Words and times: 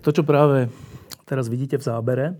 To, 0.00 0.10
čo 0.10 0.26
práve 0.26 0.72
teraz 1.28 1.46
vidíte 1.52 1.76
v 1.76 1.86
zábere, 1.86 2.26
e, 2.30 2.34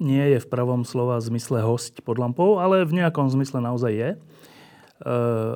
nie 0.00 0.24
je 0.34 0.38
v 0.40 0.50
pravom 0.50 0.82
slova 0.82 1.20
zmysle 1.20 1.60
host 1.60 2.00
pod 2.02 2.16
lampou, 2.16 2.58
ale 2.58 2.88
v 2.88 3.02
nejakom 3.02 3.28
zmysle 3.28 3.60
naozaj 3.60 3.92
je. 3.92 4.10
E, 4.14 4.18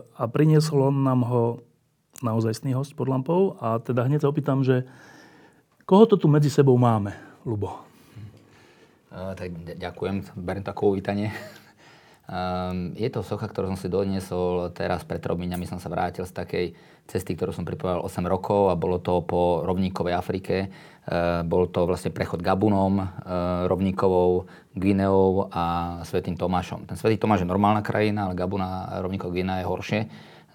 a 0.05 0.23
priniesol 0.31 0.93
on 0.93 1.03
nám 1.03 1.25
ho 1.27 1.43
naozajstný 2.23 2.77
host 2.77 2.95
pod 2.95 3.09
lampou. 3.11 3.59
A 3.59 3.81
teda 3.83 4.07
hneď 4.07 4.25
sa 4.25 4.31
opýtam, 4.31 4.63
že 4.63 4.87
koho 5.89 6.07
to 6.07 6.17
tu 6.17 6.31
medzi 6.31 6.53
sebou 6.53 6.77
máme, 6.79 7.17
Lubo? 7.45 7.85
Uh, 9.15 9.31
tak 9.39 9.55
ďakujem, 9.79 10.27
beriem 10.35 10.67
takové 10.67 10.99
uvítanie. 10.99 11.29
Um, 12.25 12.97
je 12.97 13.05
to 13.13 13.21
socha, 13.21 13.45
ktorú 13.45 13.77
som 13.77 13.79
si 13.79 13.93
doniesol 13.93 14.73
teraz 14.73 15.05
pred 15.05 15.21
troch 15.21 15.37
som 15.69 15.77
sa 15.77 15.93
vrátil 15.93 16.25
z 16.25 16.33
takej 16.33 16.67
cesty, 17.05 17.37
ktorú 17.37 17.53
som 17.53 17.69
pripravil 17.69 18.01
8 18.01 18.25
rokov 18.25 18.73
a 18.73 18.81
bolo 18.81 18.97
to 18.97 19.21
po 19.21 19.61
rovníkovej 19.61 20.17
Afrike. 20.17 20.73
Uh, 21.05 21.45
bol 21.45 21.69
to 21.69 21.85
vlastne 21.85 22.09
prechod 22.09 22.41
Gabunom, 22.41 22.97
uh, 22.97 23.09
rovníkovou 23.69 24.49
Gvineou 24.73 25.53
a 25.53 25.65
Svetým 26.09 26.33
Tomášom. 26.41 26.89
Ten 26.89 26.97
Svetý 26.97 27.21
Tomáš 27.21 27.45
je 27.45 27.53
normálna 27.53 27.85
krajina, 27.85 28.25
ale 28.25 28.41
Gabuna 28.41 28.89
a 28.89 29.05
rovníkov 29.05 29.29
Gvinea 29.29 29.61
je 29.61 29.69
horšie. 29.69 30.01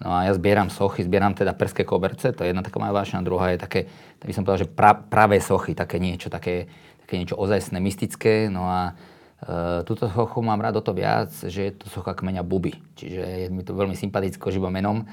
No 0.02 0.10
a 0.10 0.26
ja 0.26 0.32
zbieram 0.34 0.72
sochy, 0.72 1.06
zbieram 1.06 1.38
teda 1.38 1.54
perské 1.54 1.86
koberce, 1.86 2.32
to 2.32 2.42
je 2.42 2.50
jedna 2.50 2.64
taká 2.64 2.80
moja 2.80 2.90
vášna, 2.90 3.20
druhá 3.20 3.52
je 3.52 3.60
také, 3.60 3.84
tak 4.16 4.26
by 4.26 4.34
som 4.34 4.42
povedal, 4.48 4.64
že 4.64 4.72
pra, 4.72 4.96
pravé 4.96 5.44
sochy, 5.44 5.76
také 5.76 6.00
niečo, 6.00 6.32
také, 6.32 6.72
také 7.04 7.20
niečo 7.20 7.36
ozajstné, 7.36 7.78
mystické. 7.84 8.48
No 8.48 8.64
a 8.64 8.96
Uh, 9.40 9.80
túto 9.88 10.04
sochu 10.04 10.44
mám 10.44 10.60
rád 10.60 10.78
o 10.78 10.84
to 10.84 10.92
viac, 10.92 11.32
že 11.32 11.60
je 11.68 11.72
to 11.72 11.88
socha 11.88 12.12
kmeňa 12.12 12.44
Buby. 12.44 12.76
Čiže 12.96 13.22
je 13.24 13.46
mi 13.48 13.64
to 13.64 13.72
veľmi 13.72 13.96
sympaticko 13.96 14.52
živo 14.52 14.68
menom. 14.68 15.08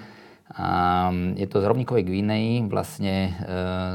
A 0.55 1.11
je 1.35 1.43
to 1.43 1.59
z 1.59 1.67
rovníkovej 1.67 2.07
Gvinei, 2.07 2.63
vlastne 2.71 3.15
e, 3.27 3.31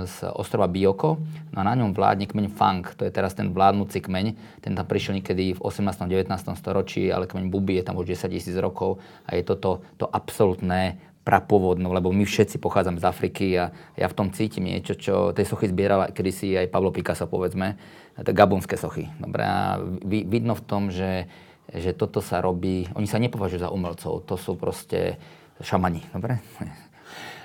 z 0.05 0.29
ostrova 0.37 0.69
Bioko. 0.69 1.17
No 1.49 1.57
a 1.57 1.65
na 1.65 1.73
ňom 1.73 1.97
vládne 1.97 2.29
kmeň 2.29 2.53
Fang, 2.53 2.85
to 2.85 3.09
je 3.09 3.13
teraz 3.13 3.33
ten 3.33 3.57
vládnúci 3.57 4.05
kmeň. 4.05 4.61
Ten 4.61 4.77
tam 4.77 4.85
prišiel 4.85 5.17
niekedy 5.17 5.57
v 5.57 5.61
18. 5.65 6.05
19. 6.05 6.29
storočí, 6.53 7.09
ale 7.09 7.25
kmeň 7.25 7.49
Buby 7.49 7.81
je 7.81 7.89
tam 7.89 7.97
už 7.97 8.13
10 8.13 8.37
tisíc 8.37 8.53
rokov 8.61 9.01
a 9.25 9.33
je 9.33 9.49
toto 9.49 9.81
to 9.97 10.05
absolútne 10.05 11.01
prapôvodnú, 11.23 11.95
lebo 11.95 12.11
my 12.11 12.27
všetci 12.27 12.59
pochádzame 12.59 12.99
z 12.99 13.07
Afriky 13.07 13.47
a 13.55 13.71
ja 13.95 14.11
v 14.11 14.17
tom 14.19 14.29
cítim 14.35 14.67
niečo, 14.67 14.99
čo 14.99 15.31
tej 15.31 15.47
sochy 15.47 15.71
zbierala 15.71 16.11
kedysi 16.11 16.59
aj 16.59 16.67
Pablo 16.69 16.91
Picasso, 16.91 17.31
povedzme, 17.31 17.79
to 18.02 18.02
gabonské 18.21 18.77
sochy. 18.77 19.09
Dobre, 19.17 19.43
a 19.45 19.81
vidno 20.05 20.53
v 20.53 20.65
tom, 20.65 20.93
že, 20.93 21.31
že 21.73 21.97
toto 21.97 22.21
sa 22.21 22.45
robí, 22.45 22.89
oni 22.93 23.09
sa 23.09 23.17
nepovažujú 23.17 23.61
za 23.63 23.73
umelcov, 23.73 24.29
to 24.29 24.37
sú 24.37 24.59
proste 24.59 25.17
šamani, 25.63 26.05
dobre? 26.13 26.43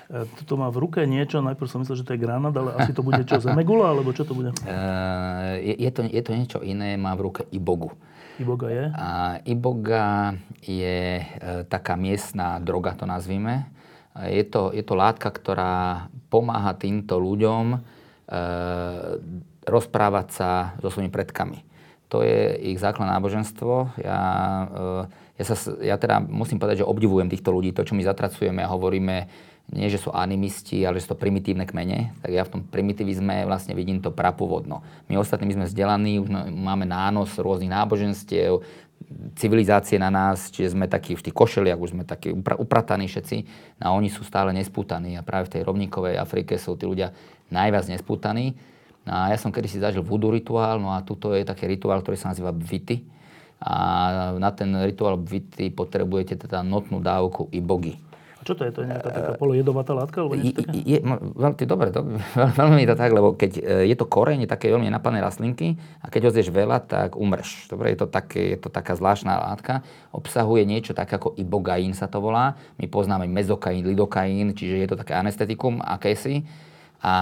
E, 0.08 0.24
toto 0.40 0.56
má 0.56 0.72
v 0.72 0.88
ruke 0.88 1.04
niečo, 1.04 1.44
najprv 1.44 1.68
som 1.68 1.80
myslel, 1.84 2.00
že 2.00 2.06
to 2.08 2.14
je 2.16 2.24
granát, 2.24 2.56
ale 2.56 2.72
asi 2.80 2.96
to 2.96 3.04
bude 3.04 3.20
čo, 3.28 3.44
zemegula, 3.44 3.92
alebo 3.92 4.16
čo 4.16 4.24
to 4.24 4.32
bude? 4.32 4.56
Uh, 4.64 5.60
je, 5.60 5.74
je, 5.76 5.90
to, 5.92 6.00
je 6.08 6.22
to 6.24 6.32
niečo 6.32 6.58
iné, 6.64 6.96
má 6.96 7.12
v 7.12 7.28
ruke 7.28 7.42
ibogu. 7.52 7.92
Iboga 8.38 8.70
je? 8.70 8.84
A 8.94 9.08
iboga 9.44 10.38
je 10.62 11.20
e, 11.20 11.24
taká 11.66 11.98
miestná 11.98 12.62
droga, 12.62 12.94
to 12.94 13.02
nazvime. 13.02 13.66
Je 14.14 14.46
to, 14.46 14.70
je 14.70 14.86
to 14.86 14.94
látka, 14.94 15.26
ktorá 15.26 16.06
pomáha 16.30 16.70
týmto 16.78 17.18
ľuďom 17.18 17.64
e, 17.74 17.78
rozprávať 19.68 20.26
sa 20.32 20.48
so 20.80 20.88
svojimi 20.88 21.12
predkami. 21.12 21.64
To 22.08 22.24
je 22.24 22.56
ich 22.72 22.80
základné 22.80 23.12
náboženstvo. 23.12 24.00
Ja, 24.00 24.20
e, 25.04 25.40
ja, 25.40 25.44
sa, 25.44 25.54
ja 25.84 25.96
teda 26.00 26.24
musím 26.24 26.56
povedať, 26.56 26.82
že 26.82 26.88
obdivujem 26.88 27.28
týchto 27.28 27.52
ľudí. 27.52 27.76
To, 27.76 27.84
čo 27.84 27.92
my 27.92 28.00
zatracujeme 28.00 28.64
a 28.64 28.72
hovoríme, 28.72 29.28
nie 29.68 29.92
že 29.92 30.00
sú 30.00 30.08
animisti, 30.08 30.80
ale 30.88 30.96
že 30.96 31.04
sú 31.04 31.12
to 31.12 31.20
primitívne 31.20 31.68
kmene, 31.68 32.16
tak 32.24 32.32
ja 32.32 32.40
v 32.48 32.52
tom 32.56 32.60
primitivizme 32.64 33.44
vlastne 33.44 33.76
vidím 33.76 34.00
to 34.00 34.08
prapôvodno. 34.08 34.80
My 35.12 35.20
ostatní 35.20 35.52
my 35.52 35.60
sme 35.60 35.66
vzdelaní, 35.68 36.24
už 36.24 36.32
máme 36.48 36.88
nános 36.88 37.36
rôznych 37.36 37.68
náboženstiev, 37.68 38.64
civilizácie 39.36 40.00
na 40.00 40.08
nás, 40.08 40.48
čiže 40.48 40.72
sme 40.72 40.88
takí 40.88 41.14
v 41.14 41.24
tých 41.28 41.36
košeliach, 41.36 41.78
už 41.78 41.92
sme 41.92 42.04
takí 42.08 42.32
uprataní 42.34 43.06
všetci, 43.12 43.36
no 43.80 43.92
a 43.92 43.94
oni 43.94 44.08
sú 44.08 44.24
stále 44.24 44.56
nespútaní 44.56 45.20
a 45.20 45.22
práve 45.22 45.52
v 45.52 45.60
tej 45.60 45.62
rovníkovej 45.68 46.16
Afrike 46.16 46.56
sú 46.56 46.74
tí 46.74 46.88
ľudia 46.88 47.12
najviac 47.52 47.92
nespútaní. 47.92 48.56
No 49.08 49.16
a 49.16 49.32
ja 49.32 49.40
som 49.40 49.48
kedysi 49.48 49.80
zažil 49.80 50.04
voodoo 50.04 50.28
rituál, 50.28 50.76
no 50.76 50.92
a 50.92 51.00
tuto 51.00 51.32
je 51.32 51.48
taký 51.48 51.64
rituál, 51.64 52.04
ktorý 52.04 52.20
sa 52.20 52.36
nazýva 52.36 52.52
bvity. 52.52 53.08
A 53.58 53.74
na 54.36 54.52
ten 54.52 54.70
rituál 54.84 55.16
bvity 55.16 55.72
potrebujete 55.72 56.36
teda 56.36 56.60
notnú 56.60 57.00
dávku 57.00 57.48
i 57.50 57.58
bogy. 57.58 57.96
Čo 58.48 58.54
to 58.54 58.64
je? 58.64 58.70
To 58.70 58.80
je 58.80 58.88
nejaká 58.88 59.10
taká 59.12 59.32
polojedovatá 59.36 59.92
látka? 59.92 60.24
Alebo 60.24 60.40
je, 60.40 60.56
je, 60.72 60.98
veľmi, 61.04 61.64
dobre, 61.68 61.92
to, 61.92 62.00
veľmi 62.60 62.88
to 62.88 62.94
tak, 62.96 63.10
lebo 63.12 63.36
keď 63.36 63.60
e, 63.60 63.92
je 63.92 63.96
to 63.98 64.08
koreň 64.08 64.48
také 64.48 64.72
veľmi 64.72 64.88
napadné 64.88 65.20
rastlinky 65.20 65.76
a 66.00 66.08
keď 66.08 66.28
ho 66.28 66.30
zješ 66.32 66.48
veľa, 66.48 66.80
tak 66.86 67.18
umreš. 67.18 67.68
Dobre, 67.68 67.92
je 67.92 67.98
to, 68.00 68.06
také, 68.08 68.56
je 68.56 68.58
to 68.62 68.72
taká 68.72 68.96
zvláštna 68.96 69.36
látka. 69.36 69.84
Obsahuje 70.16 70.64
niečo 70.64 70.96
také 70.96 71.20
ako 71.20 71.36
ibogaín 71.36 71.92
sa 71.92 72.08
to 72.08 72.24
volá. 72.24 72.56
My 72.80 72.88
poznáme 72.88 73.28
mezokaín, 73.28 73.84
lidokaín, 73.84 74.54
čiže 74.54 74.80
je 74.80 74.88
to 74.88 74.96
také 74.96 75.18
anestetikum 75.18 75.82
akési. 75.82 76.46
A 77.02 77.14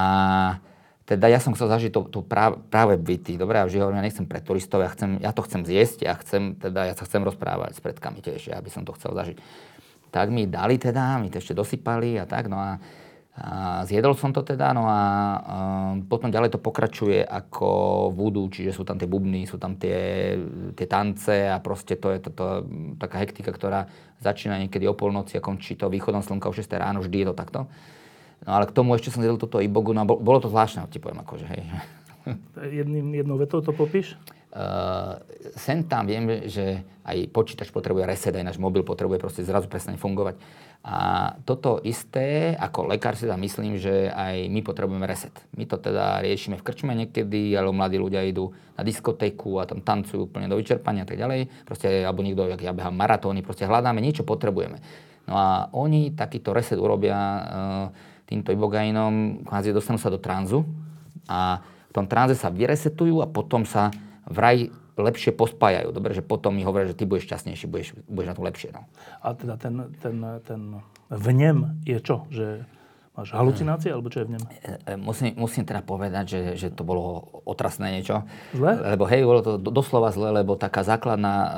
teda 1.07 1.31
ja 1.31 1.39
som 1.39 1.55
chcel 1.55 1.71
zažiť 1.71 1.91
to, 1.95 2.01
to 2.11 2.21
práve, 2.27 2.99
byty. 2.99 3.39
Dobre, 3.39 3.63
ja 3.63 3.67
vždy 3.71 3.79
hovorím, 3.79 4.03
ja 4.03 4.07
nechcem 4.11 4.27
pre 4.27 4.43
turistov, 4.43 4.83
ja, 4.83 4.91
chcem, 4.91 5.23
ja 5.23 5.31
to 5.31 5.47
chcem 5.47 5.63
zjesť, 5.63 5.99
ja, 6.03 6.19
chcem, 6.19 6.59
teda, 6.59 6.91
ja 6.91 6.95
sa 6.99 7.07
chcem 7.07 7.23
rozprávať 7.23 7.79
s 7.79 7.81
predkami 7.81 8.19
tiež, 8.19 8.51
ja 8.51 8.59
by 8.59 8.71
som 8.75 8.83
to 8.83 8.91
chcel 8.99 9.15
zažiť 9.15 9.39
tak 10.17 10.33
mi 10.33 10.49
dali 10.49 10.81
teda, 10.81 11.21
mi 11.21 11.29
to 11.29 11.37
ešte 11.37 11.53
dosypali 11.53 12.17
a 12.17 12.25
tak, 12.25 12.49
no 12.49 12.57
a, 12.57 12.81
a 13.37 13.85
zjedol 13.85 14.17
som 14.17 14.33
to 14.33 14.41
teda, 14.41 14.73
no 14.73 14.89
a, 14.89 14.97
a 14.97 15.03
potom 16.09 16.33
ďalej 16.33 16.57
to 16.57 16.65
pokračuje 16.65 17.21
ako 17.21 17.69
voodoo, 18.17 18.49
čiže 18.49 18.73
sú 18.73 18.89
tam 18.89 18.97
tie 18.97 19.05
bubny, 19.05 19.45
sú 19.45 19.61
tam 19.61 19.77
tie, 19.77 20.33
tie 20.73 20.89
tance 20.89 21.37
a 21.53 21.61
proste 21.61 22.01
to 22.01 22.17
je 22.17 22.19
to, 22.25 22.31
to, 22.33 22.47
taká 22.97 23.21
hektika, 23.21 23.53
ktorá 23.53 23.93
začína 24.25 24.57
niekedy 24.57 24.89
o 24.89 24.97
polnoci 24.97 25.37
a 25.37 25.45
končí 25.45 25.77
to 25.77 25.93
východom 25.93 26.25
slnka 26.25 26.49
o 26.49 26.57
6 26.57 26.65
ráno, 26.81 27.05
vždy 27.05 27.17
je 27.21 27.29
to 27.29 27.37
takto. 27.37 27.61
No 28.45 28.51
ale 28.59 28.69
k 28.69 28.77
tomu 28.77 28.93
ešte 28.99 29.15
som 29.15 29.25
zjedol 29.25 29.41
toto 29.41 29.63
ibogu, 29.63 29.97
no 29.97 30.03
a 30.03 30.07
bolo 30.07 30.39
to 30.43 30.53
zvláštne, 30.53 30.85
ti 30.93 31.01
poviem 31.01 31.25
akože, 31.25 31.47
hej. 31.49 31.63
Jedným, 32.83 33.15
jednou 33.15 33.39
vetou 33.39 33.63
to 33.63 33.71
popíš? 33.71 34.19
Uh, 34.57 35.21
sem 35.55 35.85
tam 35.85 36.09
viem, 36.09 36.49
že 36.49 36.81
aj 37.05 37.29
počítač 37.29 37.69
potrebuje 37.69 38.09
reset, 38.09 38.33
aj 38.33 38.51
náš 38.51 38.59
mobil 38.59 38.81
potrebuje 38.83 39.21
proste 39.21 39.45
zrazu 39.45 39.69
prestane 39.69 40.01
fungovať. 40.01 40.41
A 40.87 40.97
toto 41.43 41.83
isté, 41.83 42.55
ako 42.55 42.89
lekár 42.89 43.19
si 43.19 43.27
tam 43.27 43.43
myslím, 43.43 43.77
že 43.77 44.09
aj 44.09 44.47
my 44.49 44.63
potrebujeme 44.63 45.03
reset. 45.03 45.35
My 45.59 45.67
to 45.67 45.77
teda 45.83 46.23
riešime 46.23 46.57
v 46.57 46.65
krčme 46.65 46.95
niekedy, 46.95 47.53
alebo 47.59 47.75
mladí 47.75 47.99
ľudia 47.99 48.23
idú 48.23 48.55
na 48.79 48.87
diskotéku 48.87 49.59
a 49.59 49.67
tam 49.67 49.83
tancujú 49.83 50.31
úplne 50.31 50.47
do 50.47 50.57
vyčerpania 50.57 51.03
a 51.03 51.09
tak 51.11 51.19
ďalej. 51.19 51.51
Proste, 51.67 52.07
alebo 52.07 52.23
niekto, 52.23 52.47
ja 52.63 52.71
behám 52.71 52.95
maratóny, 52.95 53.43
proste 53.43 53.67
hľadáme, 53.67 53.99
niečo 53.99 54.23
potrebujeme. 54.23 54.79
No 55.27 55.35
a 55.35 55.67
oni 55.75 56.15
takýto 56.15 56.55
reset 56.55 56.79
urobia 56.79 57.19
uh, 57.19 57.87
týmto 58.27 58.51
ibogainom, 58.51 59.47
kvázi 59.47 59.71
dostanú 59.71 60.03
sa 60.03 60.11
do 60.11 60.19
tranzu 60.19 60.67
a 61.31 61.63
v 61.63 61.93
tom 61.95 62.11
tranze 62.11 62.35
sa 62.35 62.51
vyresetujú 62.53 63.23
a 63.23 63.31
potom 63.31 63.63
sa 63.63 63.95
vraj 64.27 64.69
lepšie 64.97 65.37
pospájajú. 65.37 65.93
Dobre, 65.93 66.17
že 66.17 66.25
potom 66.25 66.57
mi 66.57 66.65
hovoria, 66.65 66.91
že 66.91 66.97
ty 66.97 67.05
budeš 67.05 67.29
šťastnejší, 67.29 67.65
budeš, 67.69 67.89
budeš 68.09 68.29
na 68.33 68.37
to 68.37 68.43
lepšie. 68.43 68.71
No. 68.73 68.83
A 69.21 69.37
teda 69.37 69.55
ten, 69.61 69.75
ten, 70.01 70.17
ten 70.43 70.61
vnem 71.13 71.77
je 71.85 71.99
čo? 72.01 72.25
Že 72.33 72.65
máš 73.13 73.29
halucinácie, 73.37 73.93
alebo 73.93 74.09
čo 74.09 74.25
je 74.25 74.27
v 74.29 74.33
ňom? 74.37 74.43
E, 74.49 74.73
e, 74.89 74.95
musím, 74.97 75.37
musím 75.37 75.65
teda 75.69 75.85
povedať, 75.85 76.25
že, 76.33 76.41
že 76.57 76.69
to 76.73 76.85
bolo 76.85 77.29
otrasné 77.45 78.01
niečo. 78.01 78.25
Zle? 78.57 78.73
Lebo 78.97 79.05
hej, 79.09 79.21
bolo 79.25 79.41
to 79.45 79.53
doslova 79.61 80.13
zle, 80.17 80.33
lebo 80.33 80.57
taká 80.57 80.81
základná, 80.81 81.37
uh, 81.37 81.53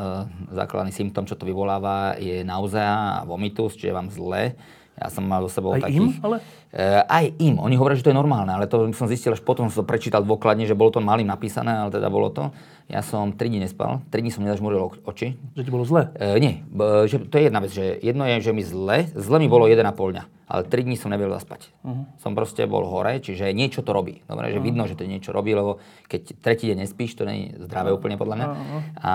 základný 0.50 0.90
symptom, 0.90 1.26
čo 1.26 1.38
to 1.38 1.46
vyvoláva, 1.46 2.18
je 2.18 2.42
nauzea 2.42 3.22
a 3.22 3.26
vomitus, 3.26 3.78
čiže 3.78 3.94
vám 3.94 4.10
zle. 4.10 4.58
Ja 4.98 5.08
som 5.14 5.22
mal 5.22 5.46
so 5.46 5.50
sebou 5.50 5.78
Aj 5.78 5.86
takých... 5.86 6.02
im, 6.02 6.06
ale? 6.26 6.42
E, 6.74 7.06
aj 7.06 7.24
im. 7.38 7.62
Oni 7.62 7.78
hovoria, 7.78 7.94
že 7.94 8.02
to 8.02 8.10
je 8.10 8.18
normálne, 8.18 8.50
ale 8.50 8.66
to 8.66 8.90
som 8.90 9.06
zistil 9.06 9.30
až 9.30 9.40
potom, 9.40 9.70
som 9.70 9.82
to 9.82 9.86
prečítal 9.86 10.26
dôkladne, 10.26 10.66
že 10.66 10.74
bolo 10.74 10.90
to 10.90 10.98
malým 10.98 11.30
napísané, 11.30 11.70
ale 11.70 11.94
teda 11.94 12.10
bolo 12.10 12.34
to. 12.34 12.50
Ja 12.90 13.06
som 13.06 13.30
3 13.30 13.38
dní 13.46 13.62
nespal, 13.62 14.02
3 14.10 14.18
dní 14.18 14.34
som 14.34 14.42
nezažmuril 14.42 15.06
oči. 15.06 15.38
Že 15.54 15.62
ti 15.62 15.70
bolo 15.70 15.86
zle? 15.86 16.10
E, 16.18 16.42
nie, 16.42 16.66
b, 16.66 17.06
že, 17.06 17.22
to 17.30 17.38
je 17.38 17.46
jedna 17.46 17.60
vec, 17.62 17.70
že 17.70 17.84
jedno 18.02 18.26
je, 18.26 18.36
že 18.42 18.52
mi 18.52 18.66
zle, 18.66 19.06
zle 19.14 19.38
mi 19.38 19.46
bolo 19.46 19.70
1,5 19.70 19.86
dňa, 19.94 20.24
ale 20.50 20.62
3 20.66 20.86
dní 20.88 20.96
som 20.98 21.14
nevedel 21.14 21.30
zaspať. 21.38 21.70
Uh-huh. 21.86 22.08
Som 22.18 22.34
proste 22.34 22.66
bol 22.66 22.82
hore, 22.82 23.22
čiže 23.22 23.54
niečo 23.54 23.86
to 23.86 23.94
robí. 23.94 24.26
Dobre, 24.26 24.50
že 24.50 24.58
uh-huh. 24.58 24.66
vidno, 24.66 24.82
že 24.90 24.98
to 24.98 25.06
niečo 25.06 25.30
robí, 25.30 25.54
lebo 25.54 25.78
keď 26.10 26.42
tretí 26.42 26.66
deň 26.66 26.82
nespíš, 26.82 27.14
to 27.14 27.28
nie 27.28 27.54
je 27.54 27.70
zdravé 27.70 27.94
úplne 27.94 28.18
podľa 28.18 28.34
mňa. 28.34 28.46
Uh-huh. 28.50 28.80
A, 28.98 29.12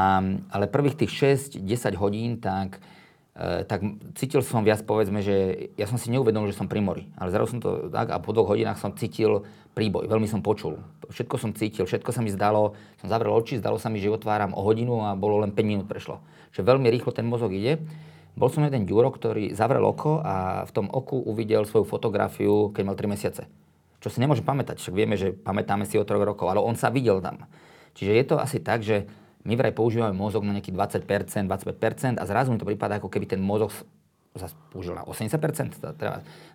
ale 0.54 0.72
prvých 0.72 0.96
tých 1.06 1.12
6-10 1.60 1.98
hodín, 1.98 2.40
tak 2.40 2.78
E, 2.78 3.03
tak 3.34 3.82
cítil 4.14 4.46
som 4.46 4.62
viac, 4.62 4.86
povedzme, 4.86 5.26
že 5.26 5.68
ja 5.74 5.90
som 5.90 5.98
si 5.98 6.14
neuvedomil, 6.14 6.54
že 6.54 6.58
som 6.62 6.70
pri 6.70 6.86
mori. 6.86 7.10
Ale 7.18 7.34
zrazu 7.34 7.58
som 7.58 7.62
to 7.66 7.90
tak 7.90 8.14
a 8.14 8.22
po 8.22 8.30
dvoch 8.30 8.54
hodinách 8.54 8.78
som 8.78 8.94
cítil 8.94 9.42
príboj, 9.74 10.06
veľmi 10.06 10.30
som 10.30 10.46
počul. 10.46 10.78
Všetko 11.10 11.36
som 11.42 11.50
cítil, 11.58 11.90
všetko 11.90 12.14
sa 12.14 12.22
mi 12.22 12.30
zdalo, 12.30 12.78
som 13.02 13.10
zavrel 13.10 13.34
oči, 13.34 13.58
zdalo 13.58 13.82
sa 13.82 13.90
mi, 13.90 13.98
že 13.98 14.14
otváram 14.14 14.54
o 14.54 14.62
hodinu 14.62 15.02
a 15.02 15.18
bolo 15.18 15.42
len 15.42 15.50
5 15.50 15.66
minút 15.66 15.90
prešlo. 15.90 16.22
Že 16.54 16.62
veľmi 16.62 16.88
rýchlo 16.94 17.10
ten 17.10 17.26
mozog 17.26 17.58
ide. 17.58 17.82
Bol 18.38 18.54
som 18.54 18.62
jeden 18.62 18.86
ďuro, 18.86 19.10
ktorý 19.10 19.58
zavrel 19.58 19.82
oko 19.82 20.22
a 20.22 20.66
v 20.70 20.72
tom 20.74 20.86
oku 20.94 21.18
uvidel 21.18 21.66
svoju 21.66 21.90
fotografiu, 21.90 22.70
keď 22.70 22.84
mal 22.86 22.94
3 22.94 23.14
mesiace. 23.18 23.50
Čo 23.98 24.14
si 24.14 24.22
nemôže 24.22 24.46
pamätať, 24.46 24.78
však 24.78 24.94
vieme, 24.94 25.18
že 25.18 25.34
pamätáme 25.34 25.90
si 25.90 25.98
o 25.98 26.06
3 26.06 26.22
rokov, 26.22 26.54
ale 26.54 26.62
on 26.62 26.78
sa 26.78 26.94
videl 26.94 27.18
tam. 27.18 27.50
Čiže 27.98 28.12
je 28.14 28.24
to 28.30 28.36
asi 28.38 28.62
tak, 28.62 28.86
že 28.86 29.10
my 29.44 29.54
vraj 29.60 29.76
používame 29.76 30.16
mozog 30.16 30.48
na 30.48 30.56
nejakých 30.56 31.04
20%, 31.04 31.52
25% 31.52 32.20
a 32.20 32.24
zrazu 32.24 32.52
mi 32.52 32.60
to 32.60 32.68
prípada, 32.68 33.00
ako 33.00 33.12
keby 33.12 33.28
ten 33.28 33.44
mozog 33.44 33.76
zase 34.34 34.56
použil 34.74 34.98
na 34.98 35.06
80%. 35.06 35.84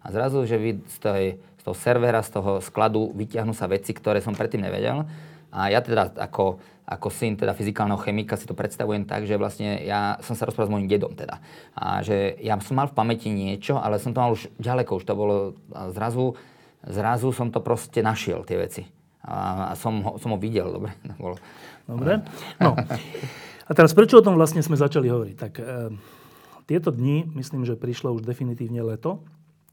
A 0.02 0.06
zrazu, 0.11 0.43
že 0.49 0.58
vy 0.58 0.82
z, 0.88 0.96
tej, 0.99 1.25
z 1.38 1.62
toho 1.62 1.76
servera, 1.79 2.25
z 2.26 2.35
toho 2.35 2.58
skladu 2.58 3.14
vyťahnú 3.14 3.55
sa 3.55 3.70
veci, 3.70 3.94
ktoré 3.94 4.19
som 4.19 4.35
predtým 4.35 4.67
nevedel. 4.67 5.06
A 5.49 5.73
ja 5.73 5.81
teda 5.81 6.12
ako, 6.12 6.61
ako 6.85 7.08
syn 7.08 7.38
teda 7.38 7.56
fyzikálneho 7.56 8.00
chemika 8.02 8.37
si 8.37 8.44
to 8.44 8.52
predstavujem 8.52 9.08
tak, 9.08 9.25
že 9.25 9.38
vlastne 9.41 9.81
ja 9.81 10.20
som 10.20 10.37
sa 10.37 10.44
rozprával 10.44 10.69
s 10.69 10.75
mojim 10.75 10.91
dedom 10.91 11.14
teda. 11.14 11.41
A 11.73 12.05
že 12.05 12.37
ja 12.43 12.58
som 12.61 12.76
mal 12.76 12.91
v 12.91 12.96
pamäti 12.99 13.32
niečo, 13.32 13.81
ale 13.81 14.02
som 14.02 14.12
to 14.12 14.20
mal 14.20 14.34
už 14.34 14.50
ďaleko, 14.61 15.00
už 15.00 15.06
to 15.08 15.14
bolo 15.17 15.37
a 15.73 15.88
zrazu, 15.94 16.37
zrazu 16.84 17.32
som 17.32 17.49
to 17.49 17.64
proste 17.64 18.05
našiel, 18.05 18.44
tie 18.44 18.61
veci. 18.61 18.82
A, 19.25 19.73
a 19.73 19.75
som, 19.76 20.00
ho, 20.05 20.12
som 20.20 20.32
ho 20.32 20.38
videl, 20.41 20.69
dobre. 20.73 20.93
To 21.08 21.14
bolo, 21.17 21.37
Dobre. 21.88 22.20
No. 22.61 22.76
A 23.69 23.70
teraz 23.73 23.96
prečo 23.96 24.20
o 24.20 24.25
tom 24.25 24.37
vlastne 24.37 24.61
sme 24.61 24.76
začali 24.76 25.08
hovoriť? 25.08 25.37
Tak 25.37 25.52
e, 25.56 25.64
tieto 26.69 26.93
dni, 26.93 27.32
myslím, 27.32 27.64
že 27.64 27.81
prišlo 27.81 28.12
už 28.17 28.29
definitívne 28.29 28.85
leto. 28.85 29.25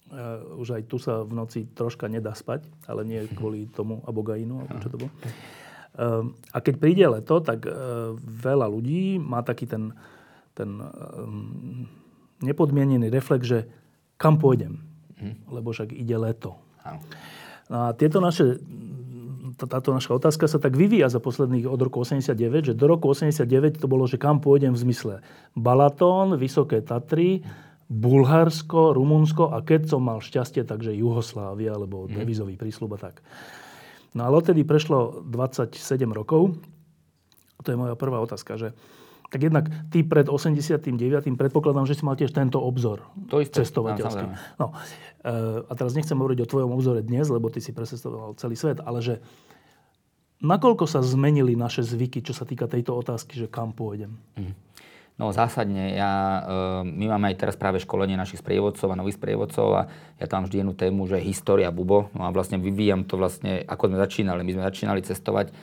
E, 0.07 0.17
už 0.55 0.79
aj 0.79 0.83
tu 0.87 0.95
sa 0.95 1.27
v 1.27 1.35
noci 1.35 1.67
troška 1.67 2.07
nedá 2.07 2.31
spať, 2.31 2.67
ale 2.87 3.03
nie 3.03 3.19
kvôli 3.35 3.67
tomu 3.67 3.99
abogainu, 4.07 4.63
alebo 4.63 4.79
čo 4.79 4.89
to 4.91 4.99
bolo. 4.99 5.11
E, 5.11 5.27
a 6.51 6.57
keď 6.59 6.75
príde 6.79 7.05
leto, 7.07 7.39
tak 7.43 7.67
e, 7.67 7.71
veľa 8.19 8.67
ľudí 8.67 9.19
má 9.19 9.43
taký 9.43 9.67
ten, 9.67 9.95
ten 10.55 10.79
e, 10.79 10.87
nepodmienený 12.43 13.11
reflex, 13.11 13.47
že 13.47 13.59
kam 14.19 14.39
pôjdem, 14.39 14.83
mm. 15.19 15.51
lebo 15.51 15.71
však 15.71 15.91
ide 15.95 16.15
leto. 16.15 16.59
No 17.71 17.89
a 17.89 17.97
tieto 17.97 18.21
naše 18.21 18.59
táto 19.55 19.95
naša 19.95 20.19
otázka 20.19 20.51
sa 20.51 20.59
tak 20.59 20.75
vyvíja 20.75 21.07
za 21.07 21.23
posledných 21.23 21.63
od 21.71 21.79
roku 21.79 22.03
89, 22.03 22.71
že 22.71 22.73
do 22.75 22.85
roku 22.91 23.07
89 23.07 23.79
to 23.79 23.87
bolo, 23.87 24.03
že 24.03 24.19
kam 24.19 24.43
pôjdem 24.43 24.75
v 24.75 24.83
zmysle 24.91 25.13
Balatón, 25.55 26.35
Vysoké 26.35 26.83
Tatry, 26.83 27.39
Bulharsko, 27.87 28.91
Rumunsko 28.91 29.55
a 29.55 29.63
keď 29.63 29.95
som 29.95 30.03
mal 30.03 30.19
šťastie, 30.19 30.67
takže 30.67 30.91
Juhoslávia, 30.97 31.77
alebo 31.77 32.05
mhm. 32.05 32.19
devizový 32.19 32.55
prísľub 32.59 32.99
a 32.99 33.09
tak. 33.09 33.23
No 34.15 34.27
ale 34.27 34.39
odtedy 34.39 34.63
prešlo 34.63 35.23
27 35.27 35.75
rokov. 36.11 36.55
To 37.63 37.67
je 37.67 37.77
moja 37.79 37.95
prvá 37.99 38.19
otázka, 38.23 38.55
že 38.55 38.71
tak 39.29 39.41
jednak 39.41 39.65
ty 39.89 40.05
pred 40.05 40.29
89. 40.29 40.85
predpokladám, 41.35 41.89
že 41.89 41.97
si 41.97 42.03
mal 42.05 42.15
tiež 42.15 42.31
tento 42.31 42.61
obzor 42.61 43.03
to 43.27 43.41
isté, 43.41 43.65
cestovateľský. 43.65 44.25
No, 44.61 44.71
a 45.65 45.73
teraz 45.73 45.97
nechcem 45.97 46.15
hovoriť 46.15 46.39
o 46.45 46.49
tvojom 46.49 46.71
obzore 46.71 47.01
dnes, 47.01 47.27
lebo 47.27 47.49
ty 47.49 47.59
si 47.59 47.73
precestoval 47.73 48.37
celý 48.37 48.55
svet, 48.55 48.79
ale 48.85 49.01
že 49.01 49.19
nakoľko 50.45 50.85
sa 50.85 51.01
zmenili 51.01 51.57
naše 51.57 51.81
zvyky, 51.81 52.21
čo 52.21 52.37
sa 52.37 52.45
týka 52.45 52.69
tejto 52.69 52.93
otázky, 52.93 53.39
že 53.39 53.47
kam 53.49 53.73
pôjdem? 53.73 54.15
Mm. 54.37 54.53
No 55.15 55.31
zásadne, 55.31 55.95
ja, 55.95 56.11
e, 56.11 56.91
my 56.91 57.15
máme 57.15 57.31
aj 57.31 57.39
teraz 57.39 57.55
práve 57.55 57.79
školenie 57.79 58.19
našich 58.19 58.43
sprievodcov 58.43 58.91
a 58.91 58.99
nových 58.99 59.15
sprievodcov 59.15 59.67
a 59.71 59.81
ja 60.19 60.27
tam 60.27 60.43
vždy 60.43 60.59
jednu 60.59 60.75
tému, 60.75 61.07
že 61.07 61.23
história 61.23 61.71
Bubo. 61.71 62.11
No 62.11 62.27
a 62.27 62.35
vlastne 62.35 62.59
vyvíjam 62.59 63.07
to 63.07 63.15
vlastne, 63.15 63.63
ako 63.63 63.87
sme 63.87 63.97
začínali. 64.03 64.43
My 64.43 64.59
sme 64.59 64.67
začínali 64.67 64.99
cestovať 65.07 65.55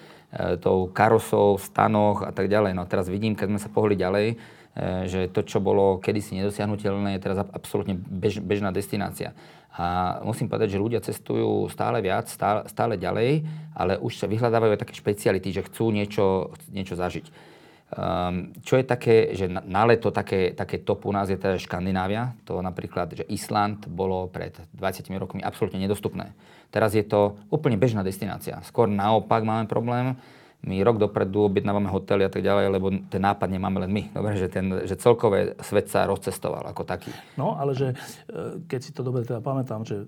tou 0.60 0.88
karosou, 0.88 1.60
stanoch 1.60 2.24
a 2.24 2.32
tak 2.32 2.48
ďalej. 2.48 2.72
No 2.72 2.88
teraz 2.88 3.08
vidím, 3.08 3.36
keď 3.36 3.46
sme 3.52 3.60
sa 3.60 3.68
pohli 3.68 3.94
ďalej, 3.96 4.36
E, 4.72 5.04
že 5.04 5.28
to, 5.28 5.44
čo 5.44 5.60
bolo 5.60 6.00
kedysi 6.00 6.40
nedosiahnutelné, 6.40 7.20
je 7.20 7.24
teraz 7.28 7.44
absolútne 7.44 7.92
bež, 7.92 8.40
bežná 8.40 8.72
destinácia. 8.72 9.36
A 9.72 10.20
musím 10.24 10.48
povedať, 10.48 10.76
že 10.76 10.80
ľudia 10.80 11.00
cestujú 11.04 11.68
stále 11.68 12.00
viac, 12.00 12.28
stále, 12.28 12.64
stále 12.68 12.96
ďalej, 12.96 13.44
ale 13.76 14.00
už 14.00 14.20
sa 14.20 14.28
vyhľadávajú 14.28 14.76
také 14.80 14.96
špeciality, 14.96 15.48
že 15.52 15.64
chcú 15.68 15.92
niečo, 15.92 16.52
niečo 16.72 16.96
zažiť. 16.96 17.52
Um, 17.92 18.56
čo 18.64 18.80
je 18.80 18.88
také, 18.88 19.36
že 19.36 19.52
na, 19.52 19.60
na 19.60 19.84
leto 19.84 20.08
také, 20.08 20.56
také 20.56 20.80
top 20.80 21.04
u 21.04 21.12
nás 21.12 21.28
je 21.28 21.36
teda 21.36 21.60
Škandinávia. 21.60 22.32
To 22.48 22.64
napríklad, 22.64 23.12
že 23.12 23.28
Island 23.28 23.84
bolo 23.84 24.32
pred 24.32 24.56
20 24.72 25.12
rokmi 25.20 25.44
absolútne 25.44 25.76
nedostupné. 25.76 26.32
Teraz 26.72 26.96
je 26.96 27.04
to 27.04 27.36
úplne 27.52 27.76
bežná 27.76 28.00
destinácia. 28.00 28.56
Skôr 28.64 28.88
naopak 28.88 29.44
máme 29.44 29.68
problém, 29.68 30.16
my 30.62 30.78
rok 30.86 31.02
dopredu 31.02 31.50
objednávame 31.50 31.90
hotely 31.90 32.22
a 32.22 32.30
tak 32.30 32.46
ďalej, 32.46 32.70
lebo 32.70 32.94
ten 33.10 33.18
nápad 33.18 33.50
nemáme 33.50 33.82
len 33.82 33.90
my. 33.90 34.02
Dobre, 34.14 34.38
že, 34.38 34.46
ten, 34.46 34.70
že 34.86 34.94
celkové 34.94 35.58
svet 35.58 35.90
sa 35.90 36.06
rozcestoval 36.06 36.62
ako 36.70 36.86
taký. 36.86 37.10
No, 37.34 37.58
ale 37.58 37.74
že 37.74 37.98
e, 38.30 38.62
keď 38.70 38.80
si 38.80 38.94
to 38.94 39.02
dobre 39.02 39.26
teda 39.26 39.42
pamätám, 39.42 39.82
že 39.82 40.06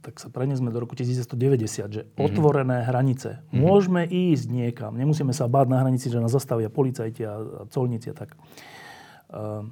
tak 0.00 0.16
sa 0.16 0.32
preniesme 0.32 0.72
do 0.72 0.80
roku 0.80 0.96
1990, 0.96 1.36
že 1.68 2.02
mm-hmm. 2.08 2.16
otvorené 2.16 2.80
hranice. 2.80 3.44
Mm-hmm. 3.44 3.60
Môžeme 3.60 4.02
ísť 4.08 4.48
niekam, 4.48 4.96
nemusíme 4.96 5.36
sa 5.36 5.52
báť 5.52 5.68
na 5.68 5.84
hranici, 5.84 6.08
že 6.08 6.16
nás 6.16 6.32
zastavia 6.32 6.72
policajti 6.72 7.20
a, 7.28 7.34
a 7.36 7.62
colníci 7.68 8.08
a 8.08 8.16
tak. 8.16 8.32
Uh, 9.28 9.68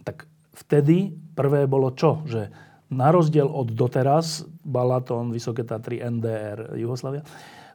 tak 0.00 0.24
vtedy 0.56 1.12
prvé 1.36 1.68
bolo 1.68 1.92
čo? 1.92 2.24
Že 2.24 2.48
na 2.88 3.12
rozdiel 3.12 3.46
od 3.46 3.72
doteraz, 3.72 4.48
Balaton, 4.64 5.32
Vysoké 5.32 5.64
Tatry, 5.64 6.00
NDR, 6.00 6.76
Jugoslavia, 6.76 7.22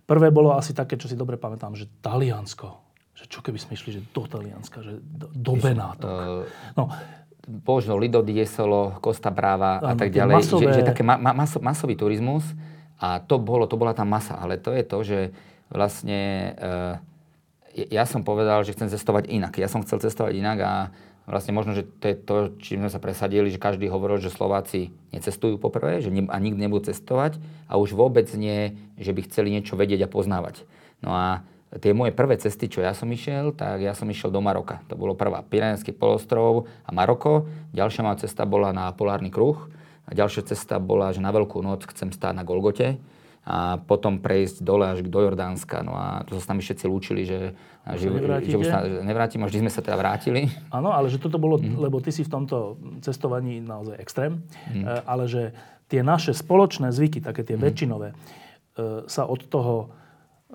Prvé 0.04 0.36
bolo 0.36 0.52
asi 0.52 0.76
také, 0.76 1.00
čo 1.00 1.08
si 1.08 1.16
dobre 1.16 1.40
pamätám, 1.40 1.80
že 1.80 1.88
Taliansko. 2.04 2.68
Že 3.16 3.26
čo 3.32 3.40
keby 3.40 3.56
sme 3.56 3.72
išli, 3.80 3.90
že 3.96 4.02
do 4.12 4.28
Talianska, 4.28 4.84
že 4.84 5.00
do, 5.00 5.32
do 5.32 5.54
Benátok. 5.56 6.12
Uh, 6.12 6.44
no, 6.76 6.92
Božno, 7.48 7.96
Lido 7.96 8.20
Diesolo, 8.20 9.00
Costa 9.00 9.32
Brava 9.32 9.80
a 9.80 9.96
tak 9.96 10.12
ďalej. 10.12 10.44
Masové... 10.44 10.76
Že, 10.76 10.84
že 10.84 10.88
také 10.92 11.04
ma, 11.08 11.16
ma, 11.16 11.32
maso, 11.32 11.64
masový 11.64 11.96
turizmus 11.96 12.44
a 13.00 13.24
to 13.24 13.40
bolo, 13.40 13.64
to 13.64 13.80
bola 13.80 13.96
tá 13.96 14.04
masa. 14.04 14.36
Ale 14.36 14.60
to 14.60 14.76
je 14.76 14.84
to, 14.84 14.98
že 15.08 15.20
vlastne 15.72 16.52
uh, 16.60 17.00
ja 17.72 18.04
som 18.04 18.28
povedal, 18.28 18.68
že 18.68 18.76
chcem 18.76 18.92
cestovať 18.92 19.32
inak. 19.32 19.56
Ja 19.56 19.72
som 19.72 19.88
chcel 19.88 20.04
cestovať 20.04 20.36
inak 20.36 20.58
a 20.60 20.74
Vlastne 21.24 21.56
možno, 21.56 21.72
že 21.72 21.88
to 21.88 22.06
je 22.12 22.16
to, 22.20 22.36
čím 22.60 22.84
sme 22.84 22.92
sa 22.92 23.00
presadili, 23.00 23.48
že 23.48 23.62
každý 23.62 23.88
hovoril, 23.88 24.20
že 24.20 24.28
Slováci 24.28 24.92
necestujú 25.16 25.56
poprvé, 25.56 26.04
že 26.04 26.12
ne, 26.12 26.28
a 26.28 26.36
nikdy 26.36 26.68
nebudú 26.68 26.92
cestovať 26.92 27.40
a 27.72 27.80
už 27.80 27.96
vôbec 27.96 28.28
nie, 28.36 28.76
že 29.00 29.16
by 29.16 29.24
chceli 29.32 29.56
niečo 29.56 29.80
vedieť 29.80 30.04
a 30.04 30.12
poznávať. 30.12 30.68
No 31.00 31.16
a 31.16 31.48
tie 31.80 31.96
moje 31.96 32.12
prvé 32.12 32.36
cesty, 32.36 32.68
čo 32.68 32.84
ja 32.84 32.92
som 32.92 33.08
išiel, 33.08 33.56
tak 33.56 33.80
ja 33.80 33.96
som 33.96 34.12
išiel 34.12 34.36
do 34.36 34.44
Maroka. 34.44 34.84
To 34.92 35.00
bolo 35.00 35.16
prvá 35.16 35.40
Pirenejský 35.48 35.96
polostrov 35.96 36.68
a 36.84 36.92
Maroko. 36.92 37.48
Ďalšia 37.72 38.04
moja 38.04 38.28
cesta 38.28 38.44
bola 38.44 38.76
na 38.76 38.92
Polárny 38.92 39.32
kruh. 39.32 39.72
A 40.04 40.12
ďalšia 40.12 40.44
cesta 40.52 40.84
bola, 40.84 41.16
že 41.16 41.24
na 41.24 41.32
Veľkú 41.32 41.64
noc 41.64 41.88
chcem 41.88 42.12
stáť 42.12 42.36
na 42.36 42.44
Golgote 42.44 43.00
a 43.44 43.76
potom 43.76 44.24
prejsť 44.24 44.64
dole 44.64 44.88
až 44.88 45.04
do 45.04 45.20
Jordánska. 45.20 45.84
No 45.84 45.92
a 46.00 46.24
to 46.24 46.40
sa 46.40 46.48
s 46.48 46.50
nami 46.50 46.64
všetci 46.64 46.86
lúčili, 46.88 47.28
že, 47.28 47.52
že, 48.00 48.08
že 48.48 48.56
už 48.56 48.68
sa 48.72 48.88
nevrátim, 49.04 49.44
a 49.44 49.52
vždy 49.52 49.68
sme 49.68 49.72
sa 49.72 49.84
teda 49.84 50.00
vrátili. 50.00 50.48
Áno, 50.72 50.96
ale 50.96 51.12
že 51.12 51.20
toto 51.20 51.36
bolo, 51.36 51.60
mm. 51.60 51.76
lebo 51.76 52.00
ty 52.00 52.16
si 52.16 52.24
v 52.24 52.32
tomto 52.32 52.80
cestovaní 53.04 53.60
naozaj 53.60 54.00
extrém, 54.00 54.48
mm. 54.72 55.04
ale 55.04 55.28
že 55.28 55.52
tie 55.92 56.00
naše 56.00 56.32
spoločné 56.32 56.96
zvyky, 56.96 57.20
také 57.20 57.44
tie 57.44 57.60
mm. 57.60 57.64
väčšinové, 57.68 58.10
e, 58.10 58.16
sa 59.12 59.28
od 59.28 59.44
toho, 59.52 59.92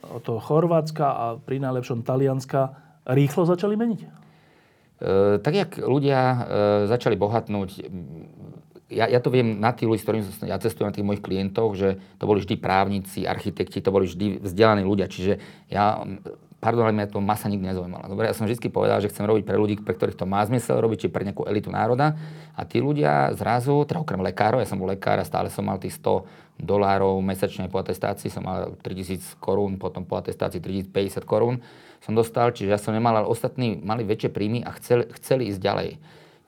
od 0.01 0.23
toho 0.25 0.41
Chorvátska 0.41 1.07
a 1.13 1.27
pri 1.37 1.61
najlepšom 1.61 2.01
Talianska 2.09 2.73
rýchlo 3.05 3.45
začali 3.45 3.77
meniť? 3.77 4.01
E, 4.01 4.09
tak 5.39 5.55
jak 5.55 5.71
ľudia 5.79 6.21
e, 6.21 6.37
začali 6.89 7.15
bohatnúť, 7.15 7.87
ja, 8.89 9.05
ja 9.05 9.21
to 9.21 9.29
viem 9.29 9.61
na 9.61 9.77
tých 9.77 9.89
ľudí, 9.89 10.01
s 10.01 10.07
ktorými 10.09 10.25
ja 10.49 10.57
cestujem 10.57 10.89
na 10.89 10.97
tých 10.97 11.05
mojich 11.05 11.25
klientov, 11.25 11.77
že 11.77 12.01
to 12.17 12.25
boli 12.25 12.41
vždy 12.41 12.57
právnici, 12.57 13.29
architekti, 13.29 13.85
to 13.85 13.93
boli 13.93 14.09
vždy 14.09 14.41
vzdelaní 14.41 14.85
ľudia. 14.85 15.13
Čiže 15.13 15.41
ja 15.69 16.03
pardon, 16.59 16.91
ale 16.91 16.97
mňa 16.97 17.15
to 17.15 17.23
masa 17.23 17.47
nikdy 17.47 17.71
nezaujímala. 17.71 18.11
Dobre, 18.11 18.27
ja 18.27 18.35
som 18.35 18.49
vždy 18.49 18.67
povedal, 18.73 18.99
že 18.99 19.13
chcem 19.13 19.29
robiť 19.29 19.47
pre 19.47 19.55
ľudí, 19.55 19.79
pre 19.79 19.95
ktorých 19.95 20.19
to 20.19 20.27
má 20.27 20.43
zmysel 20.43 20.83
robiť, 20.83 21.07
či 21.07 21.09
pre 21.13 21.23
nejakú 21.23 21.47
elitu 21.47 21.71
národa. 21.71 22.19
A 22.59 22.67
tí 22.67 22.83
ľudia 22.83 23.31
zrazu, 23.39 23.87
teda 23.87 24.03
okrem 24.03 24.19
lekárov, 24.19 24.59
ja 24.59 24.67
som 24.67 24.81
bol 24.81 24.91
lekár 24.91 25.23
a 25.23 25.29
stále 25.29 25.55
som 25.55 25.63
mal 25.63 25.79
tých 25.79 25.95
100 26.03 26.59
dolárov 26.59 27.23
mesačne 27.23 27.71
po 27.71 27.79
atestácii, 27.79 28.27
som 28.35 28.43
mal 28.43 28.75
3000 28.83 29.39
korún, 29.39 29.79
potom 29.79 30.03
po 30.03 30.19
atestácii 30.19 30.59
3050 30.59 31.23
korún 31.23 31.63
som 32.03 32.15
dostal, 32.15 32.51
čiže 32.51 32.71
ja 32.75 32.79
som 32.79 32.95
nemal, 32.95 33.15
ale 33.15 33.31
ostatní 33.31 33.79
mali 33.79 34.03
väčšie 34.03 34.31
príjmy 34.31 34.67
a 34.67 34.75
chceli, 34.79 35.07
chceli 35.19 35.51
ísť 35.55 35.61
ďalej. 35.63 35.91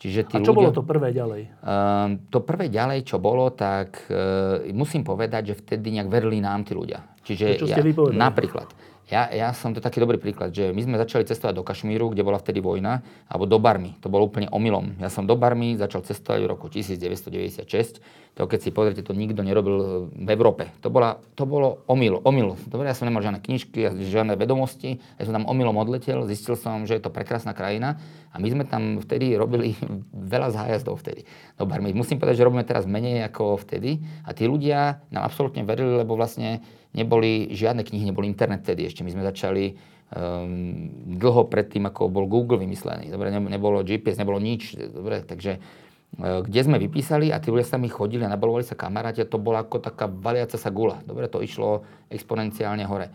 Čiže 0.00 0.32
tí 0.32 0.34
a 0.34 0.38
čo 0.40 0.56
ľudia, 0.56 0.72
bolo 0.72 0.72
to 0.72 0.82
prvé 0.88 1.12
ďalej? 1.12 1.42
Uh, 1.60 2.16
to 2.32 2.40
prvé 2.40 2.72
ďalej, 2.72 3.04
čo 3.04 3.20
bolo, 3.20 3.52
tak 3.52 4.08
uh, 4.08 4.64
musím 4.72 5.04
povedať, 5.04 5.52
že 5.52 5.54
vtedy 5.60 5.92
nejak 6.00 6.08
verili 6.08 6.40
nám 6.40 6.64
tí 6.64 6.72
ľudia. 6.72 7.04
Čiže 7.20 7.60
čo 7.60 7.68
ste 7.68 7.84
ja, 7.84 8.08
napríklad, 8.08 8.64
ja, 9.10 9.26
ja 9.34 9.50
som 9.50 9.74
to 9.74 9.82
taký 9.82 9.98
dobrý 9.98 10.22
príklad, 10.22 10.54
že 10.54 10.70
my 10.70 10.86
sme 10.86 10.94
začali 10.94 11.26
cestovať 11.26 11.58
do 11.58 11.66
Kašmíru, 11.66 12.14
kde 12.14 12.22
bola 12.22 12.38
vtedy 12.38 12.62
vojna, 12.62 13.02
alebo 13.26 13.42
do 13.42 13.58
Barmy. 13.58 13.98
To 14.00 14.08
bolo 14.08 14.30
úplne 14.30 14.46
omylom. 14.54 15.02
Ja 15.02 15.10
som 15.10 15.26
do 15.26 15.34
Barmy 15.34 15.74
začal 15.74 16.06
cestovať 16.06 16.46
v 16.46 16.48
roku 16.48 16.70
1996. 16.70 17.98
To 18.38 18.46
keď 18.46 18.60
si 18.62 18.70
pozrite, 18.70 19.02
to 19.02 19.10
nikto 19.10 19.42
nerobil 19.42 20.06
v 20.14 20.28
Európe. 20.30 20.70
To, 20.86 20.88
bola, 20.94 21.18
to 21.34 21.42
bolo 21.42 21.82
omyl, 21.90 22.22
omyl. 22.22 22.54
Dobre, 22.70 22.86
ja 22.86 22.94
som 22.94 23.10
nemal 23.10 23.26
žiadne 23.26 23.42
knižky, 23.42 23.90
žiadne 24.06 24.38
vedomosti. 24.38 25.02
Ja 25.18 25.26
som 25.26 25.34
tam 25.34 25.50
omylom 25.50 25.74
odletel, 25.74 26.22
zistil 26.30 26.54
som, 26.54 26.86
že 26.86 26.94
je 26.94 27.02
to 27.02 27.10
prekrásna 27.10 27.50
krajina 27.50 27.98
a 28.30 28.38
my 28.38 28.46
sme 28.46 28.62
tam 28.62 29.02
vtedy 29.02 29.34
robili 29.34 29.74
veľa 30.32 30.54
zájazdov 30.54 31.02
vtedy 31.02 31.26
do 31.58 31.66
Barmy. 31.66 31.90
Musím 31.90 32.22
povedať, 32.22 32.38
že 32.38 32.46
robíme 32.46 32.62
teraz 32.62 32.86
menej 32.86 33.26
ako 33.26 33.58
vtedy 33.58 33.98
a 34.22 34.30
tí 34.30 34.46
ľudia 34.46 35.02
nám 35.10 35.26
absolútne 35.26 35.66
verili, 35.66 35.98
lebo 35.98 36.14
vlastne 36.14 36.62
neboli 36.94 37.50
žiadne 37.54 37.86
knihy, 37.86 38.10
nebol 38.10 38.26
internet 38.26 38.66
vtedy 38.66 38.90
ešte. 38.90 39.06
My 39.06 39.10
sme 39.14 39.22
začali 39.26 39.74
um, 40.14 40.90
dlho 41.16 41.46
predtým, 41.46 41.86
ako 41.86 42.10
bol 42.10 42.26
Google 42.26 42.58
vymyslený. 42.58 43.10
Dobre, 43.10 43.30
nebolo 43.30 43.86
GPS, 43.86 44.18
nebolo 44.18 44.42
nič. 44.42 44.74
Dobre, 44.74 45.22
takže 45.22 45.58
uh, 45.58 46.42
kde 46.42 46.60
sme 46.66 46.76
vypísali 46.82 47.30
a 47.30 47.38
tí 47.38 47.54
ľudia 47.54 47.66
sa 47.66 47.78
mi 47.78 47.86
chodili 47.86 48.26
a 48.26 48.32
nabalovali 48.32 48.66
sa 48.66 48.74
kamaráti 48.74 49.22
a 49.22 49.30
to 49.30 49.38
bola 49.38 49.62
ako 49.62 49.78
taká 49.78 50.10
valiaca 50.10 50.58
sa 50.58 50.70
gula. 50.74 50.98
Dobre, 51.06 51.30
to 51.30 51.42
išlo 51.42 51.86
exponenciálne 52.10 52.82
hore. 52.86 53.10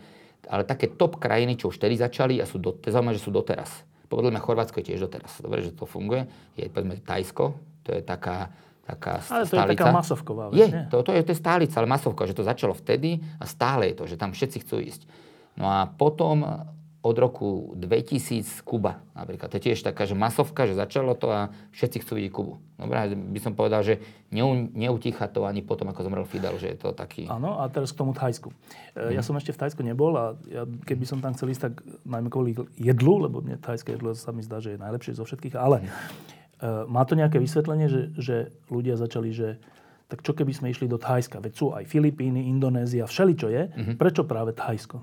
Ale 0.46 0.62
také 0.62 0.94
top 0.94 1.18
krajiny, 1.18 1.58
čo 1.58 1.74
už 1.74 1.76
vtedy 1.82 1.98
začali 1.98 2.38
a 2.38 2.46
sú 2.46 2.62
do, 2.62 2.70
to 2.72 2.88
zaujímavé, 2.88 3.18
že 3.18 3.26
sú 3.26 3.34
doteraz. 3.34 3.82
Podľa 4.06 4.38
mňa 4.38 4.44
Chorvátsko 4.46 4.78
je 4.78 4.94
tiež 4.94 5.10
doteraz. 5.10 5.42
Dobre, 5.42 5.66
že 5.66 5.74
to 5.74 5.82
funguje. 5.82 6.30
Je 6.54 6.70
povedzme 6.70 7.02
Tajsko, 7.02 7.58
to 7.82 7.90
je 7.90 8.06
taká 8.06 8.54
taká 8.86 9.18
ale 9.26 9.44
to 9.44 9.58
stálica. 9.58 9.66
je 9.66 9.74
taká 9.74 9.90
masovková 9.90 10.44
vec, 10.54 10.58
Je, 10.62 10.66
to, 10.86 10.96
to, 11.02 11.10
je, 11.10 11.20
to 11.26 11.30
je 11.34 11.38
stálica, 11.38 11.74
ale 11.82 11.90
masovka, 11.90 12.22
že 12.30 12.38
to 12.38 12.46
začalo 12.46 12.72
vtedy 12.72 13.18
a 13.42 13.44
stále 13.44 13.90
je 13.90 13.94
to, 13.98 14.04
že 14.06 14.16
tam 14.16 14.30
všetci 14.30 14.62
chcú 14.62 14.78
ísť. 14.78 15.02
No 15.58 15.66
a 15.66 15.90
potom 15.90 16.46
od 17.06 17.16
roku 17.22 17.70
2000 17.78 18.66
Kuba 18.66 18.98
napríklad. 19.14 19.46
To 19.54 19.56
je 19.62 19.70
tiež 19.70 19.78
taká, 19.86 20.10
že 20.10 20.18
masovka, 20.18 20.66
že 20.66 20.74
začalo 20.74 21.14
to 21.14 21.30
a 21.30 21.54
všetci 21.70 22.02
chcú 22.02 22.18
vidieť 22.18 22.32
Kubu. 22.34 22.58
Dobre, 22.76 23.14
by 23.14 23.40
som 23.40 23.54
povedal, 23.54 23.86
že 23.86 24.02
neu, 24.34 24.66
neutícha 24.74 25.30
to 25.30 25.46
ani 25.46 25.62
potom, 25.62 25.86
ako 25.86 26.02
zomrel 26.02 26.26
Fidel, 26.26 26.58
že 26.58 26.74
je 26.74 26.78
to 26.82 26.90
taký... 26.90 27.30
Áno, 27.30 27.62
a 27.62 27.70
teraz 27.70 27.94
k 27.94 28.02
tomu 28.02 28.10
Thajsku. 28.10 28.50
Hmm. 28.50 29.14
Ja 29.14 29.22
som 29.22 29.38
ešte 29.38 29.54
v 29.54 29.58
Thajsku 29.62 29.86
nebol 29.86 30.18
a 30.18 30.34
ja, 30.50 30.66
keby 30.66 31.06
som 31.06 31.22
tam 31.22 31.38
chcel 31.38 31.54
ísť, 31.54 31.62
tak 31.70 31.74
najmä 32.02 32.26
kvôli 32.26 32.58
jedlu, 32.74 33.22
lebo 33.22 33.38
mne 33.38 33.62
thajské 33.62 33.94
jedlo 33.94 34.10
sa 34.18 34.34
mi 34.34 34.42
zdá, 34.42 34.58
že 34.58 34.74
je 34.74 34.82
najlepšie 34.82 35.14
zo 35.14 35.22
všetkých, 35.22 35.54
ale 35.54 35.86
Eh, 35.86 36.45
má 36.64 37.02
to 37.04 37.18
nejaké 37.18 37.36
vysvetlenie, 37.36 37.86
že, 37.88 38.02
že 38.16 38.36
ľudia 38.72 38.96
začali, 38.96 39.30
že 39.32 39.60
tak 40.06 40.22
čo 40.22 40.32
keby 40.32 40.54
sme 40.54 40.70
išli 40.70 40.86
do 40.86 40.96
Thajska? 40.96 41.42
Veď 41.42 41.52
sú 41.52 41.66
aj 41.74 41.84
Filipíny, 41.90 42.46
Indonézia, 42.46 43.10
všeličo 43.10 43.48
je. 43.50 43.62
Mm-hmm. 43.74 43.96
Prečo 43.98 44.22
práve 44.22 44.54
Thajsko? 44.54 45.02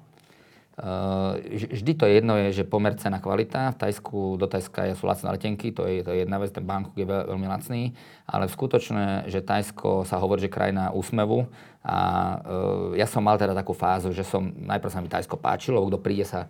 Uh, 0.74 1.38
vždy 1.54 1.94
to 1.94 2.10
jedno 2.10 2.34
je, 2.34 2.50
že 2.50 2.64
pomer 2.66 2.98
cena 2.98 3.22
kvalita. 3.22 3.78
V 3.78 3.78
Tajsku, 3.78 4.42
do 4.42 4.50
Tajska 4.50 4.98
sú 4.98 5.06
lacné 5.06 5.30
letenky, 5.30 5.70
to 5.70 5.86
je, 5.86 6.02
to 6.02 6.10
je 6.10 6.26
jedna 6.26 6.42
vec, 6.42 6.50
ten 6.50 6.66
Bangkok 6.66 6.98
je 6.98 7.06
veľ, 7.06 7.30
veľmi 7.30 7.46
lacný, 7.46 7.94
ale 8.26 8.50
v 8.50 8.56
skutočne, 8.58 9.30
že 9.30 9.46
Tajsko 9.46 10.02
sa 10.02 10.18
hovorí, 10.18 10.42
že 10.42 10.50
krajina 10.50 10.90
úsmevu 10.90 11.46
a 11.86 11.98
uh, 12.42 12.98
ja 12.98 13.06
som 13.06 13.22
mal 13.22 13.38
teda 13.38 13.54
takú 13.54 13.78
fázu, 13.78 14.10
že 14.18 14.26
som, 14.26 14.50
najprv 14.50 14.90
sa 14.90 14.98
mi 14.98 15.14
Tajsko 15.14 15.38
páčilo, 15.38 15.78
lebo 15.78 15.94
kto 15.94 16.02
príde 16.02 16.26
sa, 16.26 16.50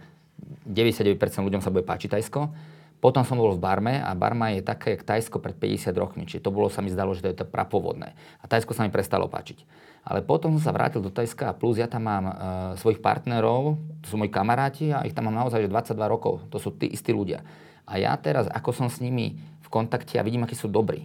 99% 0.63 1.19
ľuďom 1.19 1.59
sa 1.59 1.67
bude 1.67 1.83
páčiť 1.83 2.15
Tajsko, 2.15 2.47
potom 3.03 3.27
som 3.27 3.35
bol 3.35 3.51
v 3.51 3.59
Barme 3.59 3.99
a 3.99 4.15
Barma 4.15 4.55
je 4.55 4.63
také, 4.63 4.95
jak 4.95 5.03
Tajsko 5.03 5.43
pred 5.43 5.51
50 5.59 5.91
rokmi. 5.99 6.23
Čiže 6.23 6.47
to 6.47 6.55
bolo, 6.55 6.71
sa 6.71 6.79
mi 6.79 6.87
zdalo, 6.87 7.11
že 7.11 7.19
to 7.19 7.29
je 7.35 7.37
to 7.43 7.45
prapovodné. 7.51 8.15
A 8.39 8.47
Tajsko 8.47 8.71
sa 8.71 8.87
mi 8.87 8.95
prestalo 8.95 9.27
páčiť. 9.27 9.67
Ale 10.07 10.23
potom 10.23 10.55
som 10.55 10.71
sa 10.71 10.71
vrátil 10.71 11.03
do 11.03 11.11
Tajska 11.11 11.51
a 11.51 11.53
plus 11.55 11.83
ja 11.83 11.91
tam 11.91 12.07
mám 12.07 12.25
uh, 12.31 12.33
svojich 12.79 13.03
partnerov, 13.03 13.75
to 13.99 14.07
sú 14.07 14.15
moji 14.15 14.31
kamaráti 14.31 14.95
a 14.95 15.03
ich 15.03 15.11
tam 15.11 15.27
mám 15.27 15.35
naozaj 15.43 15.67
že 15.67 15.69
22 15.71 15.99
rokov. 16.07 16.47
To 16.47 16.55
sú 16.63 16.71
tí 16.79 16.87
istí 16.87 17.11
ľudia. 17.11 17.43
A 17.83 17.99
ja 17.99 18.15
teraz, 18.15 18.47
ako 18.47 18.71
som 18.71 18.87
s 18.87 19.03
nimi 19.03 19.35
v 19.35 19.67
kontakte 19.67 20.15
a 20.15 20.23
vidím, 20.23 20.47
akí 20.47 20.55
sú 20.55 20.71
dobrí. 20.71 21.03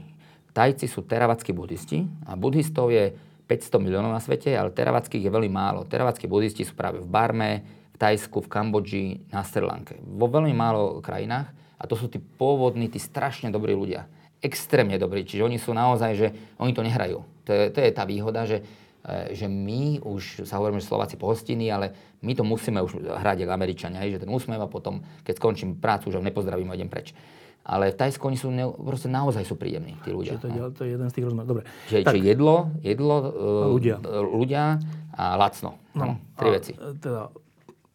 Tajci 0.54 0.86
sú 0.86 1.02
teravackí 1.02 1.50
buddhisti 1.50 2.06
a 2.30 2.38
buddhistov 2.38 2.94
je 2.94 3.10
500 3.50 3.74
miliónov 3.82 4.14
na 4.14 4.22
svete, 4.22 4.54
ale 4.54 4.70
teravackých 4.70 5.26
je 5.26 5.34
veľmi 5.34 5.50
málo. 5.50 5.82
Teravackí 5.82 6.30
buddhisti 6.30 6.62
sú 6.62 6.78
práve 6.78 7.02
v 7.02 7.10
Barme, 7.10 7.66
v 7.90 7.96
Tajsku, 7.98 8.38
v 8.42 8.50
Kambodži, 8.50 9.06
na 9.34 9.42
Sri 9.42 9.66
Lanke. 9.66 9.98
Vo 9.98 10.30
veľmi 10.30 10.54
málo 10.54 11.02
krajinách. 11.02 11.58
A 11.78 11.86
to 11.86 11.94
sú 11.94 12.10
tí 12.10 12.18
pôvodní, 12.18 12.90
tí 12.90 12.98
strašne 12.98 13.54
dobrí 13.54 13.72
ľudia. 13.72 14.10
Extrémne 14.42 14.98
dobrí. 14.98 15.22
Čiže 15.22 15.46
oni 15.46 15.58
sú 15.58 15.70
naozaj, 15.74 16.12
že 16.14 16.28
oni 16.58 16.74
to 16.74 16.82
nehrajú. 16.82 17.22
To 17.46 17.50
je, 17.50 17.62
to 17.70 17.78
je 17.82 17.90
tá 17.94 18.02
výhoda, 18.06 18.46
že, 18.46 18.62
e, 19.06 19.34
že 19.34 19.46
my 19.46 20.02
už 20.02 20.46
sa 20.46 20.58
hovoríme, 20.58 20.82
že 20.82 20.90
Slováci 20.90 21.14
pohostiny, 21.14 21.70
ale 21.70 22.18
my 22.22 22.34
to 22.34 22.42
musíme 22.42 22.82
už 22.82 22.98
hrať 23.02 23.46
ako 23.46 23.52
Američania, 23.54 24.06
že 24.10 24.22
ten 24.22 24.30
úsmev 24.30 24.58
a 24.58 24.70
potom, 24.70 25.02
keď 25.22 25.38
skončím 25.38 25.78
prácu, 25.78 26.10
už 26.10 26.18
ho 26.18 26.22
nepozdravím 26.22 26.70
a 26.70 26.78
idem 26.78 26.90
preč. 26.90 27.14
Ale 27.68 27.92
v 27.92 28.00
Tajsku 28.00 28.24
oni 28.24 28.38
sú 28.40 28.48
ne, 28.48 28.64
proste 28.64 29.12
naozaj 29.12 29.44
sú 29.44 29.52
príjemní, 29.52 29.92
tí 30.00 30.08
ľudia. 30.08 30.40
Čiže 30.40 30.42
to, 30.42 30.48
je, 30.48 30.60
to 30.72 30.82
je 30.88 30.90
jeden 30.96 31.08
z 31.10 31.14
tých 31.20 31.24
rozmerov. 31.28 31.48
Dobre. 31.52 31.64
Čiže, 31.92 31.98
tak. 32.00 32.12
čiže 32.16 32.24
jedlo, 32.24 32.56
jedlo 32.80 33.16
uh, 33.20 33.28
ľudia. 33.76 33.96
ľudia 34.08 34.64
a 35.12 35.24
lacno. 35.36 35.76
No, 35.92 36.16
tri 36.32 36.48
a, 36.48 36.52
veci. 36.56 36.72
Teda, 37.02 37.28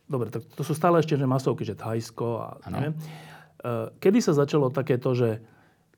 dobre, 0.05 0.29
tak 0.29 0.45
to 0.53 0.61
sú 0.61 0.77
stále 0.77 1.01
ešte 1.01 1.17
že 1.17 1.25
masovky, 1.25 1.65
že 1.65 1.73
Thajsko 1.73 2.27
a 2.37 2.47
ano. 2.69 2.75
neviem. 2.77 2.95
Eh, 3.63 3.88
kedy 4.03 4.20
sa 4.20 4.36
začalo 4.36 4.67
takéto, 4.67 5.15
že 5.15 5.39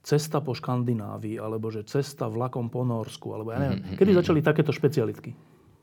cesta 0.05 0.37
po 0.37 0.53
Škandinávii, 0.53 1.41
alebo 1.41 1.73
že 1.73 1.81
cesta 1.81 2.29
vlakom 2.29 2.69
po 2.69 2.85
Norsku, 2.85 3.33
alebo 3.33 3.57
ja 3.57 3.57
neviem. 3.57 3.81
Mm-hmm. 3.81 3.97
Kedy 3.97 4.11
začali 4.13 4.39
takéto 4.45 4.69
špecialitky? 4.69 5.33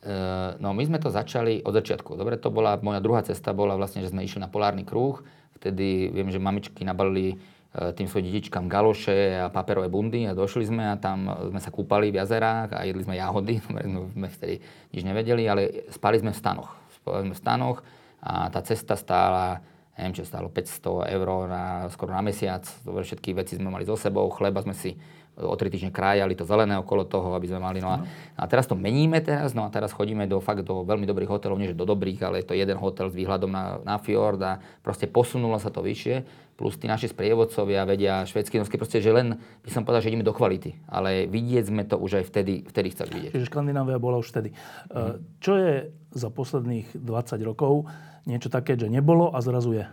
Uh, 0.02 0.58
no 0.62 0.74
my 0.74 0.82
sme 0.82 0.98
to 1.02 1.10
začali 1.10 1.62
od 1.62 1.74
začiatku. 1.74 2.14
Dobre, 2.14 2.38
to 2.38 2.54
bola, 2.54 2.78
moja 2.78 3.02
druhá 3.02 3.22
cesta 3.26 3.50
bola 3.50 3.74
vlastne, 3.74 4.02
že 4.02 4.14
sme 4.14 4.22
išli 4.22 4.38
na 4.38 4.50
polárny 4.50 4.86
kruh. 4.86 5.22
Vtedy 5.58 6.10
viem, 6.10 6.30
že 6.30 6.42
mamičky 6.42 6.86
nabalili 6.86 7.34
uh, 7.34 7.90
tým 7.94 8.06
svojim 8.06 8.30
detičkám 8.30 8.66
galoše 8.70 9.42
a 9.42 9.50
paperové 9.50 9.90
bundy 9.90 10.26
a 10.26 10.38
došli 10.38 10.70
sme 10.70 10.86
a 10.86 10.98
tam 10.98 11.30
sme 11.50 11.58
sa 11.62 11.70
kúpali 11.74 12.14
v 12.14 12.18
jazerách 12.18 12.78
a 12.78 12.86
jedli 12.86 13.02
sme 13.02 13.18
jahody. 13.18 13.58
Dobre, 13.58 13.82
sme 14.18 14.28
vtedy 14.30 14.54
nič 14.90 15.02
nevedeli, 15.02 15.42
ale 15.50 15.62
spali 15.90 16.22
sme 16.22 16.30
v 16.30 16.38
stanoch. 16.38 16.70
Spali 17.02 17.26
sme 17.26 17.34
v 17.34 17.42
stanoch 17.42 17.78
a 18.22 18.50
tá 18.54 18.62
cesta 18.62 18.94
stála 18.94 19.71
neviem, 19.96 20.14
čo 20.16 20.24
stálo 20.24 20.48
500 20.48 21.12
eur 21.12 21.26
na, 21.48 21.88
skoro 21.92 22.16
na 22.16 22.24
mesiac. 22.24 22.64
Dobre, 22.82 23.04
všetky 23.04 23.36
veci 23.36 23.60
sme 23.60 23.68
mali 23.68 23.84
so 23.84 23.96
sebou, 23.96 24.28
chleba 24.32 24.64
sme 24.64 24.72
si 24.72 24.96
o 25.40 25.56
tri 25.56 25.72
týždne 25.72 25.88
krájali 25.88 26.36
to 26.36 26.44
zelené 26.44 26.76
okolo 26.76 27.08
toho, 27.08 27.32
aby 27.32 27.48
sme 27.48 27.60
mali. 27.64 27.80
No 27.80 27.88
a, 27.88 27.96
no. 28.00 28.06
a 28.36 28.44
teraz 28.44 28.68
to 28.68 28.76
meníme 28.76 29.16
teraz, 29.24 29.56
no 29.56 29.64
a 29.64 29.72
teraz 29.72 29.96
chodíme 29.96 30.28
do 30.28 30.44
fakt 30.44 30.60
do 30.60 30.84
veľmi 30.84 31.08
dobrých 31.08 31.32
hotelov, 31.32 31.56
nie 31.56 31.72
že 31.72 31.78
do 31.78 31.88
dobrých, 31.88 32.20
ale 32.20 32.44
je 32.44 32.52
to 32.52 32.54
jeden 32.54 32.76
hotel 32.76 33.08
s 33.08 33.16
výhľadom 33.16 33.48
na, 33.48 33.80
na 33.80 33.96
fjord 33.96 34.36
a 34.44 34.60
proste 34.84 35.08
posunulo 35.08 35.56
sa 35.56 35.72
to 35.72 35.80
vyššie. 35.80 36.44
Plus 36.52 36.76
tí 36.76 36.84
naši 36.84 37.08
sprievodcovia 37.08 37.88
vedia 37.88 38.28
švedsky, 38.28 38.60
nosky, 38.60 38.76
proste, 38.76 39.00
že 39.00 39.08
len 39.08 39.40
by 39.64 39.70
som 39.72 39.88
povedal, 39.88 40.04
že 40.04 40.12
ideme 40.12 40.22
do 40.22 40.36
kvality. 40.36 40.76
Ale 40.84 41.24
vidieť 41.24 41.64
sme 41.72 41.88
to 41.88 41.96
už 41.96 42.22
aj 42.22 42.24
vtedy, 42.28 42.68
vtedy 42.68 42.92
chceli 42.92 43.10
vidieť. 43.16 43.32
Čiže 43.32 43.48
Škandinávia 43.48 43.96
bola 43.96 44.20
už 44.20 44.28
vtedy. 44.28 44.52
Mm. 44.92 45.24
Čo 45.40 45.52
je 45.56 45.72
za 46.12 46.28
posledných 46.28 46.92
20 46.92 47.40
rokov 47.48 47.88
niečo 48.28 48.52
také, 48.52 48.76
že 48.76 48.92
nebolo 48.92 49.32
a 49.32 49.40
zrazu 49.40 49.80
je? 49.80 49.84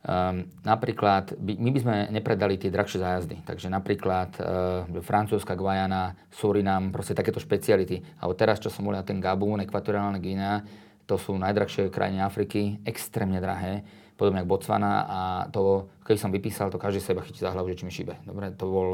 Um, 0.00 0.48
napríklad, 0.64 1.36
by, 1.36 1.60
my 1.60 1.70
by 1.76 1.80
sme 1.84 1.96
nepredali 2.08 2.56
tie 2.56 2.72
drahšie 2.72 3.04
zájazdy. 3.04 3.36
Takže 3.44 3.68
napríklad 3.68 4.30
uh, 4.40 4.88
francúzska 5.04 5.52
Guajana, 5.52 6.16
Surinam, 6.32 6.88
proste 6.88 7.12
takéto 7.12 7.36
špeciality. 7.36 8.00
Alebo 8.16 8.32
teraz, 8.32 8.64
čo 8.64 8.72
som 8.72 8.88
bol 8.88 8.96
na 8.96 9.04
ten 9.04 9.20
Gabún, 9.20 9.60
ekvatoriálna 9.60 10.16
Guinea, 10.16 10.64
to 11.04 11.20
sú 11.20 11.36
najdrahšie 11.36 11.92
krajiny 11.92 12.22
Afriky, 12.22 12.80
extrémne 12.86 13.42
drahé, 13.42 13.84
podobne 14.14 14.40
ako 14.40 14.52
Botswana 14.56 14.92
a 15.04 15.20
to, 15.50 15.90
keď 16.06 16.16
som 16.16 16.30
vypísal, 16.30 16.70
to 16.70 16.78
každý 16.78 17.02
seba 17.02 17.24
chytí 17.26 17.42
za 17.42 17.50
hlavu, 17.50 17.68
že 17.74 17.82
či 17.82 17.84
mi 17.84 17.92
šíbe. 17.92 18.14
Dobre, 18.22 18.54
to 18.54 18.64
bol 18.68 18.88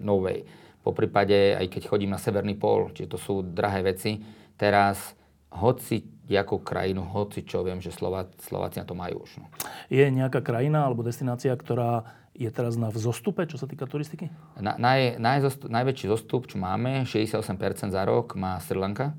no 0.00 0.16
way. 0.24 0.48
Po 0.80 0.96
prípade, 0.96 1.54
aj 1.60 1.68
keď 1.68 1.82
chodím 1.90 2.14
na 2.14 2.18
Severný 2.18 2.56
pol, 2.56 2.88
čiže 2.96 3.14
to 3.14 3.18
sú 3.20 3.44
drahé 3.44 3.84
veci, 3.84 4.22
teraz 4.56 5.12
hoci 5.48 6.04
jakú 6.28 6.60
krajinu, 6.60 7.08
hoci 7.08 7.40
čo 7.40 7.64
viem, 7.64 7.80
že 7.80 7.88
Slová, 7.88 8.28
Slováci 8.44 8.78
na 8.78 8.86
to 8.86 8.92
majú 8.92 9.24
už. 9.24 9.40
No. 9.40 9.46
Je 9.88 10.04
nejaká 10.12 10.44
krajina 10.44 10.84
alebo 10.84 11.00
destinácia, 11.00 11.50
ktorá 11.56 12.04
je 12.36 12.46
teraz 12.52 12.78
na 12.78 12.92
vzostupe, 12.92 13.42
čo 13.48 13.58
sa 13.58 13.66
týka 13.66 13.88
turistiky? 13.88 14.30
Na, 14.60 14.78
naj, 14.78 15.18
najzostup, 15.18 15.66
najväčší 15.72 16.06
zostup, 16.06 16.46
čo 16.46 16.60
máme, 16.60 17.02
68% 17.02 17.90
za 17.90 18.02
rok, 18.06 18.38
má 18.38 18.60
Sri 18.62 18.78
Lanka. 18.78 19.16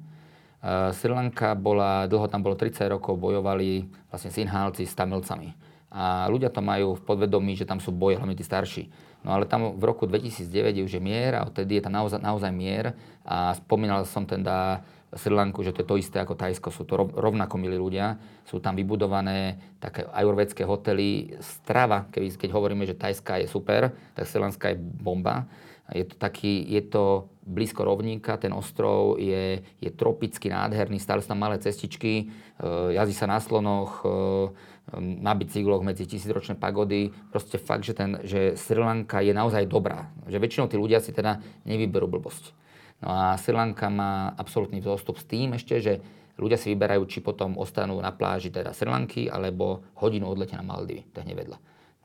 Uh, 0.64 0.96
Sri 0.96 1.12
Lanka 1.12 1.52
bola, 1.58 2.08
dlho 2.08 2.32
tam 2.32 2.46
bolo 2.46 2.56
30 2.56 2.80
rokov, 2.88 3.20
bojovali 3.20 3.90
vlastne 4.08 4.32
Sinhálci 4.32 4.88
s 4.88 4.96
Tamilcami. 4.96 5.52
A 5.90 6.30
ľudia 6.30 6.54
to 6.54 6.62
majú 6.62 6.96
v 6.96 7.02
podvedomí, 7.02 7.58
že 7.58 7.66
tam 7.66 7.82
sú 7.82 7.90
boje, 7.90 8.22
hlavne 8.22 8.38
tí 8.38 8.46
starší. 8.46 8.88
No 9.26 9.36
ale 9.36 9.50
tam 9.50 9.76
v 9.76 9.84
roku 9.84 10.08
2009 10.08 10.80
je 10.80 10.84
už 10.86 10.94
je 10.96 11.02
mier 11.04 11.36
a 11.36 11.44
odtedy 11.44 11.82
je 11.82 11.84
tam 11.84 11.98
naozaj, 11.98 12.22
naozaj 12.24 12.52
mier. 12.56 12.96
A 13.28 13.58
spomínal 13.58 14.08
som 14.08 14.24
teda 14.24 14.86
Sri 15.10 15.34
Lanku, 15.34 15.66
že 15.66 15.74
to 15.74 15.82
je 15.82 15.90
to 15.90 15.98
isté 15.98 16.18
ako 16.22 16.38
Tajsko, 16.38 16.70
sú 16.70 16.86
to 16.86 16.94
rovnako 16.98 17.58
milí 17.58 17.82
ľudia, 17.82 18.22
sú 18.46 18.62
tam 18.62 18.78
vybudované 18.78 19.58
také 19.82 20.06
ajurvedské 20.06 20.62
hotely, 20.62 21.34
strava, 21.42 22.06
keď, 22.14 22.38
keď 22.38 22.50
hovoríme, 22.54 22.86
že 22.86 22.94
Tajská 22.94 23.42
je 23.42 23.50
super, 23.50 23.90
tak 24.14 24.30
Sri 24.30 24.38
Lanka 24.38 24.70
je 24.70 24.78
bomba. 24.78 25.50
Je 25.90 26.06
to, 26.06 26.14
taký, 26.22 26.62
je 26.70 26.86
to 26.86 27.34
blízko 27.42 27.82
rovníka, 27.82 28.38
ten 28.38 28.54
ostrov 28.54 29.18
je, 29.18 29.66
je 29.82 29.90
tropicky 29.90 30.54
nádherný, 30.54 31.02
stále 31.02 31.26
sú 31.26 31.34
tam 31.34 31.42
malé 31.42 31.58
cestičky, 31.58 32.30
e, 32.62 32.94
jazdí 32.94 33.18
sa 33.18 33.26
na 33.26 33.42
slonoch, 33.42 34.06
e, 34.06 34.54
na 34.98 35.34
bicykloch 35.34 35.82
medzi 35.82 36.06
tisícročné 36.06 36.58
pagody. 36.58 37.14
Proste 37.34 37.62
fakt, 37.62 37.86
že, 37.86 37.94
ten, 37.94 38.22
že 38.26 38.58
Sri 38.58 38.78
Lanka 38.78 39.22
je 39.22 39.34
naozaj 39.34 39.70
dobrá. 39.70 40.10
Že 40.26 40.42
väčšinou 40.42 40.66
tí 40.70 40.78
ľudia 40.78 41.02
si 41.02 41.14
teda 41.14 41.42
nevyberú 41.66 42.10
blbosť. 42.10 42.54
No 43.00 43.10
a 43.16 43.40
Sri 43.40 43.56
Lanka 43.56 43.88
má 43.88 44.36
absolútny 44.36 44.84
vzostup 44.84 45.16
s 45.20 45.26
tým 45.26 45.56
ešte, 45.56 45.80
že 45.80 45.94
ľudia 46.36 46.60
si 46.60 46.72
vyberajú, 46.76 47.04
či 47.08 47.20
potom 47.24 47.56
ostanú 47.56 48.00
na 48.00 48.12
pláži 48.12 48.52
teda 48.52 48.76
Sri 48.76 48.92
Lanky, 48.92 49.32
alebo 49.32 49.84
hodinu 50.00 50.28
odletia 50.28 50.60
na 50.60 50.68
Maldivy, 50.68 51.08
to 51.12 51.24
je 51.24 51.28
nevedľa. 51.32 51.58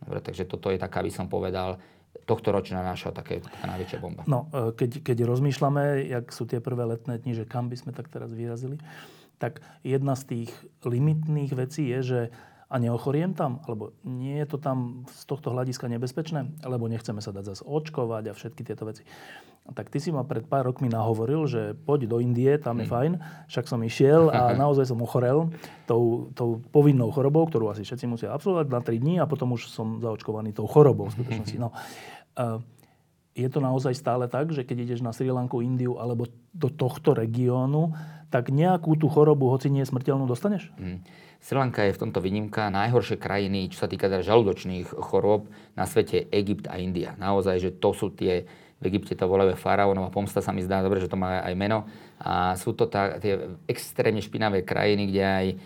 Dobre, 0.04 0.18
takže 0.22 0.44
toto 0.46 0.70
je 0.70 0.78
taká, 0.78 1.02
by 1.02 1.10
som 1.10 1.26
povedal, 1.30 1.78
tohto 2.26 2.54
ročná 2.54 2.80
naša 2.82 3.10
také, 3.10 3.42
taká 3.42 3.66
najväčšia 3.74 3.98
bomba. 3.98 4.22
No, 4.30 4.46
e, 4.54 4.70
keď, 4.74 5.02
keď 5.02 5.26
rozmýšľame, 5.26 6.08
jak 6.08 6.30
sú 6.30 6.46
tie 6.46 6.62
prvé 6.62 6.86
letné 6.86 7.18
dni, 7.18 7.42
že 7.42 7.44
kam 7.44 7.66
by 7.66 7.76
sme 7.76 7.90
tak 7.90 8.06
teraz 8.06 8.30
vyrazili, 8.30 8.78
tak 9.42 9.60
jedna 9.82 10.14
z 10.14 10.22
tých 10.24 10.50
limitných 10.86 11.52
vecí 11.52 11.90
je, 11.90 12.00
že 12.00 12.20
a 12.68 12.74
neochoriem 12.80 13.36
tam? 13.36 13.60
Alebo 13.68 13.92
nie 14.02 14.40
je 14.40 14.46
to 14.50 14.58
tam 14.58 15.08
z 15.12 15.22
tohto 15.28 15.52
hľadiska 15.52 15.86
nebezpečné? 15.86 16.64
Lebo 16.64 16.88
nechceme 16.88 17.20
sa 17.20 17.30
dať 17.30 17.44
zase 17.54 17.62
očkovať 17.62 18.30
a 18.30 18.36
všetky 18.36 18.62
tieto 18.64 18.88
veci. 18.88 19.04
Tak 19.64 19.88
ty 19.88 19.96
si 19.96 20.12
ma 20.12 20.28
pred 20.28 20.44
pár 20.44 20.68
rokmi 20.68 20.92
nahovoril, 20.92 21.48
že 21.48 21.72
poď 21.72 22.04
do 22.04 22.20
Indie, 22.20 22.60
tam 22.60 22.84
je 22.84 22.86
mm. 22.88 22.92
fajn. 22.92 23.12
Však 23.48 23.64
som 23.64 23.80
išiel 23.80 24.28
a 24.28 24.52
naozaj 24.62 24.92
som 24.92 25.00
ochorel 25.00 25.48
tou, 25.88 26.28
tou 26.36 26.60
povinnou 26.68 27.08
chorobou, 27.08 27.48
ktorú 27.48 27.72
asi 27.72 27.80
všetci 27.80 28.04
musia 28.04 28.28
absolvovať 28.36 28.66
na 28.68 28.80
3 28.84 29.00
dní 29.00 29.14
a 29.20 29.28
potom 29.28 29.56
už 29.56 29.72
som 29.72 30.04
zaočkovaný 30.04 30.52
tou 30.52 30.68
chorobou 30.68 31.08
v 31.08 31.16
skutočnosti. 31.16 31.56
No. 31.56 31.72
Je 33.34 33.48
to 33.50 33.58
naozaj 33.58 33.96
stále 33.96 34.28
tak, 34.28 34.52
že 34.52 34.62
keď 34.62 34.76
ideš 34.84 35.00
na 35.00 35.16
Sri 35.16 35.32
Lanku, 35.32 35.64
Indiu 35.64 35.96
alebo 35.96 36.28
do 36.52 36.68
tohto 36.68 37.16
regiónu, 37.16 37.96
tak 38.28 38.52
nejakú 38.52 38.94
tú 39.00 39.08
chorobu, 39.10 39.50
hoci 39.50 39.72
nie 39.72 39.82
smrteľnú, 39.82 40.28
dostaneš? 40.28 40.70
Mm. 40.76 41.02
Sri 41.44 41.60
Lanka 41.60 41.84
je 41.84 41.92
v 41.92 42.00
tomto 42.08 42.24
výnimka. 42.24 42.72
Najhoršie 42.72 43.20
krajiny, 43.20 43.68
čo 43.68 43.84
sa 43.84 43.88
týka 43.88 44.08
teda 44.08 44.24
žalúdočných 44.24 44.88
chorôb 44.96 45.52
na 45.76 45.84
svete, 45.84 46.24
Egypt 46.32 46.72
a 46.72 46.80
India. 46.80 47.12
Naozaj, 47.20 47.60
že 47.60 47.70
to 47.76 47.92
sú 47.92 48.08
tie, 48.16 48.48
v 48.80 48.84
Egypte 48.88 49.12
to 49.12 49.28
volajú 49.28 49.52
faraónova 49.52 50.08
pomsta, 50.08 50.40
sa 50.40 50.56
mi 50.56 50.64
zdá 50.64 50.80
dobre, 50.80 51.04
že 51.04 51.12
to 51.12 51.20
má 51.20 51.44
aj 51.44 51.52
meno. 51.52 51.84
A 52.16 52.56
sú 52.56 52.72
to 52.72 52.88
tá, 52.88 53.20
tie 53.20 53.60
extrémne 53.68 54.24
špinavé 54.24 54.64
krajiny, 54.64 55.12
kde 55.12 55.20
aj 55.20 55.46
e, 55.52 55.56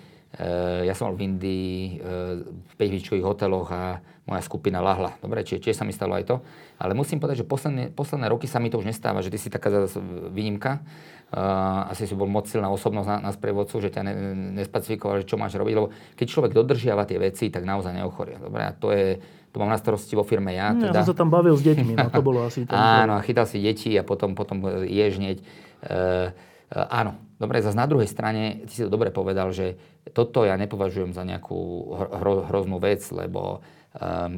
ja 0.91 0.99
som 0.99 1.15
bol 1.15 1.23
v 1.23 1.31
Indii, 1.31 2.03
e, 2.03 2.43
v 2.43 2.73
5 2.75 3.23
hoteloch 3.23 3.71
a 3.71 4.03
moja 4.27 4.43
skupina 4.43 4.83
lahla. 4.83 5.15
Dobre, 5.23 5.47
čiže 5.47 5.63
tiež 5.71 5.79
sa 5.79 5.87
mi 5.87 5.95
stalo 5.95 6.19
aj 6.19 6.27
to. 6.27 6.37
Ale 6.83 6.99
musím 6.99 7.23
povedať, 7.23 7.47
že 7.47 7.47
posledné, 7.47 7.95
posledné 7.95 8.27
roky 8.27 8.51
sa 8.51 8.59
mi 8.59 8.67
to 8.67 8.83
už 8.83 8.91
nestáva, 8.91 9.23
že 9.23 9.31
ty 9.31 9.39
si 9.39 9.47
taká 9.47 9.87
výnimka 10.35 10.83
asi 11.29 12.09
si 12.09 12.17
bol 12.17 12.25
moc 12.25 12.49
silná 12.49 12.73
osobnosť 12.73 13.09
na, 13.09 13.17
na 13.29 13.31
sprievodcu, 13.37 13.85
že 13.85 13.93
ťa 13.93 14.01
ne, 14.01 14.15
nespecifikoval, 14.57 15.21
že 15.21 15.29
čo 15.29 15.37
máš 15.37 15.61
robiť, 15.61 15.75
lebo 15.77 15.93
keď 16.17 16.27
človek 16.27 16.53
dodržiava 16.57 17.05
tie 17.05 17.21
veci, 17.21 17.53
tak 17.53 17.69
naozaj 17.69 17.93
neochorie. 17.93 18.41
Dobre, 18.41 18.65
a 18.65 18.73
to 18.73 18.89
je, 18.89 19.21
to 19.53 19.57
mám 19.61 19.69
na 19.69 19.77
starosti 19.77 20.17
vo 20.17 20.25
firme 20.25 20.57
ja. 20.57 20.73
Teda... 20.73 20.97
Ja 20.97 21.05
som 21.05 21.13
sa 21.13 21.21
tam 21.21 21.29
bavil 21.29 21.53
s 21.53 21.61
deťmi, 21.61 22.01
no 22.01 22.09
to 22.09 22.25
bolo 22.25 22.49
asi... 22.49 22.65
áno, 22.73 23.21
a 23.21 23.25
chytal 23.25 23.45
si 23.45 23.61
deti 23.61 23.93
a 24.01 24.03
potom, 24.09 24.33
potom 24.33 24.65
ješ 24.89 25.21
hneď. 25.21 25.37
Uh, 25.85 26.33
uh, 26.73 26.89
áno, 26.89 27.21
dobre, 27.37 27.61
zase 27.61 27.77
na 27.77 27.85
druhej 27.85 28.09
strane, 28.09 28.65
ty 28.65 28.73
si 28.73 28.81
to 28.81 28.89
dobre 28.89 29.13
povedal, 29.13 29.53
že 29.53 29.77
toto 30.17 30.49
ja 30.49 30.57
nepovažujem 30.57 31.13
za 31.13 31.29
nejakú 31.29 31.61
hro, 32.09 32.49
hroznú 32.49 32.81
vec, 32.81 33.05
lebo 33.13 33.61
Ehm, 33.61 33.78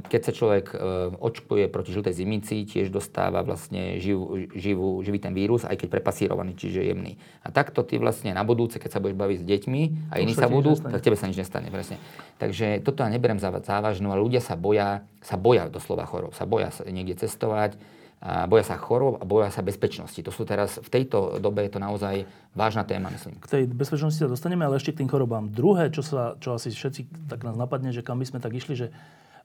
keď 0.06 0.20
sa 0.22 0.32
človek 0.32 0.66
ehm, 0.72 1.18
očkuje 1.18 1.66
proti 1.66 1.90
žltej 1.90 2.14
zimici, 2.14 2.62
tiež 2.62 2.88
dostáva 2.94 3.42
vlastne 3.42 3.98
živú, 3.98 4.46
živú, 4.54 5.02
živý 5.02 5.18
ten 5.18 5.34
vírus, 5.34 5.66
aj 5.66 5.74
keď 5.74 5.98
prepasírovaný, 5.98 6.54
čiže 6.54 6.86
jemný. 6.86 7.18
A 7.42 7.50
takto 7.50 7.82
ty 7.82 7.98
vlastne 7.98 8.30
na 8.30 8.46
budúce, 8.46 8.78
keď 8.78 8.90
sa 8.94 9.02
budeš 9.02 9.18
baviť 9.18 9.38
s 9.42 9.44
deťmi 9.44 9.82
a 10.14 10.22
iní 10.22 10.38
sa 10.38 10.46
budú, 10.46 10.78
tak 10.78 11.02
tebe 11.02 11.18
sa 11.18 11.26
nič 11.26 11.34
nestane. 11.34 11.66
Presne. 11.66 11.98
Takže 12.38 12.78
toto 12.86 13.02
ja 13.02 13.10
neberiem 13.10 13.42
za 13.42 13.50
závažnú, 13.50 14.14
ale 14.14 14.22
ľudia 14.22 14.38
sa 14.38 14.54
boja, 14.54 15.02
sa 15.20 15.34
boja 15.34 15.66
doslova 15.66 16.06
chorób, 16.06 16.32
sa 16.38 16.46
boja 16.46 16.70
niekde 16.86 17.18
cestovať, 17.18 17.74
a 18.20 18.44
boja 18.44 18.60
sa 18.68 18.76
chorób 18.76 19.16
a 19.16 19.24
boja 19.24 19.48
sa 19.48 19.64
bezpečnosti. 19.64 20.20
To 20.20 20.28
sú 20.28 20.44
teraz, 20.44 20.76
v 20.76 20.92
tejto 20.92 21.40
dobe 21.40 21.64
je 21.64 21.72
to 21.72 21.80
naozaj 21.80 22.28
vážna 22.52 22.84
téma, 22.84 23.08
myslím. 23.08 23.40
K 23.40 23.48
tej 23.48 23.64
bezpečnosti 23.72 24.20
sa 24.20 24.28
dostaneme, 24.28 24.68
ale 24.68 24.76
ešte 24.76 24.92
k 24.92 25.00
tým 25.00 25.08
chorobám. 25.08 25.48
Druhé, 25.48 25.88
čo, 25.88 26.04
sa, 26.04 26.36
čo 26.36 26.52
asi 26.52 26.68
všetci 26.68 27.32
tak 27.32 27.48
nás 27.48 27.56
napadne, 27.56 27.96
že 27.96 28.04
kam 28.04 28.20
by 28.20 28.28
sme 28.28 28.44
tak 28.44 28.52
išli, 28.52 28.76
že 28.76 28.86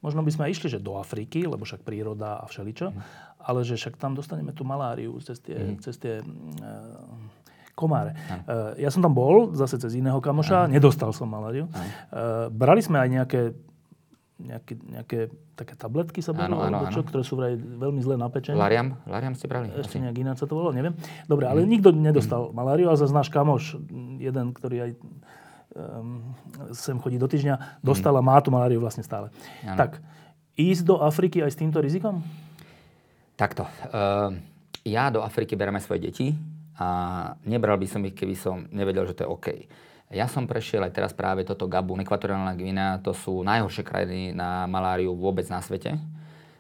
Možno 0.06 0.22
by 0.22 0.30
sme 0.30 0.44
aj 0.46 0.52
išli, 0.54 0.68
že 0.78 0.78
do 0.78 1.02
Afriky, 1.02 1.50
lebo 1.50 1.66
však 1.66 1.82
príroda 1.82 2.38
a 2.38 2.46
všeličo, 2.46 2.94
mm. 2.94 3.02
ale 3.42 3.66
že 3.66 3.74
však 3.74 3.98
tam 3.98 4.14
dostaneme 4.14 4.54
tú 4.54 4.62
maláriu 4.62 5.18
cez 5.26 5.42
tie, 5.42 5.58
mm. 5.58 5.82
cez 5.82 5.98
tie 5.98 6.22
uh, 6.22 6.30
komáre. 7.74 8.14
Uh, 8.46 8.78
ja 8.78 8.94
som 8.94 9.02
tam 9.02 9.18
bol, 9.18 9.58
zase 9.58 9.82
cez 9.82 9.98
iného 9.98 10.22
kamoša, 10.22 10.70
Aj. 10.70 10.72
nedostal 10.72 11.10
som 11.10 11.26
maláriu. 11.26 11.66
Uh, 11.66 12.54
brali 12.54 12.86
sme 12.86 13.02
aj 13.02 13.10
nejaké 13.10 13.42
nejaké, 14.36 14.76
nejaké 14.84 15.20
také 15.56 15.80
tabletky 15.80 16.20
sa 16.20 16.36
berú, 16.36 16.60
áno, 16.60 16.84
áno, 16.84 16.92
čo, 16.92 17.08
ktoré 17.08 17.24
sú 17.24 17.40
vraj 17.40 17.56
veľmi 17.56 18.04
zle 18.04 18.20
napečené. 18.20 18.60
Lariam? 18.60 19.00
Lariam 19.08 19.32
ste 19.32 19.48
brali? 19.48 19.72
Ešte 19.72 19.96
nejak 20.04 20.18
ináč 20.20 20.44
sa 20.44 20.48
to 20.48 20.60
volalo, 20.60 20.76
neviem. 20.76 20.92
Dobre, 21.24 21.48
ale 21.48 21.64
mm. 21.64 21.68
nikto 21.72 21.90
nedostal 21.96 22.52
mm. 22.52 22.54
maláriu, 22.54 22.92
ale 22.92 23.00
zase 23.00 23.16
náš 23.16 23.32
kamoš, 23.32 23.80
jeden, 24.20 24.52
ktorý 24.52 24.76
aj 24.84 24.92
sem 26.72 26.96
chodí 27.04 27.20
do 27.20 27.28
týždňa, 27.28 27.82
dostala, 27.84 28.24
mm. 28.24 28.26
má 28.26 28.38
tú 28.40 28.50
maláriu 28.50 28.80
vlastne 28.80 29.04
stále. 29.04 29.28
Ano. 29.68 29.76
Tak, 29.76 30.00
ísť 30.56 30.84
do 30.88 30.96
Afriky 31.04 31.44
aj 31.44 31.52
s 31.52 31.60
týmto 31.60 31.84
rizikom? 31.84 32.24
Takto. 33.36 33.68
Uh, 33.92 34.40
ja 34.88 35.12
do 35.12 35.20
Afriky 35.20 35.60
bereme 35.60 35.84
svoje 35.84 36.08
deti 36.08 36.28
a 36.80 36.88
nebral 37.44 37.76
by 37.76 37.88
som 37.88 38.02
ich, 38.08 38.16
keby 38.16 38.36
som 38.36 38.68
nevedel, 38.72 39.04
že 39.04 39.16
to 39.20 39.24
je 39.28 39.32
OK. 39.32 39.48
Ja 40.14 40.30
som 40.32 40.48
prešiel 40.48 40.86
aj 40.86 40.94
teraz 40.96 41.12
práve 41.12 41.44
toto 41.44 41.68
Gabun, 41.68 42.00
ekvatoriálna 42.06 42.54
Gvina, 42.56 43.02
to 43.04 43.12
sú 43.12 43.42
najhoršie 43.44 43.84
krajiny 43.84 44.32
na 44.32 44.70
maláriu 44.70 45.12
vôbec 45.12 45.44
na 45.52 45.60
svete. 45.60 45.98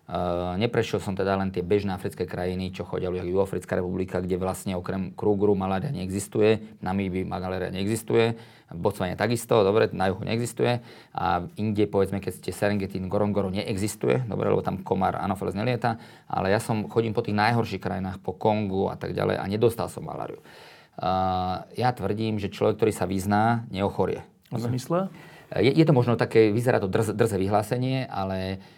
Uh, 0.05 0.53
neprešiel 0.61 1.01
som 1.01 1.17
teda 1.17 1.33
len 1.33 1.49
tie 1.49 1.65
bežné 1.65 1.89
africké 1.89 2.29
krajiny, 2.29 2.69
čo 2.69 2.85
chodia 2.85 3.09
ľudia, 3.09 3.25
Juhoafrická 3.25 3.81
republika, 3.81 4.21
kde 4.21 4.37
vlastne 4.37 4.77
okrem 4.77 5.09
Krugru 5.17 5.57
malária 5.57 5.89
neexistuje, 5.89 6.77
Namíbi 6.85 7.25
malária 7.25 7.73
neexistuje, 7.73 8.37
Botswana 8.69 9.17
takisto, 9.17 9.65
dobre, 9.65 9.89
na 9.93 10.13
juhu 10.13 10.21
neexistuje 10.21 10.81
a 11.13 11.45
inde, 11.57 11.89
povedzme, 11.89 12.21
keď 12.21 12.37
ste 12.37 12.53
Serengeti, 12.53 13.01
Gorongoro 13.01 13.49
neexistuje, 13.49 14.25
dobre, 14.29 14.53
lebo 14.53 14.61
tam 14.61 14.85
komár 14.85 15.17
Anopheles 15.17 15.57
nelieta, 15.57 15.97
ale 16.29 16.53
ja 16.53 16.61
som 16.61 16.85
chodím 16.85 17.13
po 17.13 17.25
tých 17.25 17.37
najhorších 17.37 17.81
krajinách, 17.81 18.21
po 18.21 18.33
Kongu 18.33 18.93
a 18.93 18.97
tak 18.97 19.17
ďalej 19.17 19.41
a 19.41 19.45
nedostal 19.49 19.89
som 19.89 20.05
maláriu. 20.05 20.37
Uh, 21.01 21.65
ja 21.77 21.89
tvrdím, 21.93 22.37
že 22.37 22.53
človek, 22.53 22.77
ktorý 22.77 22.93
sa 22.93 23.09
vyzná, 23.09 23.65
neochorie. 23.73 24.21
A 24.53 24.61
zmysle? 24.61 25.09
Je, 25.53 25.71
je 25.73 25.85
to 25.85 25.93
možno 25.93 26.17
také, 26.17 26.49
vyzerá 26.49 26.81
to 26.81 26.89
drze, 26.89 27.13
drze 27.13 27.37
vyhlásenie, 27.37 28.09
ale 28.09 28.57
um, 28.57 28.74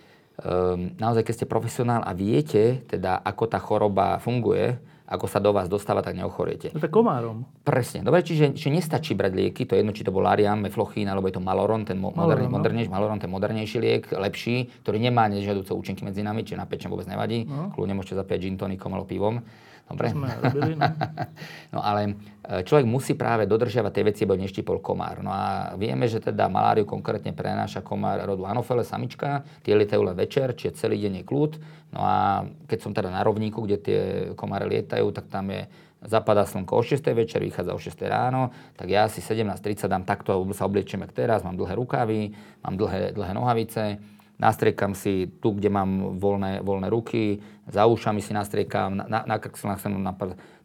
naozaj, 1.02 1.26
keď 1.26 1.34
ste 1.34 1.48
profesionál 1.50 2.06
a 2.06 2.14
viete, 2.14 2.86
teda, 2.86 3.18
ako 3.26 3.44
tá 3.50 3.58
choroba 3.58 4.22
funguje, 4.22 4.78
ako 5.08 5.24
sa 5.32 5.40
do 5.40 5.56
vás 5.56 5.72
dostáva, 5.72 6.04
tak 6.04 6.20
neochoriete. 6.20 6.76
No 6.76 6.84
tak 6.84 6.92
komárom. 6.92 7.48
Presne. 7.64 8.04
Dobre, 8.04 8.28
čiže, 8.28 8.52
čiže 8.52 8.76
nestačí 8.76 9.16
brať 9.16 9.40
lieky, 9.40 9.64
to 9.64 9.74
je 9.74 9.80
jedno, 9.80 9.96
či 9.96 10.04
to 10.04 10.12
bol 10.12 10.20
Lariam, 10.20 10.60
Meflochín, 10.60 11.08
alebo 11.08 11.32
je 11.32 11.40
to 11.40 11.42
Maloron, 11.42 11.88
ten 11.88 11.96
mo- 11.96 12.12
Maloron, 12.12 12.52
no. 12.52 12.60
modernejší, 12.60 12.92
Maloron, 12.92 13.16
ten 13.16 13.32
modernejší 13.32 13.78
liek, 13.80 14.04
lepší, 14.12 14.68
ktorý 14.84 15.00
nemá 15.00 15.32
nežiaduce 15.32 15.72
účinky 15.72 16.04
medzi 16.04 16.28
nami, 16.28 16.44
čiže 16.44 16.60
na 16.60 16.68
pečen 16.68 16.92
vôbec 16.92 17.08
nevadí. 17.08 17.48
No. 17.48 17.72
Kľudne 17.72 17.96
môžete 17.96 18.20
zapiať 18.20 18.52
gin 18.52 18.60
tonikom 18.60 18.92
alebo 18.92 19.08
pivom. 19.08 19.40
Dobre? 19.88 20.12
Sme 20.12 20.28
robili, 20.44 20.76
no. 20.76 20.84
no 21.74 21.80
ale 21.80 22.20
e, 22.44 22.62
človek 22.68 22.84
musí 22.84 23.16
práve 23.16 23.48
dodržiavať 23.48 23.92
tie 23.96 24.04
veci, 24.04 24.22
aby 24.28 24.36
neštipol 24.36 24.84
komár. 24.84 25.24
No 25.24 25.32
a 25.32 25.74
vieme, 25.80 26.12
že 26.12 26.20
teda 26.20 26.52
maláriu 26.52 26.84
konkrétne 26.84 27.32
prenáša 27.32 27.80
komár 27.80 28.20
rodu 28.28 28.44
Anopheles 28.44 28.92
samička, 28.92 29.48
tie 29.64 29.80
lietajú 29.80 30.04
len 30.04 30.16
večer, 30.20 30.52
čiže 30.52 30.76
celý 30.76 31.00
deň 31.08 31.24
je 31.24 31.24
kľud. 31.24 31.52
No 31.96 32.04
a 32.04 32.44
keď 32.68 32.80
som 32.84 32.92
teda 32.92 33.08
na 33.08 33.24
rovníku, 33.24 33.64
kde 33.64 33.78
tie 33.80 34.00
komáre 34.36 34.68
lietajú, 34.68 35.08
tak 35.16 35.32
tam 35.32 35.56
je 35.56 35.72
zapadá 36.04 36.46
slnko 36.46 36.78
o 36.78 36.84
6. 36.84 37.02
večer, 37.16 37.42
vychádza 37.42 37.74
o 37.74 37.80
6. 37.80 37.98
ráno, 38.06 38.54
tak 38.78 38.92
ja 38.92 39.10
si 39.10 39.24
17.30 39.24 39.88
dám 39.90 40.04
takto, 40.06 40.38
sa 40.54 40.70
obliečiem 40.70 41.02
jak 41.02 41.16
teraz, 41.16 41.42
mám 41.42 41.58
dlhé 41.58 41.74
rukavy, 41.74 42.38
mám 42.62 42.76
dlhé, 42.78 43.18
dlhé 43.18 43.34
nohavice, 43.34 43.98
nastriekam 44.38 44.94
si 44.94 45.30
tu, 45.42 45.58
kde 45.58 45.70
mám 45.70 46.18
voľné, 46.22 46.62
voľné 46.62 46.88
ruky, 46.94 47.42
za 47.68 47.90
ušami 47.90 48.22
si 48.22 48.32
nastriekam, 48.32 48.94
na, 48.94 49.06
na, 49.10 49.20
na 49.26 49.36
krk 49.42 49.58
som 49.58 49.74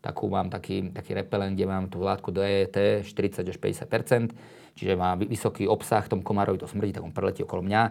takú 0.02 0.28
mám 0.28 0.52
taký, 0.52 0.92
taký 0.92 1.16
repelent, 1.16 1.56
kde 1.56 1.66
mám 1.66 1.88
tú 1.88 2.04
látku 2.04 2.30
DET 2.30 3.04
40 3.04 3.48
až 3.48 3.56
50% 3.58 4.62
čiže 4.74 4.96
má 4.96 5.14
vysoký 5.16 5.68
obsah, 5.68 6.04
tom 6.08 6.24
komárovi 6.24 6.60
to 6.60 6.68
smrdí, 6.68 6.96
tak 6.96 7.04
on 7.04 7.12
preletí 7.12 7.44
okolo 7.44 7.64
mňa, 7.64 7.82
e, 7.84 7.90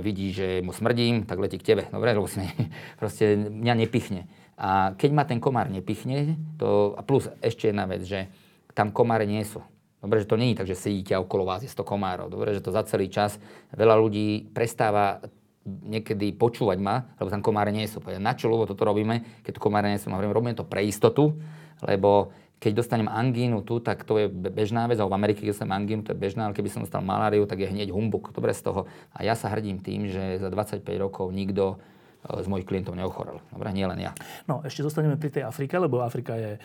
vidí, 0.00 0.32
že 0.32 0.64
mu 0.64 0.72
smrdím, 0.72 1.28
tak 1.28 1.40
letí 1.40 1.60
k 1.60 1.74
tebe, 1.74 1.82
dobre, 1.92 2.16
lebo 2.16 2.28
si 2.28 2.40
ne, 2.40 2.48
proste 3.00 3.36
mňa 3.36 3.74
nepichne. 3.76 4.28
A 4.56 4.94
keď 4.96 5.10
ma 5.12 5.24
ten 5.24 5.40
komár 5.40 5.68
nepichne, 5.68 6.36
to, 6.56 6.96
a 6.96 7.02
plus 7.04 7.28
ešte 7.44 7.72
jedna 7.72 7.88
vec, 7.88 8.04
že 8.04 8.28
tam 8.72 8.92
komáre 8.92 9.28
nie 9.28 9.42
sú. 9.44 9.60
Dobre, 10.02 10.18
že 10.18 10.26
to 10.26 10.34
je 10.34 10.58
tak, 10.58 10.66
že 10.66 10.74
sedíte 10.74 11.14
a 11.14 11.22
okolo 11.22 11.46
vás 11.46 11.62
je 11.62 11.70
100 11.70 11.86
komárov. 11.86 12.26
Dobre, 12.26 12.50
že 12.50 12.60
to 12.60 12.74
za 12.74 12.82
celý 12.82 13.06
čas 13.06 13.38
veľa 13.70 13.94
ľudí 14.02 14.50
prestáva 14.50 15.22
niekedy 15.62 16.34
počúvať 16.34 16.78
ma, 16.82 17.06
lebo 17.22 17.30
tam 17.30 17.38
komáre 17.38 17.70
nie 17.70 17.86
sú. 17.86 18.02
Povedať, 18.02 18.18
na 18.18 18.34
čo, 18.34 18.50
lebo 18.50 18.66
toto 18.66 18.82
robíme, 18.82 19.46
keď 19.46 19.52
tu 19.54 19.60
komáre 19.62 19.86
nie 19.94 20.02
sú. 20.02 20.10
Hovorím, 20.10 20.34
robíme 20.34 20.58
to 20.58 20.66
pre 20.66 20.82
istotu, 20.82 21.38
lebo 21.86 22.34
keď 22.62 22.78
dostanem 22.78 23.10
angínu 23.10 23.66
tu, 23.66 23.82
tak 23.82 24.06
to 24.06 24.22
je 24.22 24.26
bežná 24.30 24.86
vec, 24.86 24.98
alebo 24.98 25.14
v 25.14 25.18
Amerike, 25.18 25.42
keď 25.42 25.50
dostanem 25.50 25.74
angínu, 25.82 26.06
to 26.06 26.14
je 26.14 26.18
bežná, 26.18 26.46
ale 26.46 26.54
keby 26.54 26.70
som 26.70 26.82
dostal 26.82 27.02
maláriu, 27.02 27.42
tak 27.46 27.58
je 27.58 27.66
hneď 27.66 27.90
humbuk. 27.90 28.30
Dobre 28.30 28.54
z 28.54 28.62
toho. 28.62 28.86
A 29.14 29.26
ja 29.26 29.34
sa 29.34 29.50
hrdím 29.50 29.82
tým, 29.82 30.06
že 30.06 30.38
za 30.38 30.46
25 30.46 30.86
rokov 30.98 31.34
nikto 31.34 31.82
e, 32.22 32.38
z 32.38 32.46
mojich 32.46 32.66
klientov 32.66 32.94
neochorel. 32.94 33.42
Dobre, 33.50 33.74
nie 33.74 33.82
len 33.82 33.98
ja. 33.98 34.14
No, 34.46 34.62
ešte 34.62 34.86
zostaneme 34.86 35.18
pri 35.18 35.34
tej 35.34 35.42
Afrike, 35.42 35.74
lebo 35.74 36.06
Afrika 36.06 36.38
je 36.38 36.62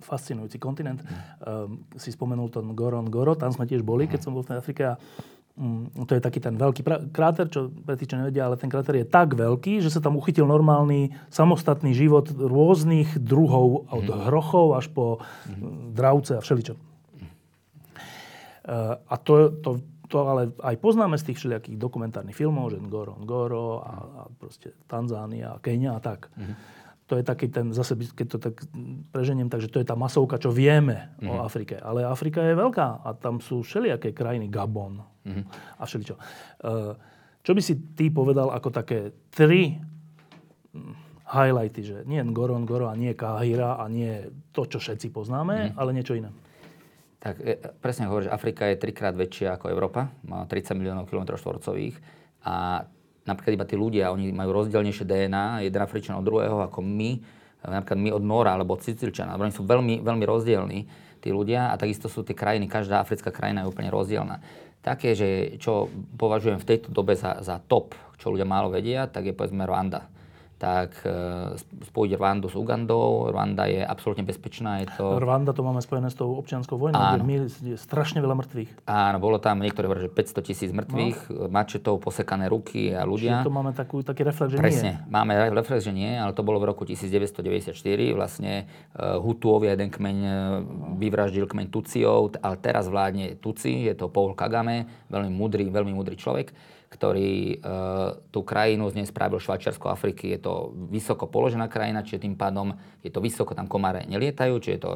fascinujúci 0.00 0.58
kontinent. 0.60 1.00
Mm. 1.00 1.08
Uh, 1.08 2.00
si 2.00 2.12
spomenul 2.12 2.50
ten 2.50 2.66
Goron 2.76 3.08
Goro, 3.08 3.34
tam 3.34 3.50
sme 3.50 3.68
tiež 3.68 3.82
boli, 3.82 4.08
keď 4.08 4.20
som 4.24 4.32
bol 4.34 4.44
v 4.44 4.54
Afrike 4.56 4.82
a 4.84 4.94
um, 5.58 5.88
to 6.04 6.16
je 6.16 6.22
taký 6.22 6.42
ten 6.42 6.54
veľký 6.54 6.82
pra- 6.84 7.02
kráter, 7.10 7.48
čo 7.50 7.70
pre 7.70 7.94
tých, 7.94 8.14
čo 8.14 8.20
nevedia, 8.20 8.46
ale 8.46 8.60
ten 8.60 8.70
kráter 8.70 9.00
je 9.02 9.06
tak 9.06 9.34
veľký, 9.34 9.80
že 9.80 9.90
sa 9.90 10.00
tam 10.02 10.18
uchytil 10.18 10.44
normálny 10.44 11.14
samostatný 11.30 11.94
život 11.94 12.30
rôznych 12.30 13.18
druhov, 13.18 13.88
od 13.90 14.06
mm. 14.06 14.20
hrochov 14.30 14.78
až 14.78 14.86
po 14.90 15.20
mm. 15.48 15.94
dravce 15.94 16.38
a 16.38 16.44
všeličo. 16.44 16.74
Uh, 18.64 18.96
a 18.96 19.14
to, 19.20 19.52
to, 19.60 19.70
to 20.08 20.18
ale 20.24 20.56
aj 20.64 20.80
poznáme 20.80 21.20
z 21.20 21.32
tých 21.32 21.38
všelijakých 21.44 21.76
dokumentárnych 21.76 22.32
filmov, 22.32 22.72
že 22.72 22.80
Ngoro, 22.80 23.20
Ngoro 23.20 23.84
a, 23.84 23.94
a 23.94 24.22
proste 24.40 24.72
Tanzánia, 24.88 25.60
Kenia 25.60 25.96
a 25.96 26.00
tak. 26.00 26.32
Mm 26.34 26.83
to 27.04 27.20
je 27.20 27.24
taký 27.24 27.52
ten, 27.52 27.68
zase 27.76 28.00
keď 28.00 28.26
to 28.26 28.38
tak 28.40 28.64
preženiem, 29.12 29.52
takže 29.52 29.68
to 29.68 29.76
je 29.76 29.86
tá 29.86 29.92
masovka, 29.92 30.40
čo 30.40 30.48
vieme 30.48 31.12
mm-hmm. 31.20 31.28
o 31.28 31.34
mhm. 31.36 31.42
Afrike. 31.44 31.76
Ale 31.76 32.08
Afrika 32.08 32.40
je 32.40 32.56
veľká 32.56 33.04
a 33.04 33.08
tam 33.12 33.44
sú 33.44 33.60
všelijaké 33.60 34.16
krajiny, 34.16 34.48
Gabon 34.48 35.04
mm-hmm. 35.04 35.44
a 35.80 35.82
všeličo. 35.84 36.16
Uh, 36.64 36.96
čo 37.44 37.52
by 37.52 37.60
si 37.60 37.76
ty 37.92 38.08
povedal 38.08 38.48
ako 38.48 38.72
také 38.72 39.12
tri 39.28 39.76
hm, 40.72 40.96
highlighty, 41.28 41.84
že 41.84 41.96
nie 42.08 42.24
Goron, 42.32 42.64
Goro 42.64 42.88
a 42.88 42.96
nie 42.96 43.12
Kahira 43.12 43.76
a 43.76 43.84
nie 43.92 44.24
to, 44.56 44.64
čo 44.64 44.80
všetci 44.80 45.12
poznáme, 45.12 45.54
mm-hmm. 45.54 45.76
ale 45.76 45.90
niečo 45.92 46.16
iné? 46.16 46.32
Tak 47.20 47.36
e, 47.44 47.60
presne 47.84 48.08
hovoríš, 48.08 48.32
Afrika 48.32 48.64
je 48.72 48.80
trikrát 48.80 49.12
väčšia 49.12 49.60
ako 49.60 49.68
Európa, 49.68 50.08
má 50.24 50.48
30 50.48 50.72
miliónov 50.80 51.04
km 51.04 51.36
štvorcových 51.36 52.00
a 52.48 52.88
napríklad 53.24 53.52
iba 53.56 53.66
tí 53.68 53.76
ľudia, 53.76 54.12
oni 54.12 54.30
majú 54.30 54.64
rozdielnejšie 54.64 55.04
DNA, 55.04 55.66
jeden 55.68 55.80
Afričan 55.80 56.20
od 56.20 56.24
druhého 56.24 56.64
ako 56.64 56.80
my, 56.84 57.10
napríklad 57.64 57.98
my 58.00 58.10
od 58.12 58.24
Mora 58.24 58.52
alebo 58.56 58.76
od 58.76 58.84
Sicilčana, 58.84 59.36
oni 59.36 59.52
sú 59.52 59.64
veľmi, 59.64 60.04
veľmi 60.04 60.24
rozdielní 60.24 60.80
tí 61.24 61.32
ľudia 61.32 61.72
a 61.72 61.80
takisto 61.80 62.12
sú 62.12 62.20
tie 62.20 62.36
krajiny, 62.36 62.68
každá 62.68 63.00
africká 63.00 63.32
krajina 63.32 63.64
je 63.64 63.70
úplne 63.72 63.88
rozdielna. 63.88 64.44
Také, 64.84 65.16
že 65.16 65.56
čo 65.56 65.88
považujem 66.20 66.60
v 66.60 66.68
tejto 66.68 66.92
dobe 66.92 67.16
za, 67.16 67.40
za 67.40 67.56
top, 67.56 67.96
čo 68.20 68.28
ľudia 68.28 68.44
málo 68.44 68.68
vedia, 68.68 69.08
tak 69.08 69.24
je 69.24 69.32
povedzme 69.32 69.64
Rwanda 69.64 70.13
tak 70.64 71.04
e, 71.04 71.12
spojiť 71.60 72.10
Rwandu 72.16 72.48
s 72.48 72.56
Ugandou. 72.56 73.28
Rwanda 73.28 73.68
je 73.68 73.84
absolútne 73.84 74.24
bezpečná. 74.24 74.80
Je 74.80 74.88
to... 74.96 75.20
Rwanda 75.20 75.52
to 75.52 75.60
máme 75.60 75.84
spojené 75.84 76.08
s 76.08 76.16
tou 76.16 76.32
občianskou 76.40 76.80
vojnou, 76.80 76.96
Áno. 76.96 77.20
kde 77.20 77.52
je 77.52 77.76
strašne 77.76 78.24
veľa 78.24 78.40
mŕtvych. 78.40 78.88
Áno, 78.88 79.20
bolo 79.20 79.36
tam, 79.36 79.60
niektoré 79.60 79.84
hovoria, 79.84 80.08
že 80.08 80.12
500 80.16 80.48
tisíc 80.48 80.70
mŕtvych, 80.72 81.18
no. 81.28 81.52
mačetov, 81.52 82.00
posekané 82.00 82.48
ruky 82.48 82.96
a 82.96 83.04
ľudia. 83.04 83.44
Čiže 83.44 83.48
to 83.48 83.52
máme 83.52 83.76
takú, 83.76 84.00
taký 84.00 84.24
reflex, 84.24 84.56
že 84.56 84.58
Presne, 84.58 85.04
nie. 85.04 85.12
máme 85.12 85.36
reflex, 85.52 85.84
že 85.84 85.92
nie, 85.92 86.16
ale 86.16 86.32
to 86.32 86.40
bolo 86.40 86.56
v 86.56 86.72
roku 86.72 86.88
1994. 86.88 87.76
Vlastne 88.16 88.64
uh, 88.64 89.20
Hutuovia 89.20 89.76
jeden 89.76 89.92
kmeň 89.92 90.16
vyvraždil 90.96 91.44
kmeň 91.44 91.66
Tuciov, 91.68 92.40
ale 92.40 92.56
teraz 92.56 92.88
vládne 92.88 93.36
Tuci, 93.36 93.84
je 93.84 93.92
to 93.92 94.08
Paul 94.08 94.32
Kagame, 94.32 94.88
veľmi 95.12 95.28
mudrý, 95.28 95.68
veľmi 95.68 95.92
mudrý 95.92 96.16
človek 96.16 96.56
ktorý 96.94 97.32
e, 97.34 97.56
tú 98.30 98.46
krajinu 98.46 98.86
z 98.86 99.02
nej 99.02 99.06
spravil 99.10 99.42
Švajčiarsko 99.42 99.90
Afriky. 99.90 100.30
Je 100.30 100.38
to 100.38 100.70
vysoko 100.86 101.26
položená 101.26 101.66
krajina, 101.66 102.06
čiže 102.06 102.22
tým 102.22 102.38
pádom 102.38 102.78
je 103.02 103.10
to 103.10 103.18
vysoko, 103.18 103.58
tam 103.58 103.66
komáre 103.66 104.06
nelietajú, 104.06 104.62
čiže 104.62 104.74
je 104.78 104.82
to 104.86 104.90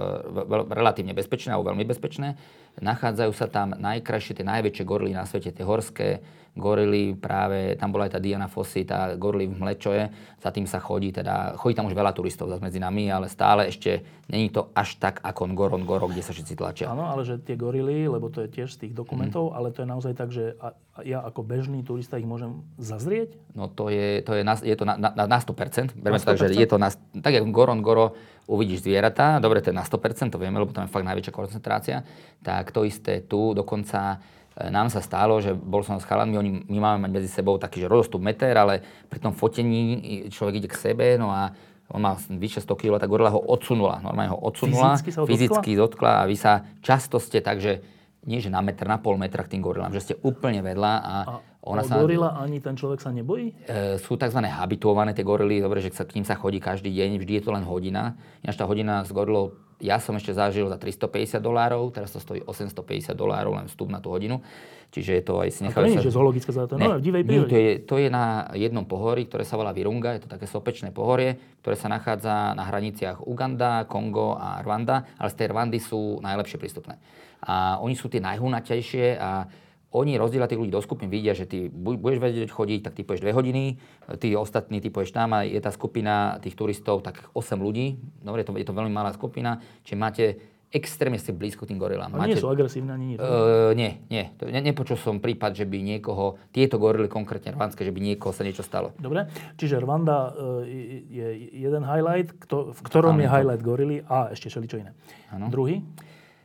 relatívne 0.71 1.11
bezpečné 1.11 1.51
alebo 1.51 1.75
veľmi 1.75 1.83
bezpečné. 1.83 2.39
Nachádzajú 2.79 3.33
sa 3.35 3.51
tam 3.51 3.75
najkrajšie, 3.75 4.39
tie 4.39 4.47
najväčšie 4.47 4.87
gorily 4.87 5.11
na 5.11 5.27
svete, 5.27 5.51
tie 5.51 5.67
horské 5.67 6.23
gorily, 6.59 7.15
práve 7.15 7.79
tam 7.79 7.95
bola 7.95 8.11
aj 8.11 8.19
tá 8.19 8.21
Diana 8.21 8.51
Fossi, 8.51 8.83
tá 8.83 9.15
gorily 9.15 9.47
v 9.47 9.57
Mlečoje, 9.57 10.11
za 10.43 10.51
tým 10.51 10.67
sa 10.67 10.83
chodí, 10.83 11.15
teda 11.15 11.55
chodí 11.55 11.79
tam 11.79 11.87
už 11.87 11.95
veľa 11.95 12.13
turistov 12.13 12.51
zase 12.51 12.63
medzi 12.63 12.83
nami, 12.83 13.07
ale 13.09 13.31
stále 13.31 13.71
ešte 13.71 14.03
není 14.29 14.51
to 14.51 14.69
až 14.75 14.99
tak 15.01 15.23
ako 15.23 15.49
Ngoron 15.55 15.87
Goro, 15.89 16.11
kde 16.11 16.21
sa 16.21 16.37
všetci 16.37 16.55
tlačia. 16.59 16.91
Áno, 16.91 17.09
ale 17.09 17.25
že 17.25 17.41
tie 17.41 17.57
gorily, 17.57 18.11
lebo 18.11 18.29
to 18.29 18.45
je 18.45 18.51
tiež 18.51 18.75
z 18.75 18.87
tých 18.87 18.93
dokumentov, 18.93 19.51
mm. 19.51 19.55
ale 19.57 19.71
to 19.71 19.83
je 19.83 19.89
naozaj 19.89 20.13
tak, 20.19 20.29
že 20.35 20.59
ja 21.07 21.23
ako 21.23 21.47
bežný 21.47 21.87
turista 21.87 22.19
ich 22.19 22.27
môžem 22.27 22.67
zazrieť? 22.77 23.39
No 23.55 23.71
to 23.71 23.89
je, 23.89 24.21
to 24.27 24.35
je, 24.35 24.43
na, 24.43 24.55
je 24.59 24.75
to 24.75 24.85
na, 24.85 24.99
na, 24.99 25.11
na 25.15 25.39
100%. 25.39 25.95
Berme 25.95 26.19
100%? 26.19 26.27
tak, 26.27 26.37
že 26.43 26.47
je 26.53 26.69
to 26.69 26.77
na, 26.77 26.91
tak 27.23 27.33
ako 27.39 27.55
Goron 27.55 27.81
Goro 27.81 28.19
uvidíš 28.49 28.83
zvieratá, 28.83 29.39
dobre, 29.39 29.61
to 29.61 29.71
je 29.71 29.77
na 29.77 29.85
100%, 29.85 30.33
to 30.33 30.41
vieme, 30.41 30.57
lebo 30.57 30.73
tam 30.73 30.89
je 30.89 30.93
fakt 30.93 31.05
najväčšia 31.05 31.37
koncentrácia, 31.37 31.97
tak 32.41 32.73
to 32.73 32.83
isté 32.89 33.21
tu, 33.21 33.53
dokonca 33.53 34.19
nám 34.67 34.91
sa 34.91 34.99
stalo, 34.99 35.39
že 35.39 35.55
bol 35.55 35.87
som 35.87 36.03
s 36.03 36.07
chalanmi, 36.07 36.35
oni, 36.35 36.51
my 36.67 36.79
máme 36.83 36.99
mať 37.07 37.11
medzi 37.15 37.31
sebou 37.31 37.63
taký, 37.63 37.87
že 37.87 37.91
rozostup 37.91 38.19
meter, 38.19 38.51
ale 38.59 38.83
pri 39.07 39.23
tom 39.23 39.31
fotení 39.31 40.27
človek 40.35 40.55
ide 40.59 40.69
k 40.69 40.75
sebe, 40.75 41.15
no 41.15 41.31
a 41.31 41.55
on 41.89 42.03
má 42.03 42.19
vyše 42.19 42.61
100 42.61 42.75
kg, 42.75 43.01
tak 43.01 43.09
gorila 43.09 43.33
ho 43.33 43.41
odsunula, 43.41 44.03
normálne 44.05 44.35
ho 44.35 44.41
odsunula, 44.43 44.99
fyzicky, 44.99 45.11
sa 45.15 45.25
fyzicky 45.25 45.71
dotkla 45.79 46.13
a 46.21 46.29
vy 46.29 46.37
sa 46.37 46.67
často 46.85 47.17
ste 47.17 47.41
tak, 47.41 47.63
že 47.63 47.81
nie 48.29 48.43
že 48.43 48.53
na 48.53 48.61
metr, 48.61 48.85
na 48.85 49.01
pol 49.01 49.17
metra 49.17 49.41
k 49.47 49.57
tým 49.57 49.63
gorilám, 49.65 49.95
že 49.95 50.05
ste 50.05 50.15
úplne 50.21 50.61
vedľa 50.61 50.93
a, 51.01 51.17
a 51.25 51.33
ona 51.65 51.85
sa... 51.85 51.97
gorila 52.01 52.37
ani 52.39 52.61
ten 52.61 52.77
človek 52.77 53.01
sa 53.01 53.15
nebojí? 53.15 53.57
E, 53.65 53.97
sú 54.01 54.21
tzv. 54.21 54.41
habituované 54.43 55.17
tie 55.17 55.25
gorily, 55.25 55.65
dobre, 55.65 55.81
že 55.81 55.95
sa 55.95 56.05
k 56.05 56.21
ním 56.21 56.27
sa 56.29 56.37
chodí 56.37 56.61
každý 56.61 56.93
deň, 56.93 57.21
vždy 57.21 57.33
je 57.41 57.43
to 57.45 57.51
len 57.53 57.65
hodina. 57.65 58.17
Ináč 58.41 58.57
tá 58.57 58.65
hodina 58.65 59.05
s 59.05 59.11
gorilou, 59.13 59.57
ja 59.79 60.03
som 60.03 60.15
ešte 60.19 60.35
zažil 60.35 60.67
za 60.67 60.77
350 60.77 61.39
dolárov, 61.39 61.91
teraz 61.95 62.11
to 62.11 62.19
stojí 62.19 62.43
850 62.43 63.15
dolárov 63.15 63.55
len 63.59 63.67
vstup 63.71 63.89
na 63.91 64.03
tú 64.03 64.11
hodinu. 64.11 64.43
Čiže 64.89 65.21
je 65.21 65.23
to 65.23 65.35
aj 65.39 65.49
si 65.53 65.61
nechajú... 65.69 65.85
A 65.85 65.87
to 65.87 65.93
nie, 65.93 66.01
sa... 66.01 66.07
že 66.09 66.17
zoologická 66.17 66.51
záležitosť, 66.51 66.81
no, 66.81 66.97
v 66.97 67.05
divej 67.05 67.23
prírode. 67.29 67.53
To 67.53 67.59
je, 67.61 67.73
to 67.85 67.95
je 68.01 68.09
na 68.09 68.49
jednom 68.57 68.89
pohorí, 68.89 69.29
ktoré 69.29 69.45
sa 69.45 69.61
volá 69.61 69.77
Virunga, 69.77 70.17
je 70.17 70.25
to 70.25 70.33
také 70.33 70.49
sopečné 70.49 70.97
pohorie, 70.97 71.61
ktoré 71.61 71.77
sa 71.77 71.93
nachádza 71.93 72.57
na 72.57 72.65
hraniciach 72.65 73.21
Uganda, 73.29 73.85
Kongo 73.85 74.41
a 74.41 74.65
Rwanda, 74.65 75.05
ale 75.21 75.29
z 75.29 75.37
tej 75.45 75.47
Rwandy 75.53 75.79
sú 75.79 76.25
najlepšie 76.25 76.57
prístupné 76.57 76.97
a 77.45 77.79
oni 77.79 77.95
sú 77.95 78.11
tie 78.11 78.19
najhunatejšie 78.19 79.15
a 79.19 79.47
oni 79.89 80.21
rozdielia 80.21 80.45
tých 80.45 80.61
ľudí 80.61 80.73
do 80.73 80.85
skupín, 80.85 81.09
vidia, 81.09 81.33
že 81.33 81.49
ty 81.49 81.73
budeš 81.73 82.21
vedieť 82.21 82.53
chodiť, 82.53 82.81
tak 82.85 82.93
ty 82.93 83.03
poješ 83.09 83.25
2 83.25 83.33
hodiny, 83.33 83.81
tí 84.21 84.37
ostatní, 84.37 84.85
ty 84.85 84.93
poješ 84.93 85.17
tam 85.17 85.33
a 85.33 85.49
je 85.49 85.57
tá 85.65 85.73
skupina 85.73 86.37
tých 86.45 86.61
turistov, 86.61 87.01
tak 87.01 87.25
8 87.33 87.57
ľudí, 87.57 87.97
dobre, 88.21 88.45
je 88.45 88.47
to, 88.47 88.53
je 88.61 88.67
to 88.69 88.77
veľmi 88.77 88.93
malá 88.93 89.17
skupina, 89.17 89.65
čiže 89.89 89.97
máte 89.97 90.25
extrémne 90.69 91.17
ste 91.17 91.33
blízko 91.33 91.65
tým 91.65 91.81
gorilám. 91.81 92.13
Ale 92.13 92.29
máte... 92.29 92.37
nie 92.37 92.45
sú 92.45 92.53
agresívne 92.53 92.93
ani 92.93 93.17
nič? 93.17 93.19
Uh, 93.19 93.73
nie, 93.73 94.05
nie. 94.13 94.29
Ne, 94.45 94.61
nepočul 94.61 95.01
som 95.01 95.17
prípad, 95.17 95.57
že 95.57 95.65
by 95.65 95.81
niekoho, 95.81 96.37
tieto 96.53 96.77
gorily 96.77 97.09
konkrétne 97.09 97.57
rwandské, 97.57 97.89
že 97.89 97.93
by 97.93 98.01
niekoho 98.05 98.37
sa 98.37 98.45
niečo 98.45 98.61
stalo. 98.61 98.93
Dobre, 99.01 99.33
čiže 99.57 99.81
Rwanda 99.81 100.37
uh, 100.37 100.61
je 101.09 101.57
jeden 101.57 101.89
highlight, 101.89 102.37
kto, 102.37 102.77
v 102.77 102.81
ktorom 102.85 103.17
Áno, 103.17 103.25
je 103.25 103.29
highlight 103.33 103.63
gorily 103.65 104.05
a 104.05 104.37
ešte 104.37 104.53
čo 104.53 104.61
iné. 104.77 104.93
Ano. 105.33 105.49
Druhý? 105.49 105.81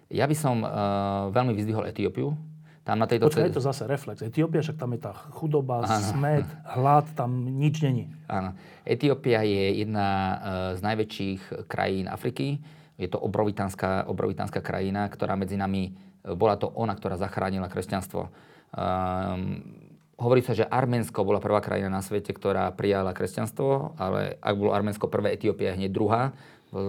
Ja 0.07 0.23
by 0.23 0.35
som 0.39 0.63
uh, 0.63 1.27
veľmi 1.35 1.51
vyzdvihol 1.51 1.91
Etiópiu. 1.91 2.52
Tam 2.83 2.99
na 2.99 3.07
tejto 3.07 3.31
Počkaj, 3.31 3.47
je 3.47 3.55
to 3.55 3.63
zase 3.63 3.87
reflex. 3.87 4.19
Etiópia, 4.19 4.59
však 4.59 4.75
tam 4.75 4.91
je 4.91 5.07
tá 5.07 5.15
chudoba, 5.31 5.87
ano. 5.87 6.03
smet, 6.03 6.43
hlad, 6.67 7.07
tam 7.15 7.31
nič 7.47 7.79
není. 7.79 8.11
Áno. 8.27 8.59
Etiópia 8.83 9.39
je 9.47 9.87
jedna 9.87 10.07
uh, 10.11 10.35
z 10.75 10.83
najväčších 10.83 11.41
krajín 11.71 12.11
Afriky. 12.11 12.59
Je 12.99 13.07
to 13.07 13.23
obrovitánska, 13.23 14.03
obrovitánska 14.11 14.59
krajina, 14.59 15.07
ktorá 15.07 15.39
medzi 15.39 15.55
nami, 15.55 15.95
uh, 15.95 16.35
bola 16.35 16.59
to 16.59 16.67
ona, 16.75 16.91
ktorá 16.91 17.15
zachránila 17.15 17.71
kresťanstvo. 17.71 18.27
Um, 18.75 19.63
hovorí 20.19 20.43
sa, 20.43 20.51
že 20.51 20.67
Arménsko 20.67 21.23
bola 21.23 21.39
prvá 21.39 21.63
krajina 21.63 21.87
na 21.87 22.03
svete, 22.03 22.35
ktorá 22.35 22.67
prijala 22.75 23.15
kresťanstvo, 23.15 23.95
ale 23.95 24.35
ak 24.43 24.59
bolo 24.59 24.75
Arménsko 24.75 25.07
prvé, 25.07 25.39
Etiópia 25.39 25.71
je 25.71 25.87
hneď 25.87 25.91
druhá 25.95 26.35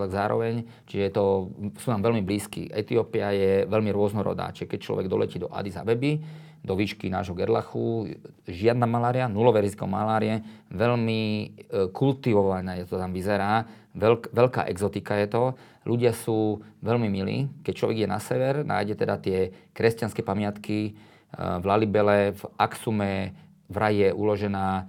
zároveň, 0.08 0.64
čiže 0.88 1.14
to, 1.14 1.52
sú 1.76 1.88
nám 1.92 2.02
veľmi 2.04 2.24
blízky. 2.24 2.68
Etiópia 2.72 3.30
je 3.36 3.52
veľmi 3.68 3.92
rôznorodá, 3.92 4.50
čiže 4.50 4.70
keď 4.70 4.80
človek 4.80 5.06
doletí 5.06 5.36
do 5.36 5.52
Addis 5.52 5.76
Abeby, 5.76 6.20
do 6.64 6.72
výšky 6.72 7.12
nášho 7.12 7.36
Gerlachu. 7.36 8.08
Žiadna 8.48 8.88
malária, 8.88 9.28
nulové 9.28 9.60
riziko 9.60 9.84
malárie, 9.84 10.40
veľmi 10.72 11.20
e, 11.20 11.46
kultivované 11.92 12.88
to 12.88 12.96
tam 12.96 13.12
vyzerá, 13.12 13.68
veľk, 13.92 14.32
veľká 14.32 14.64
exotika 14.72 15.20
je 15.20 15.28
to. 15.28 15.44
Ľudia 15.84 16.16
sú 16.16 16.64
veľmi 16.80 17.12
milí. 17.12 17.52
Keď 17.60 17.72
človek 17.76 17.96
je 18.00 18.08
na 18.08 18.16
sever, 18.16 18.64
nájde 18.64 18.96
teda 18.96 19.20
tie 19.20 19.52
kresťanské 19.76 20.24
pamiatky 20.24 20.78
e, 20.88 20.92
v 21.36 21.64
Lalibele, 21.68 22.32
v 22.32 22.42
Aksume, 22.56 23.36
vraj 23.68 24.00
je 24.00 24.08
uložená 24.16 24.88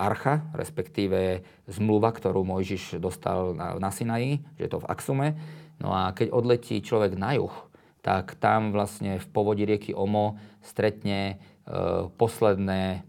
archa, 0.00 0.46
respektíve 0.56 1.44
zmluva, 1.68 2.10
ktorú 2.10 2.42
Mojžiš 2.44 2.96
dostal 2.96 3.52
na, 3.52 3.76
na 3.76 3.90
Sinaji, 3.92 4.40
že 4.56 4.66
je 4.66 4.70
to 4.72 4.82
v 4.82 4.88
Aksume. 4.88 5.28
No 5.80 5.92
a 5.92 6.12
keď 6.12 6.32
odletí 6.32 6.80
človek 6.80 7.16
na 7.16 7.36
juh, 7.36 7.52
tak 8.00 8.36
tam 8.40 8.72
vlastne 8.72 9.20
v 9.20 9.26
povodí 9.28 9.68
rieky 9.68 9.92
Omo 9.92 10.40
stretne 10.64 11.36
e, 11.68 12.08
posledné, 12.16 13.04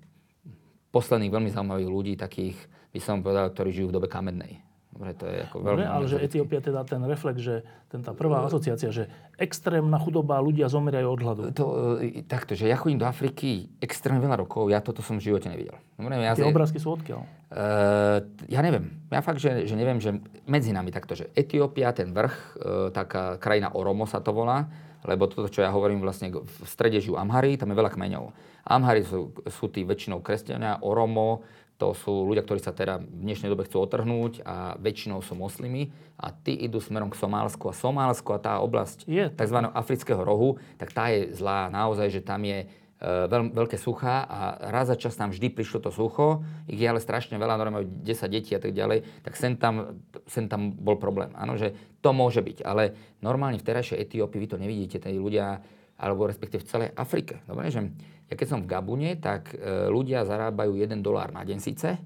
posledných 0.91 1.31
veľmi 1.31 1.49
zaujímavých 1.51 1.91
ľudí, 1.91 2.13
takých, 2.19 2.59
by 2.91 2.99
som 2.99 3.23
povedal, 3.23 3.51
ktorí 3.51 3.71
žijú 3.71 3.87
v 3.91 3.95
dobe 3.95 4.07
kamennej. 4.11 4.59
Dobre, 5.01 5.17
to 5.17 5.25
je 5.25 5.37
ako 5.49 5.55
veľmi... 5.65 5.81
Dobre, 5.81 5.85
ale 5.89 6.05
že 6.05 6.17
Etiópia 6.21 6.61
teda 6.61 6.85
ten 6.85 7.01
reflex, 7.09 7.41
že 7.41 7.65
ten 7.89 8.05
tá 8.05 8.13
prvá 8.13 8.45
asociácia, 8.45 8.93
že 8.93 9.09
extrémna 9.33 9.97
chudoba, 9.97 10.37
ľudia 10.37 10.69
zomierajú 10.69 11.07
od 11.09 11.21
hladu. 11.25 11.41
To, 11.57 11.65
e, 11.97 12.21
takto, 12.21 12.53
že 12.53 12.69
ja 12.69 12.77
chodím 12.77 13.01
do 13.01 13.09
Afriky 13.09 13.65
extrémne 13.81 14.21
veľa 14.21 14.45
rokov, 14.45 14.69
ja 14.69 14.77
toto 14.77 15.01
som 15.01 15.17
v 15.17 15.33
živote 15.33 15.49
nevidel. 15.49 15.73
Dobre, 15.97 16.21
ja 16.21 16.37
Tie 16.37 16.45
obrázky 16.45 16.77
sú 16.77 16.93
odkiaľ? 17.01 17.17
Uh, 17.49 18.29
ja 18.45 18.61
neviem. 18.61 18.93
Ja 19.09 19.25
fakt, 19.25 19.41
že, 19.41 19.65
že 19.65 19.73
neviem, 19.73 19.97
že 19.97 20.21
medzi 20.45 20.69
nami 20.69 20.93
takto, 20.93 21.17
že 21.17 21.33
Etiópia, 21.33 21.97
ten 21.97 22.13
vrch, 22.13 22.37
uh, 22.61 22.93
taká 22.93 23.41
krajina 23.41 23.73
Oromo 23.73 24.05
sa 24.05 24.21
to 24.21 24.37
volá, 24.37 24.69
lebo 25.01 25.25
toto, 25.25 25.49
čo 25.49 25.65
ja 25.65 25.73
hovorím, 25.73 26.05
vlastne 26.05 26.29
v 26.29 26.57
strede 26.69 27.01
žijú 27.01 27.17
Amhari, 27.17 27.57
tam 27.57 27.73
je 27.73 27.79
veľa 27.81 27.89
kmeňov. 27.89 28.53
Amhari 28.69 29.01
sú, 29.01 29.33
sú 29.49 29.65
tí 29.73 29.81
väčšinou 29.81 30.21
kresťania, 30.21 30.85
Oromo, 30.85 31.41
to 31.81 31.97
sú 31.97 32.29
ľudia, 32.29 32.45
ktorí 32.45 32.61
sa 32.61 32.77
teda 32.77 33.01
v 33.01 33.25
dnešnej 33.25 33.49
dobe 33.49 33.65
chcú 33.65 33.81
otrhnúť 33.81 34.45
a 34.45 34.77
väčšinou 34.77 35.25
sú 35.25 35.33
moslimy 35.33 35.89
a 36.13 36.29
tí 36.29 36.53
idú 36.53 36.77
smerom 36.77 37.09
k 37.09 37.17
Somálsku 37.17 37.65
a 37.65 37.73
Somálsko 37.73 38.37
a 38.37 38.39
tá 38.39 38.53
oblasť 38.61 39.09
je. 39.09 39.33
tzv. 39.33 39.57
afrického 39.73 40.21
rohu, 40.21 40.61
tak 40.77 40.93
tá 40.93 41.09
je 41.09 41.33
zlá 41.33 41.73
naozaj, 41.73 42.13
že 42.13 42.21
tam 42.21 42.45
je 42.45 42.61
e, 42.61 42.65
veľ, 43.01 43.49
veľké 43.49 43.81
suchá 43.81 44.29
a 44.29 44.61
raz 44.69 44.93
za 44.93 44.95
čas 45.01 45.17
tam 45.17 45.33
vždy 45.33 45.49
prišlo 45.49 45.81
to 45.81 45.89
sucho, 45.89 46.45
ich 46.69 46.77
je 46.77 46.85
ale 46.85 47.01
strašne 47.01 47.41
veľa, 47.41 47.57
normálne 47.57 47.81
majú 47.81 47.87
10 48.05 48.29
detí 48.29 48.53
a 48.53 48.61
tak 48.61 48.77
ďalej, 48.77 49.25
tak 49.25 49.33
sem 49.33 49.57
tam, 49.57 49.97
sem 50.29 50.45
tam 50.45 50.77
bol 50.77 51.01
problém. 51.01 51.33
Áno, 51.33 51.57
že 51.57 51.73
to 52.05 52.13
môže 52.13 52.45
byť, 52.45 52.61
ale 52.61 52.93
normálne 53.25 53.57
v 53.57 53.65
terajšej 53.65 54.05
Etiópii 54.05 54.37
vy 54.37 54.47
to 54.53 54.61
nevidíte, 54.61 55.01
tí 55.01 55.17
ľudia, 55.17 55.65
alebo 55.97 56.29
respektíve 56.29 56.61
v 56.61 56.69
celej 56.69 56.89
Afrike. 56.93 57.41
Dobre, 57.49 57.73
že 57.73 57.89
ja 58.31 58.35
keď 58.39 58.47
som 58.47 58.63
v 58.63 58.71
Gabune, 58.71 59.19
tak 59.19 59.51
e, 59.51 59.91
ľudia 59.91 60.23
zarábajú 60.23 60.79
1 60.79 61.03
dolár 61.03 61.35
na 61.35 61.43
deň 61.43 61.59
síce, 61.59 61.99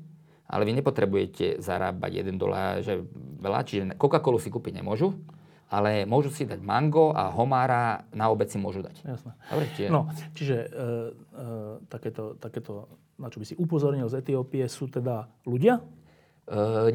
ale 0.50 0.62
vy 0.66 0.82
nepotrebujete 0.82 1.62
zarábať 1.62 2.26
1 2.26 2.42
dolár, 2.42 2.82
že 2.82 3.06
veľa, 3.38 3.62
čiže 3.62 3.94
Coca-Colu 3.94 4.42
si 4.42 4.50
kúpiť 4.50 4.82
nemôžu, 4.82 5.14
ale 5.70 6.10
môžu 6.10 6.34
si 6.34 6.50
dať 6.50 6.66
mango 6.66 7.14
a 7.14 7.30
homára 7.30 8.10
na 8.10 8.34
obec 8.34 8.50
si 8.50 8.58
môžu 8.58 8.82
dať. 8.82 9.06
Jasné. 9.06 9.32
Dobre, 9.38 9.66
čiže... 9.78 9.90
No, 9.94 10.02
čiže 10.34 10.58
e, 10.66 10.68
e, 10.74 11.46
takéto, 11.94 12.34
takéto, 12.42 12.90
na 13.22 13.30
čo 13.30 13.38
by 13.38 13.46
si 13.46 13.54
upozornil 13.62 14.10
z 14.10 14.26
Etiópie, 14.26 14.66
sú 14.66 14.90
teda 14.90 15.30
ľudia, 15.46 15.78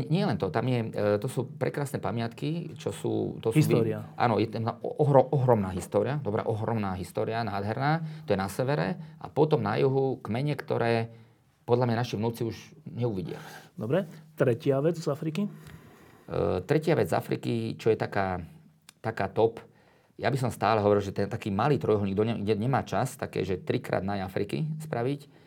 nie 0.07 0.23
len 0.23 0.39
to, 0.39 0.47
tam 0.55 0.63
je, 0.71 0.95
uh, 0.95 1.19
to 1.19 1.27
sú 1.27 1.43
prekrásne 1.59 1.99
pamiatky, 1.99 2.71
čo 2.79 2.95
sú... 2.95 3.35
To 3.43 3.51
história. 3.51 4.07
Sú, 4.07 4.15
áno, 4.15 4.35
je 4.39 4.47
tam 4.47 4.79
ohro, 4.79 5.27
ohromná 5.35 5.75
história, 5.75 6.23
dobrá, 6.23 6.47
ohromná 6.47 6.95
história, 6.95 7.43
nádherná, 7.43 8.07
to 8.31 8.31
je 8.31 8.39
na 8.39 8.47
severe 8.47 8.95
a 9.19 9.27
potom 9.27 9.59
na 9.59 9.75
juhu 9.75 10.23
kmene, 10.23 10.55
ktoré 10.55 11.11
podľa 11.67 11.91
mňa 11.91 11.97
naši 11.99 12.15
vnúci 12.15 12.47
už 12.47 12.57
neuvidia. 12.95 13.43
Dobre, 13.75 14.07
tretia 14.39 14.79
vec 14.79 14.95
z 15.03 15.11
Afriky? 15.11 15.51
Uh, 16.31 16.63
tretia 16.63 16.95
vec 16.95 17.11
z 17.11 17.19
Afriky, 17.19 17.75
čo 17.75 17.91
je 17.91 17.99
taká, 17.99 18.39
taká 19.03 19.27
top, 19.27 19.59
ja 20.15 20.29
by 20.29 20.37
som 20.37 20.53
stále 20.53 20.79
hovoril, 20.85 21.03
že 21.03 21.17
ten 21.17 21.27
taký 21.27 21.49
malý 21.49 21.81
trojuholník, 21.81 22.45
kde 22.45 22.55
nemá 22.55 22.85
čas, 22.85 23.17
také, 23.17 23.41
že 23.41 23.59
trikrát 23.59 24.05
na 24.05 24.21
Afriky 24.21 24.69
spraviť, 24.85 25.40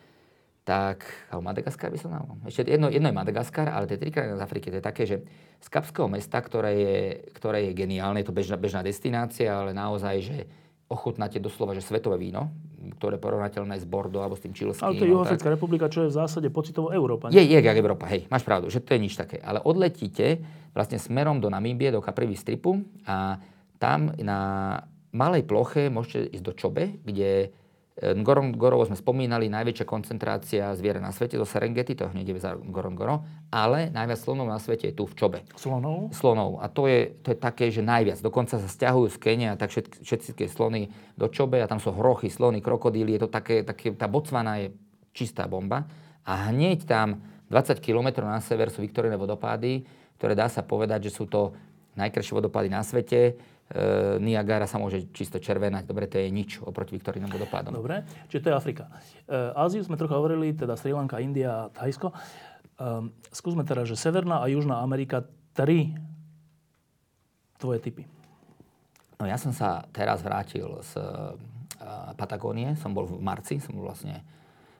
tak, 0.64 1.04
alebo 1.28 1.44
Madagaskar 1.44 1.92
by 1.92 1.98
som 2.00 2.08
dal. 2.08 2.24
Ešte 2.48 2.64
jedno, 2.64 2.88
jedno 2.88 3.12
je 3.12 3.16
Madagaskar, 3.20 3.68
ale 3.68 3.84
tie 3.84 4.00
tri 4.00 4.08
krajiny 4.08 4.40
z 4.40 4.44
Afriky, 4.48 4.72
to 4.72 4.80
je 4.80 4.84
také, 4.84 5.04
že 5.04 5.16
z 5.60 5.68
Kapského 5.68 6.08
mesta, 6.08 6.40
ktoré 6.40 6.72
je, 6.72 6.98
ktoré 7.36 7.68
je 7.68 7.72
geniálne, 7.76 8.24
je 8.24 8.28
to 8.32 8.36
bežná, 8.36 8.56
bežná 8.56 8.80
destinácia, 8.80 9.52
ale 9.52 9.76
naozaj, 9.76 10.16
že 10.24 10.36
ochutnáte 10.88 11.36
doslova, 11.36 11.76
že 11.76 11.84
svetové 11.84 12.16
víno, 12.16 12.48
ktoré 12.96 13.20
porovnateľné 13.20 13.76
s 13.80 13.84
Bordeaux 13.88 14.24
alebo 14.24 14.36
s 14.36 14.44
tým 14.44 14.56
čilským. 14.56 14.84
Ale 14.84 14.96
to 14.96 15.04
je 15.04 15.12
Juhoafrická 15.12 15.48
republika, 15.52 15.88
čo 15.92 16.04
je 16.04 16.12
v 16.12 16.16
zásade 16.16 16.48
pocitovo 16.48 16.92
Európa. 16.92 17.28
Nie? 17.28 17.44
Je, 17.44 17.56
je, 17.56 17.58
jak 17.60 17.76
Európa, 17.76 18.08
hej, 18.08 18.28
máš 18.28 18.44
pravdu, 18.44 18.68
že 18.68 18.80
to 18.80 18.96
je 18.96 19.00
nič 19.04 19.16
také. 19.16 19.40
Ale 19.40 19.60
odletíte 19.64 20.40
vlastne 20.76 20.96
smerom 21.00 21.40
do 21.40 21.48
Namíbie, 21.48 21.92
do 21.92 22.04
Caprivi 22.04 22.36
stripu 22.36 22.84
a 23.04 23.40
tam 23.80 24.12
na 24.16 24.40
malej 25.12 25.44
ploche 25.44 25.88
môžete 25.88 26.40
ísť 26.40 26.44
do 26.44 26.52
Čobe, 26.52 26.84
kde 27.04 27.52
Ngorongoro 27.94 28.82
sme 28.90 28.98
spomínali, 28.98 29.46
najväčšia 29.46 29.86
koncentrácia 29.86 30.74
zviera 30.74 30.98
na 30.98 31.14
svete 31.14 31.38
do 31.38 31.46
Serengeti, 31.46 31.94
to 31.94 32.10
hneď 32.10 32.34
je 32.34 32.42
za 32.42 32.58
Ngorongoro, 32.58 33.22
ale 33.54 33.86
najviac 33.94 34.18
slonov 34.18 34.50
na 34.50 34.58
svete 34.58 34.90
je 34.90 34.98
tu 34.98 35.06
v 35.06 35.14
Čobe. 35.14 35.38
Slonov? 35.54 36.10
Slonov. 36.10 36.58
A 36.58 36.66
to 36.66 36.90
je, 36.90 37.14
to 37.22 37.30
je 37.30 37.38
také, 37.38 37.70
že 37.70 37.86
najviac. 37.86 38.18
Dokonca 38.18 38.58
sa 38.58 38.66
stiahujú 38.66 39.14
z 39.14 39.18
Kenia, 39.22 39.54
tak 39.54 39.70
všetky, 39.70 40.02
všetky 40.02 40.50
slony 40.50 40.90
do 41.14 41.30
Čobe 41.30 41.62
a 41.62 41.70
tam 41.70 41.78
sú 41.78 41.94
hrochy, 41.94 42.34
slony, 42.34 42.58
krokodíly. 42.58 43.14
Je 43.14 43.20
to 43.22 43.30
také, 43.30 43.62
také, 43.62 43.94
tá 43.94 44.10
Botswana 44.10 44.58
je 44.58 44.74
čistá 45.14 45.46
bomba. 45.46 45.86
A 46.26 46.50
hneď 46.50 46.90
tam 46.90 47.22
20 47.46 47.78
km 47.78 48.26
na 48.26 48.42
sever 48.42 48.74
sú 48.74 48.82
Viktorine 48.82 49.14
vodopády, 49.14 49.86
ktoré 50.18 50.34
dá 50.34 50.50
sa 50.50 50.66
povedať, 50.66 51.06
že 51.06 51.14
sú 51.14 51.30
to 51.30 51.54
najkrajšie 51.94 52.34
vodopády 52.34 52.66
na 52.74 52.82
svete 52.82 53.38
e, 53.70 54.20
Niagara 54.20 54.68
sa 54.68 54.76
môže 54.76 55.08
čisto 55.14 55.40
červenať. 55.40 55.88
Dobre, 55.88 56.10
to 56.10 56.20
je 56.20 56.28
nič 56.28 56.60
oproti 56.60 56.96
Viktorínom 56.98 57.30
vodopádom. 57.30 57.72
Dobre, 57.72 58.04
čiže 58.28 58.40
to 58.44 58.48
je 58.50 58.54
Afrika. 58.54 58.84
E, 59.24 59.52
Áziu 59.56 59.80
sme 59.84 59.96
trocha 59.96 60.20
hovorili, 60.20 60.52
teda 60.52 60.76
Sri 60.76 60.92
Lanka, 60.92 61.22
India 61.22 61.68
a 61.68 61.70
Thajsko. 61.72 62.10
E, 62.10 62.16
skúsme 63.32 63.64
teda, 63.64 63.88
že 63.88 63.96
Severná 63.96 64.42
a 64.42 64.46
Južná 64.50 64.84
Amerika, 64.84 65.24
tri 65.54 65.94
tvoje 67.62 67.80
typy. 67.80 68.04
No 69.16 69.24
ja 69.24 69.38
som 69.38 69.54
sa 69.54 69.86
teraz 69.94 70.20
vrátil 70.20 70.66
z 70.82 70.98
uh, 70.98 71.32
Patagónie, 72.18 72.74
som 72.76 72.92
bol 72.92 73.06
v 73.06 73.22
marci, 73.22 73.62
som 73.62 73.78
bol 73.78 73.88
vlastne 73.88 74.20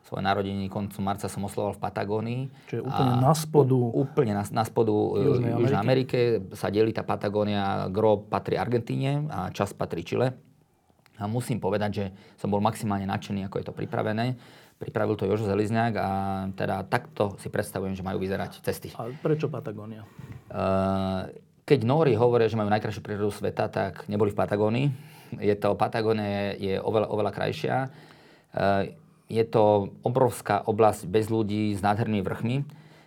svoje 0.04 0.20
narodeniny 0.20 0.68
koncu 0.68 1.00
marca 1.00 1.26
som 1.32 1.40
osloval 1.48 1.72
v 1.76 1.80
Patagónii. 1.80 2.42
Čiže 2.68 2.84
úplne 2.84 3.14
na 3.24 3.32
spodu. 3.32 3.76
Úplne 3.76 4.32
na, 4.36 4.44
na 4.52 4.64
spodu 4.68 4.92
e, 4.92 5.24
Južnej, 5.24 5.52
Južnej 5.56 5.80
Amerike. 5.80 6.18
sa 6.52 6.68
delí 6.68 6.92
tá 6.92 7.00
Patagónia, 7.00 7.88
gro 7.88 8.20
patrí 8.20 8.60
Argentíne 8.60 9.24
a 9.32 9.48
čas 9.48 9.72
patrí 9.72 10.04
Čile. 10.04 10.36
A 11.16 11.24
musím 11.24 11.56
povedať, 11.56 11.90
že 11.94 12.04
som 12.36 12.52
bol 12.52 12.60
maximálne 12.60 13.08
nadšený, 13.08 13.48
ako 13.48 13.56
je 13.62 13.66
to 13.70 13.74
pripravené. 13.74 14.36
Pripravil 14.76 15.14
to 15.14 15.24
Jožo 15.24 15.46
Zelizňák 15.46 15.94
a 15.96 16.08
teda 16.52 16.84
takto 16.90 17.38
si 17.38 17.48
predstavujem, 17.48 17.94
že 17.94 18.02
majú 18.02 18.18
vyzerať 18.18 18.60
cesty. 18.60 18.90
A 18.98 19.08
prečo 19.22 19.46
Patagónia? 19.46 20.02
Uh, 20.50 21.30
keď 21.62 21.86
Nóri 21.86 22.18
hovoria, 22.18 22.50
že 22.50 22.58
majú 22.58 22.68
najkrajšiu 22.68 23.00
prírodu 23.00 23.30
sveta, 23.30 23.70
tak 23.70 24.04
neboli 24.10 24.34
v 24.34 24.38
Patagónii. 24.42 24.86
Je 25.38 25.54
to, 25.54 25.78
Patagónia 25.78 26.26
je, 26.26 26.44
je 26.60 26.74
oveľa, 26.82 27.08
oveľa 27.08 27.32
krajšia. 27.32 27.76
Je 29.28 29.44
to 29.44 29.94
obrovská 30.04 30.60
oblasť 30.64 31.08
bez 31.08 31.32
ľudí 31.32 31.72
s 31.72 31.80
nádhernými 31.80 32.24
vrchmi. 32.24 32.56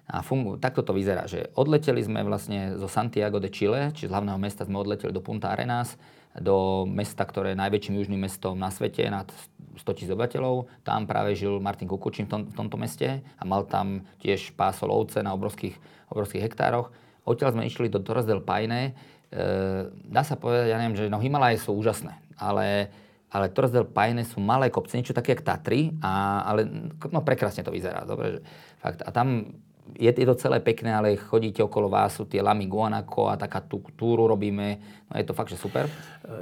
A 0.08 0.24
fungu, 0.24 0.56
takto 0.56 0.88
to 0.88 0.96
vyzerá, 0.96 1.28
že 1.28 1.52
odleteli 1.52 2.00
sme 2.00 2.24
vlastne 2.24 2.80
zo 2.80 2.88
Santiago 2.88 3.44
de 3.44 3.52
Chile, 3.52 3.92
čiže 3.92 4.08
z 4.08 4.14
hlavného 4.16 4.40
mesta 4.40 4.64
sme 4.64 4.80
odleteli 4.80 5.12
do 5.12 5.20
Punta 5.20 5.52
Arenas, 5.52 6.00
do 6.32 6.88
mesta, 6.88 7.28
ktoré 7.28 7.52
je 7.52 7.60
najväčším 7.60 7.98
južným 8.00 8.22
mestom 8.24 8.56
na 8.56 8.72
svete, 8.72 9.04
nad 9.12 9.28
100 9.76 9.98
tisíc 9.98 10.12
obyvateľov. 10.14 10.72
Tam 10.88 11.04
práve 11.10 11.36
žil 11.36 11.60
Martin 11.60 11.92
Kukučin 11.92 12.26
v, 12.26 12.32
tom, 12.32 12.42
v 12.48 12.56
tomto 12.56 12.78
meste 12.80 13.20
a 13.20 13.44
mal 13.44 13.68
tam 13.68 14.08
tiež 14.24 14.56
pásol 14.56 14.96
ovce 14.96 15.20
na 15.20 15.36
obrovských, 15.36 15.76
obrovských 16.08 16.44
hektároch. 16.46 16.88
Odtiaľ 17.28 17.60
sme 17.60 17.68
išli 17.68 17.92
do 17.92 18.00
Torres 18.00 18.24
del 18.24 18.40
Paine. 18.40 18.96
E, 19.28 19.92
dá 19.92 20.24
sa 20.24 20.40
povedať, 20.40 20.72
ja 20.72 20.80
neviem, 20.80 20.96
že 20.96 21.12
no 21.12 21.20
Himalaje 21.20 21.60
sú 21.60 21.76
úžasné, 21.76 22.16
ale 22.40 22.88
ale 23.28 23.52
Torres 23.52 23.76
del 23.76 23.88
Paine 23.88 24.24
sú 24.24 24.40
malé 24.40 24.72
kopce, 24.72 24.96
niečo 24.96 25.16
také 25.16 25.36
jak 25.36 25.44
Tatry, 25.44 25.92
a, 26.00 26.44
ale 26.48 26.64
no, 27.12 27.20
prekrásne 27.24 27.64
to 27.64 27.76
vyzerá. 27.76 28.08
Dobre, 28.08 28.38
že, 28.38 28.40
fakt, 28.80 29.04
a 29.04 29.10
tam 29.12 29.52
je, 29.96 30.12
je 30.12 30.28
to 30.28 30.36
celé 30.36 30.60
pekné, 30.60 30.92
ale 30.92 31.16
chodíte 31.16 31.64
okolo 31.64 31.88
vás, 31.88 32.20
sú 32.20 32.28
tie 32.28 32.44
lamy 32.44 32.68
Guanaco 32.68 33.32
a 33.32 33.40
taká 33.40 33.64
tú 33.64 33.80
túru 33.96 34.28
robíme, 34.28 34.80
no 35.08 35.14
je 35.16 35.24
to 35.24 35.32
fakt, 35.32 35.52
že 35.52 35.60
super. 35.60 35.88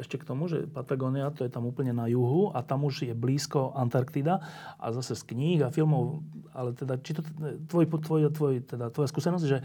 Ešte 0.02 0.18
k 0.18 0.26
tomu, 0.26 0.50
že 0.50 0.66
Patagonia 0.66 1.30
to 1.30 1.46
je 1.46 1.52
tam 1.54 1.70
úplne 1.70 1.94
na 1.94 2.10
juhu 2.10 2.50
a 2.54 2.66
tam 2.66 2.86
už 2.90 3.06
je 3.06 3.14
blízko 3.14 3.78
Antarktida 3.78 4.42
a 4.82 4.86
zase 4.90 5.14
z 5.14 5.24
kníh 5.30 5.62
a 5.62 5.70
filmov, 5.70 6.26
ale 6.58 6.74
teda, 6.74 6.98
či 7.02 7.14
to 7.14 7.22
tvoj, 7.70 7.86
tvoj, 8.02 8.20
tvoj, 8.34 8.54
teda, 8.66 8.90
tvoja 8.90 9.10
skúsenosť, 9.10 9.46
že 9.46 9.62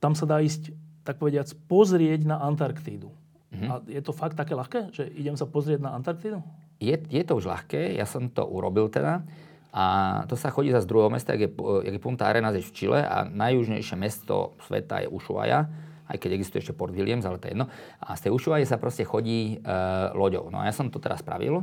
tam 0.00 0.16
sa 0.16 0.24
dá 0.24 0.40
ísť, 0.40 0.72
tak 1.04 1.20
povediac, 1.20 1.48
pozrieť 1.68 2.24
na 2.24 2.40
Antarktídu. 2.40 3.12
Mm-hmm. 3.50 3.68
A 3.70 3.72
je 3.86 4.02
to 4.02 4.14
fakt 4.14 4.38
také 4.38 4.54
ľahké, 4.54 4.94
že 4.94 5.10
idem 5.10 5.34
sa 5.34 5.46
pozrieť 5.46 5.82
na 5.82 5.94
Antarktidu? 5.94 6.42
je, 6.80 6.96
je 6.96 7.22
to 7.22 7.36
už 7.36 7.46
ľahké, 7.46 7.94
ja 7.94 8.08
som 8.08 8.32
to 8.32 8.42
urobil 8.48 8.88
teda. 8.88 9.22
A 9.70 9.84
to 10.26 10.34
sa 10.34 10.50
chodí 10.50 10.74
za 10.74 10.82
z 10.82 10.90
druhého 10.90 11.12
mesta, 11.12 11.36
jak 11.36 11.46
je, 11.46 11.50
jak 11.86 11.94
je 11.94 12.02
Punta 12.02 12.26
Arenas 12.26 12.58
je 12.58 12.64
v 12.64 12.74
Čile 12.74 13.00
a 13.06 13.22
najjužnejšie 13.22 13.94
mesto 13.94 14.58
sveta 14.66 15.06
je 15.06 15.12
Ushuaia, 15.12 15.70
aj 16.10 16.18
keď 16.18 16.30
existuje 16.34 16.66
ešte 16.66 16.74
Port 16.74 16.90
Williams, 16.90 17.22
ale 17.22 17.38
to 17.38 17.46
je 17.46 17.54
jedno. 17.54 17.70
A 18.02 18.18
z 18.18 18.26
tej 18.26 18.34
Ushuaia 18.34 18.66
sa 18.66 18.82
proste 18.82 19.06
chodí 19.06 19.62
e, 19.62 19.70
loďou. 20.18 20.50
No 20.50 20.58
a 20.58 20.66
ja 20.66 20.74
som 20.74 20.90
to 20.90 20.98
teraz 20.98 21.22
spravil 21.22 21.62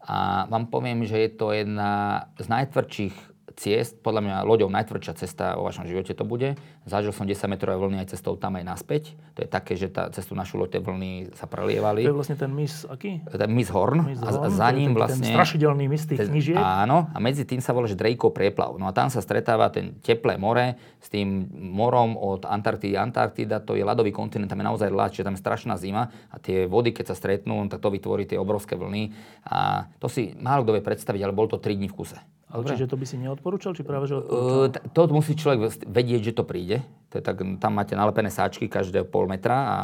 a 0.00 0.48
vám 0.48 0.72
poviem, 0.72 1.04
že 1.04 1.28
je 1.28 1.30
to 1.36 1.52
jedna 1.52 2.24
z 2.40 2.46
najtvrdších 2.48 3.16
ciest, 3.56 4.00
podľa 4.00 4.22
mňa 4.24 4.36
loďou 4.48 4.68
najtvrdšia 4.72 5.14
cesta 5.16 5.54
vo 5.54 5.68
vašom 5.68 5.84
živote 5.86 6.12
to 6.12 6.24
bude. 6.24 6.56
Zažil 6.88 7.14
som 7.14 7.28
10 7.28 7.38
metrové 7.46 7.78
vlny 7.78 8.02
aj 8.02 8.16
cestou 8.16 8.34
tam 8.34 8.58
aj 8.58 8.64
naspäť. 8.64 9.14
To 9.36 9.44
je 9.44 9.48
také, 9.48 9.78
že 9.78 9.92
tá, 9.92 10.10
cestu 10.10 10.34
našu 10.34 10.58
loď 10.58 10.78
tie 10.78 10.80
vlny 10.82 11.32
sa 11.38 11.46
prelievali. 11.46 12.04
To 12.04 12.12
je 12.12 12.18
vlastne 12.18 12.36
ten 12.36 12.50
mis 12.50 12.84
aký? 12.88 13.22
Ten 13.24 13.50
mis 13.54 13.68
Horn. 13.70 14.04
Mis 14.08 14.20
a 14.20 14.30
Horn, 14.32 14.50
za 14.50 14.68
ním 14.74 14.92
ten, 14.92 14.98
vlastne... 14.98 15.24
Ten 15.28 15.36
strašidelný 15.36 15.84
mis 15.86 16.02
tých 16.04 16.20
knižiek. 16.26 16.58
Áno, 16.58 17.08
a 17.12 17.18
medzi 17.22 17.46
tým 17.46 17.62
sa 17.62 17.70
volá, 17.70 17.86
že 17.86 17.96
Drakeov 17.96 18.34
prieplav. 18.34 18.76
No 18.76 18.88
a 18.88 18.92
tam 18.92 19.08
sa 19.08 19.22
stretáva 19.22 19.70
ten 19.70 19.96
teplé 20.02 20.40
more 20.40 20.74
s 20.98 21.08
tým 21.12 21.48
morom 21.52 22.18
od 22.18 22.44
Antarktidy. 22.44 22.98
Antarktida 22.98 23.62
to 23.62 23.78
je 23.78 23.84
ľadový 23.86 24.10
kontinent, 24.10 24.50
tam 24.50 24.60
je 24.60 24.66
naozaj 24.66 24.88
ľad, 24.90 25.10
čiže 25.14 25.26
tam 25.28 25.34
je 25.36 25.42
strašná 25.42 25.74
zima 25.78 26.10
a 26.32 26.36
tie 26.40 26.66
vody, 26.66 26.90
keď 26.90 27.12
sa 27.12 27.16
stretnú, 27.16 27.62
tak 27.68 27.80
to 27.80 27.92
vytvorí 27.92 28.24
tie 28.24 28.40
obrovské 28.40 28.74
vlny. 28.74 29.12
A 29.46 29.88
to 30.00 30.08
si 30.08 30.32
málo 30.38 30.64
kto 30.64 30.76
vie 30.78 30.84
predstaviť, 30.84 31.20
ale 31.22 31.36
bol 31.36 31.46
to 31.46 31.60
3 31.60 31.78
dní 31.78 31.88
v 31.90 31.96
kuse. 31.96 32.18
Ale 32.52 32.68
čiže 32.68 32.84
to 32.84 33.00
by 33.00 33.06
si 33.08 33.16
neodporúčal, 33.16 33.72
či 33.72 33.80
práve 33.80 34.04
že 34.04 34.20
odporúčal? 34.20 34.84
Uh, 34.84 34.92
to 34.92 35.00
musí 35.08 35.32
človek 35.32 35.72
vedieť, 35.88 36.20
že 36.30 36.32
to 36.36 36.44
príde. 36.44 36.84
To 37.12 37.20
je 37.20 37.24
tak, 37.24 37.40
tam 37.60 37.72
máte 37.76 37.92
nalepené 37.92 38.28
sáčky 38.28 38.68
každé 38.68 39.04
pol 39.08 39.28
metra 39.28 39.56
a 39.56 39.76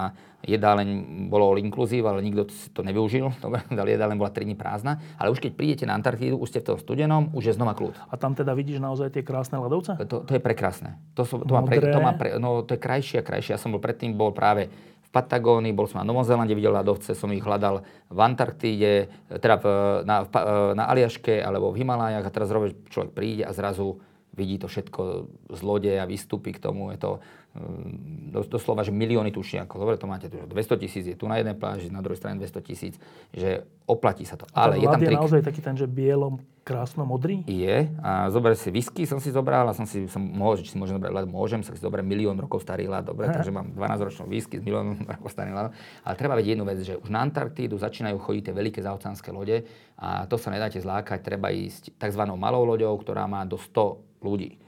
jedáleň 0.45 0.89
bolo 1.29 1.53
all 1.53 1.61
inclusive, 1.61 2.05
ale 2.05 2.25
nikto 2.25 2.49
to 2.73 2.81
nevyužil. 2.85 3.33
Dobre, 3.45 3.65
jedáleň 3.69 4.17
bola 4.17 4.33
3 4.33 4.49
dní 4.49 4.57
prázdna. 4.57 5.01
Ale 5.17 5.33
už 5.33 5.41
keď 5.41 5.53
prídete 5.57 5.85
na 5.89 5.97
Antarktídu, 5.97 6.37
už 6.37 6.49
ste 6.53 6.61
v 6.61 6.73
tom 6.73 6.79
studenom, 6.81 7.33
už 7.33 7.53
je 7.53 7.57
znova 7.57 7.73
kľud. 7.73 7.97
A 8.09 8.15
tam 8.21 8.37
teda 8.37 8.53
vidíš 8.53 8.81
naozaj 8.81 9.17
tie 9.17 9.25
krásne 9.25 9.57
ľadovce? 9.61 9.97
To, 10.09 10.25
to 10.25 10.33
je 10.37 10.41
prekrásne. 10.41 11.01
To, 11.17 11.25
sú, 11.25 11.41
to, 11.41 11.53
má 11.53 11.65
pre, 11.65 11.81
to, 11.81 12.01
má 12.01 12.13
pre, 12.17 12.29
no, 12.37 12.65
to 12.65 12.77
je 12.77 12.81
krajšie 12.81 13.21
a 13.21 13.25
krajšie. 13.25 13.57
Ja 13.57 13.61
som 13.61 13.73
bol 13.73 13.81
predtým 13.81 14.17
bol 14.17 14.33
práve 14.33 14.69
v 15.09 15.17
Patagónii, 15.17 15.73
bol 15.73 15.89
som 15.89 16.05
na 16.05 16.07
Novom 16.07 16.21
Zélande, 16.21 16.53
videl 16.53 16.77
ľadovce, 16.77 17.17
som 17.17 17.33
ich 17.33 17.41
hľadal 17.41 17.81
v 18.13 18.19
Antarktíde, 18.21 19.09
teda 19.41 19.57
v, 19.57 19.67
na, 20.05 20.29
v, 20.29 20.29
na 20.77 20.85
Aliaške 20.85 21.41
alebo 21.41 21.73
v 21.73 21.81
Himalájach 21.81 22.29
a 22.29 22.35
teraz 22.35 22.53
človek 22.93 23.17
príde 23.17 23.49
a 23.49 23.57
zrazu 23.57 24.05
vidí 24.37 24.61
to 24.61 24.69
všetko 24.69 25.01
z 25.51 25.61
lode 25.65 25.93
a 25.97 26.05
vystúpi 26.05 26.53
k 26.53 26.61
tomu. 26.61 26.93
Je 26.93 27.01
to 27.01 27.25
doslova, 28.33 28.85
že 28.85 28.93
milióny 28.93 29.33
tušiakov. 29.33 29.77
Dobre, 29.81 29.97
to 29.97 30.07
máte 30.07 30.29
tu, 30.29 30.39
200 30.39 30.83
tisíc 30.83 31.05
je 31.09 31.17
tu 31.17 31.27
na 31.27 31.41
jednej 31.41 31.57
pláži, 31.57 31.89
na 31.91 32.05
druhej 32.05 32.21
strane 32.21 32.39
200 32.39 32.69
tisíc, 32.69 32.95
že 33.33 33.65
oplatí 33.89 34.29
sa 34.29 34.37
to. 34.37 34.45
Ale 34.53 34.79
je 34.79 34.87
tam 34.87 35.01
trik. 35.01 35.17
je 35.17 35.21
naozaj 35.21 35.41
taký 35.43 35.61
ten, 35.65 35.75
že 35.75 35.89
bielom, 35.89 36.39
krásno 36.63 37.09
modrý? 37.09 37.41
Je. 37.49 37.89
A 38.05 38.29
zober 38.29 38.53
si 38.53 38.69
whisky, 38.69 39.09
som 39.09 39.17
si 39.17 39.33
zobral 39.33 39.65
a 39.65 39.73
som 39.73 39.89
si, 39.89 40.05
som 40.13 40.21
mohol, 40.21 40.61
či 40.61 40.69
si 40.69 40.77
môžem 40.77 41.01
zobrať 41.01 41.13
ľad, 41.17 41.27
môžem, 41.27 41.65
sa 41.65 41.73
si 41.73 41.81
zobrať 41.81 42.05
milión 42.05 42.37
rokov 42.37 42.61
starý 42.61 42.85
ľad, 42.85 43.09
dobre, 43.09 43.33
takže 43.33 43.49
mám 43.49 43.73
12 43.73 44.07
ročnú 44.13 44.25
whisky 44.29 44.61
s 44.61 44.63
miliónom 44.63 45.01
rokov 45.17 45.33
starý 45.33 45.57
ľad. 45.57 45.73
Ale 46.05 46.15
treba 46.21 46.37
vedieť 46.37 46.53
jednu 46.53 46.67
vec, 46.69 46.79
že 46.85 46.95
už 47.01 47.09
na 47.09 47.25
Antarktídu 47.25 47.81
začínajú 47.81 48.21
chodiť 48.21 48.53
tie 48.53 48.55
veľké 48.55 48.81
zaoceánske 48.85 49.33
lode 49.33 49.65
a 49.97 50.29
to 50.29 50.37
sa 50.37 50.53
nedáte 50.53 50.77
zlákať, 50.79 51.25
treba 51.25 51.49
ísť 51.49 51.97
tzv. 51.97 52.23
malou 52.37 52.69
loďou, 52.69 52.93
ktorá 53.01 53.25
má 53.25 53.49
do 53.49 53.57
100 53.57 54.21
ľudí 54.21 54.68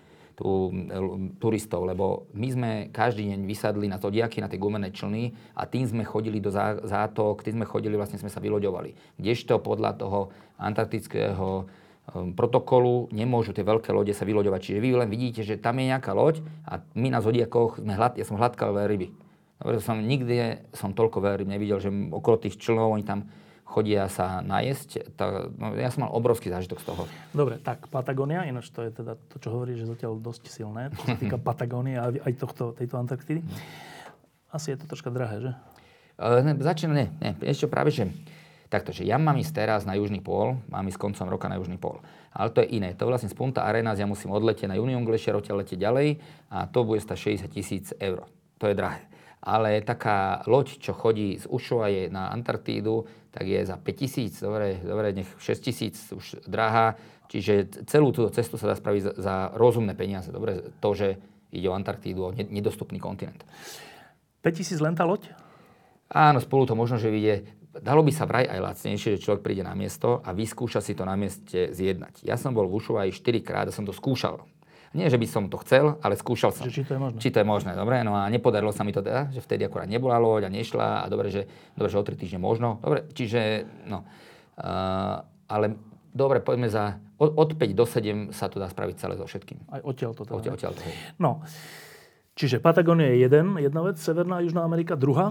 turistov, 1.36 1.84
lebo 1.84 2.26
my 2.32 2.48
sme 2.48 2.70
každý 2.88 3.28
deň 3.28 3.40
vysadli 3.44 3.86
na 3.86 4.00
zodiaky, 4.00 4.40
na 4.40 4.48
tie 4.48 4.56
gumené 4.56 4.88
člny 4.88 5.36
a 5.52 5.68
tým 5.68 5.84
sme 5.84 6.02
chodili 6.08 6.40
do 6.40 6.48
zátok, 6.50 7.44
tým 7.44 7.60
sme 7.60 7.66
chodili, 7.68 8.00
vlastne 8.00 8.16
sme 8.16 8.32
sa 8.32 8.40
vyloďovali. 8.40 9.20
Kdežto 9.20 9.60
podľa 9.60 10.00
toho 10.00 10.32
antarktického 10.56 11.68
um, 12.16 12.32
protokolu 12.32 13.12
nemôžu 13.12 13.52
tie 13.52 13.64
veľké 13.64 13.92
lode 13.92 14.16
sa 14.16 14.24
vyloďovať. 14.24 14.60
Čiže 14.72 14.80
vy 14.80 14.88
len 14.96 15.12
vidíte, 15.12 15.44
že 15.44 15.60
tam 15.60 15.76
je 15.76 15.92
nejaká 15.92 16.16
loď 16.16 16.40
a 16.64 16.80
my 16.96 17.12
na 17.12 17.20
zodiakoch 17.20 17.80
sme 17.80 17.92
hlad, 17.92 18.16
ja 18.16 18.24
som 18.24 18.40
hladkal 18.40 18.72
ryby. 18.72 19.12
Dobre, 19.60 19.76
som 19.84 20.00
nikdy 20.00 20.64
som 20.72 20.96
toľko 20.96 21.20
veľryb 21.20 21.44
nevidel, 21.44 21.84
že 21.84 21.92
okolo 21.92 22.40
tých 22.40 22.56
člnov 22.56 22.96
oni 22.96 23.04
tam 23.04 23.28
chodia 23.70 24.10
sa 24.10 24.42
najesť. 24.42 25.14
To, 25.14 25.54
no, 25.54 25.78
ja 25.78 25.94
som 25.94 26.02
mal 26.02 26.10
obrovský 26.10 26.50
zážitok 26.50 26.82
z 26.82 26.86
toho. 26.90 27.02
Dobre, 27.30 27.62
tak 27.62 27.86
Patagónia, 27.86 28.42
ináč 28.42 28.74
to 28.74 28.82
je 28.82 28.90
teda 28.90 29.14
to, 29.30 29.38
čo 29.38 29.54
hovorí, 29.54 29.78
že 29.78 29.86
zatiaľ 29.86 30.18
dosť 30.18 30.50
silné, 30.50 30.90
čo 30.98 31.14
sa 31.14 31.16
týka 31.16 31.38
Patagónie 31.48 31.94
a 31.94 32.10
aj 32.10 32.32
tohto, 32.34 32.74
tejto 32.74 32.98
Antarktidy. 32.98 33.46
Asi 34.50 34.74
je 34.74 34.82
to 34.82 34.90
troška 34.90 35.14
drahé, 35.14 35.38
že? 35.38 35.50
Uh, 36.18 36.42
ne, 36.42 36.58
začína, 36.58 36.92
nie, 36.92 37.08
nie, 37.22 37.32
ešte 37.46 37.70
práve, 37.70 37.94
že 37.94 38.10
takto, 38.66 38.90
že 38.90 39.06
ja 39.06 39.18
mám 39.22 39.38
ísť 39.38 39.54
teraz 39.54 39.86
na 39.86 39.94
južný 39.94 40.18
pól, 40.18 40.58
mám 40.66 40.86
ísť 40.90 40.98
koncom 40.98 41.26
roka 41.30 41.46
na 41.46 41.56
južný 41.56 41.78
pól. 41.78 42.02
Ale 42.34 42.50
to 42.50 42.62
je 42.62 42.78
iné. 42.78 42.94
To 42.98 43.06
vlastne 43.10 43.30
z 43.30 43.34
Punta 43.34 43.66
Arenas 43.66 43.98
ja 43.98 44.06
musím 44.06 44.30
odletieť 44.30 44.70
na 44.70 44.78
Union 44.78 45.02
Glacier, 45.02 45.34
odtiaľ 45.34 45.66
letieť 45.66 45.78
ďalej 45.78 46.08
a 46.50 46.66
to 46.70 46.86
bude 46.86 47.02
stať 47.02 47.42
60 47.46 47.50
tisíc 47.50 47.86
eur. 47.98 48.26
To 48.62 48.70
je 48.70 48.74
drahé. 48.78 49.02
Ale 49.40 49.80
taká 49.82 50.44
loď, 50.46 50.78
čo 50.78 50.92
chodí 50.92 51.34
z 51.40 51.48
Ushuaie 51.48 52.12
na 52.12 52.30
Antarktídu, 52.30 53.08
tak 53.30 53.46
je 53.46 53.62
za 53.62 53.78
5 53.78 53.86
tisíc, 53.94 54.34
dobre, 54.42 54.82
dobre, 54.82 55.14
nech 55.14 55.30
6 55.38 55.62
tisíc 55.62 55.96
už 56.10 56.44
drahá. 56.50 56.98
Čiže 57.30 57.86
celú 57.86 58.10
tú 58.10 58.26
cestu 58.34 58.58
sa 58.58 58.74
dá 58.74 58.74
spraviť 58.74 59.02
za, 59.06 59.12
za 59.14 59.34
rozumné 59.54 59.94
peniaze. 59.94 60.34
Dobre, 60.34 60.74
to, 60.82 60.90
že 60.98 61.08
ide 61.54 61.70
o 61.70 61.74
Antarktídu, 61.78 62.20
o 62.26 62.34
nedostupný 62.34 62.98
kontinent. 62.98 63.46
5 64.42 64.50
tisíc 64.50 64.78
len 64.82 64.98
tá 64.98 65.06
loď? 65.06 65.30
Áno, 66.10 66.42
spolu 66.42 66.66
to 66.66 66.74
možno, 66.74 66.98
že 66.98 67.06
vyjde. 67.06 67.46
Dalo 67.70 68.02
by 68.02 68.10
sa 68.10 68.26
vraj 68.26 68.50
aj 68.50 68.58
lacnejšie, 68.58 69.14
že 69.14 69.22
človek 69.22 69.46
príde 69.46 69.62
na 69.62 69.78
miesto 69.78 70.18
a 70.26 70.34
vyskúša 70.34 70.82
si 70.82 70.98
to 70.98 71.06
na 71.06 71.14
mieste 71.14 71.70
zjednať. 71.70 72.26
Ja 72.26 72.34
som 72.34 72.50
bol 72.50 72.66
v 72.66 72.82
Ušu 72.82 72.98
aj 72.98 73.14
4 73.14 73.46
krát 73.46 73.70
a 73.70 73.74
som 73.74 73.86
to 73.86 73.94
skúšal. 73.94 74.42
Nie, 74.90 75.06
že 75.06 75.22
by 75.22 75.26
som 75.30 75.46
to 75.46 75.54
chcel, 75.62 76.02
ale 76.02 76.18
skúšal 76.18 76.50
som. 76.50 76.66
či 76.66 76.82
to 76.82 76.98
je 76.98 77.00
možné. 77.00 77.18
Či 77.22 77.30
to 77.30 77.38
je 77.38 77.46
možné, 77.46 77.78
dobre. 77.78 78.02
No 78.02 78.18
a 78.18 78.26
nepodarilo 78.26 78.74
sa 78.74 78.82
mi 78.82 78.90
to 78.90 79.06
teda, 79.06 79.30
že 79.30 79.38
vtedy 79.38 79.62
akurát 79.62 79.86
nebola 79.86 80.18
loď 80.18 80.46
a 80.46 80.50
nešla 80.50 80.88
a 81.02 81.06
dobre, 81.06 81.30
že, 81.30 81.46
dobre, 81.78 81.94
že 81.94 81.98
o 81.98 82.02
3 82.02 82.18
týždne 82.18 82.42
možno. 82.42 82.82
Dobre, 82.82 83.06
čiže, 83.14 83.70
no. 83.86 84.02
Uh, 84.58 85.22
ale 85.46 85.78
dobre, 86.10 86.42
poďme 86.42 86.66
za, 86.66 86.98
od, 87.22 87.38
od 87.38 87.54
5 87.54 87.70
do 87.70 87.86
7 87.86 88.34
sa 88.34 88.50
to 88.50 88.58
dá 88.58 88.66
spraviť 88.66 88.94
celé 88.98 89.14
so 89.14 89.30
všetkým. 89.30 89.62
Aj 89.70 89.80
odtiaľ 89.86 90.10
to 90.18 90.26
teda. 90.26 90.36
Odtiaľ, 90.42 90.54
odtiaľ 90.58 90.72
to. 90.74 90.82
No, 91.22 91.46
čiže 92.34 92.58
Patagónia 92.58 93.14
je 93.14 93.30
jeden, 93.30 93.62
jedna 93.62 93.86
vec, 93.86 93.94
Severná 94.02 94.38
a 94.38 94.44
Južná 94.44 94.66
Amerika, 94.66 94.98
druhá? 94.98 95.30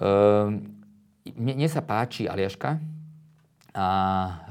Uh, 0.00 0.56
mne, 1.36 1.52
mne 1.52 1.68
sa 1.68 1.84
páči 1.84 2.24
Aliaška, 2.24 2.80
a 3.70 3.88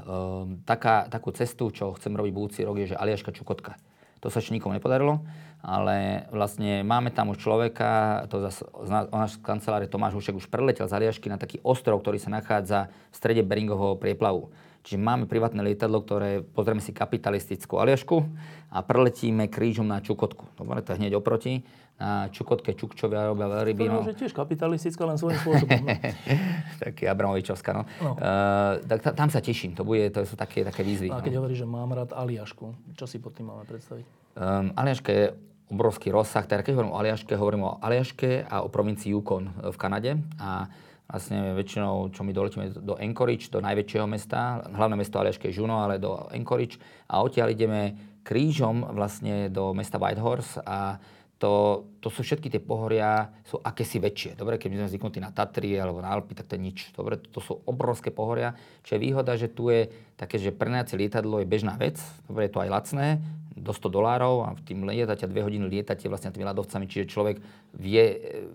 um, 0.08 0.60
taká, 0.64 1.08
takú 1.12 1.32
cestu, 1.36 1.68
čo 1.68 1.92
chcem 1.96 2.12
robiť 2.16 2.32
budúci 2.32 2.60
rok, 2.64 2.80
je, 2.80 2.94
že 2.94 3.00
Aliaška 3.00 3.36
Čukotka. 3.36 3.76
To 4.20 4.28
sa 4.28 4.40
ešte 4.40 4.52
nikomu 4.52 4.76
nepodarilo, 4.76 5.24
ale 5.64 6.28
vlastne 6.28 6.84
máme 6.84 7.08
tam 7.08 7.32
už 7.32 7.40
človeka, 7.40 8.24
to 8.28 8.44
zase 8.44 8.64
náš 9.12 9.40
kancelárie 9.40 9.88
Tomáš 9.88 10.16
Hušek 10.16 10.36
už 10.36 10.48
preletel 10.52 10.84
z 10.84 10.96
Aliašky 10.96 11.32
na 11.32 11.40
taký 11.40 11.56
ostrov, 11.64 12.04
ktorý 12.04 12.20
sa 12.20 12.28
nachádza 12.28 12.92
v 13.12 13.16
strede 13.16 13.40
Beringovho 13.40 13.96
prieplavu. 13.96 14.52
Čiže 14.80 14.96
máme 14.96 15.28
privátne 15.28 15.60
lietadlo, 15.60 16.00
ktoré 16.00 16.40
pozrieme 16.40 16.80
si 16.80 16.92
kapitalistickú 16.96 17.76
Aliašku 17.76 18.24
a 18.72 18.80
preletíme 18.80 19.48
krížom 19.52 19.84
na 19.84 20.00
Čukotku. 20.00 20.48
To 20.56 20.64
je 20.64 20.96
hneď 20.96 21.20
oproti 21.20 21.64
na 22.00 22.32
Čukotke 22.32 22.72
Čukčovia 22.72 23.28
robia 23.28 23.44
veľryby. 23.44 23.84
To 23.84 24.08
je 24.08 24.24
tiež 24.24 24.32
kapitalistická, 24.32 25.04
len 25.04 25.20
svojím 25.20 25.36
spôsobom. 25.44 25.84
No. 25.84 25.92
Taký 26.88 27.04
Abramovičovská, 27.04 27.70
no. 27.76 27.84
no. 28.00 28.16
Uh, 28.16 28.80
tak 28.88 29.12
tam 29.12 29.28
sa 29.28 29.44
teším, 29.44 29.76
to, 29.76 29.84
bude, 29.84 30.08
to 30.08 30.24
sú 30.24 30.32
také, 30.32 30.64
také 30.64 30.80
výzvy. 30.80 31.12
No 31.12 31.20
a 31.20 31.22
keď 31.22 31.36
no. 31.36 31.38
hovoríš, 31.44 31.60
že 31.60 31.68
mám 31.68 31.92
rád 31.92 32.16
Aliašku, 32.16 32.96
čo 32.96 33.04
si 33.04 33.20
pod 33.20 33.36
tým 33.36 33.52
máme 33.52 33.68
predstaviť? 33.68 34.04
Um, 34.32 34.72
Aliaška 34.72 35.10
je 35.12 35.24
obrovský 35.68 36.08
rozsah, 36.08 36.48
teda 36.48 36.64
keď 36.64 36.80
hovorím 36.80 36.92
o 36.96 36.98
Aliaške, 36.98 37.32
hovorím 37.36 37.62
o 37.68 37.72
Aliaške 37.84 38.48
a 38.48 38.64
o 38.64 38.72
provincii 38.72 39.12
Yukon 39.12 39.52
v 39.70 39.76
Kanade. 39.76 40.18
A 40.40 40.72
vlastne 41.10 41.58
väčšinou, 41.58 42.14
čo 42.14 42.22
my 42.22 42.30
doletíme 42.30 42.70
do 42.80 42.94
Anchorage, 42.94 43.50
do 43.50 43.58
najväčšieho 43.58 44.06
mesta, 44.06 44.62
hlavné 44.72 44.94
mesto 44.94 45.18
Aliaške 45.18 45.50
je 45.50 45.58
Juno, 45.58 45.82
ale 45.82 45.98
do 45.98 46.30
Anchorage 46.30 46.78
a 47.10 47.18
odtiaľ 47.20 47.50
ideme 47.50 47.98
krížom 48.22 48.94
vlastne 48.94 49.50
do 49.50 49.74
mesta 49.74 49.98
Whitehorse 49.98 50.62
a 50.62 51.02
to, 51.40 51.88
to 52.04 52.12
sú 52.12 52.20
všetky 52.20 52.52
tie 52.52 52.60
pohoria, 52.60 53.32
sú 53.48 53.56
akési 53.64 53.96
väčšie. 53.96 54.36
Dobre, 54.36 54.60
keď 54.60 54.68
my 54.68 54.76
sme 54.84 54.92
zvyknutí 54.92 55.18
na 55.24 55.32
Tatry 55.32 55.72
alebo 55.72 56.04
na 56.04 56.12
Alpy, 56.12 56.36
tak 56.36 56.52
to 56.52 56.60
je 56.60 56.62
nič. 56.68 56.92
Dobre, 56.92 57.16
to 57.16 57.40
sú 57.40 57.64
obrovské 57.64 58.12
pohoria, 58.12 58.52
čo 58.84 59.00
je 59.00 59.00
výhoda, 59.00 59.40
že 59.40 59.48
tu 59.48 59.72
je 59.72 59.88
také, 60.20 60.36
že 60.36 60.52
prenajacie 60.52 61.00
lietadlo 61.00 61.40
je 61.40 61.48
bežná 61.48 61.80
vec. 61.80 61.96
Dobre, 62.28 62.44
je 62.44 62.52
to 62.52 62.60
aj 62.60 62.68
lacné, 62.68 63.24
do 63.56 63.72
100 63.72 63.88
dolárov 63.88 64.44
a 64.44 64.52
v 64.52 64.60
tým 64.68 64.84
lietate 64.84 65.24
dve 65.24 65.40
hodiny 65.44 65.64
lietate 65.64 66.08
vlastne 66.12 66.28
tými 66.28 66.44
ľadovcami, 66.44 66.84
čiže 66.84 67.08
človek 67.08 67.40
vie, 67.76 68.04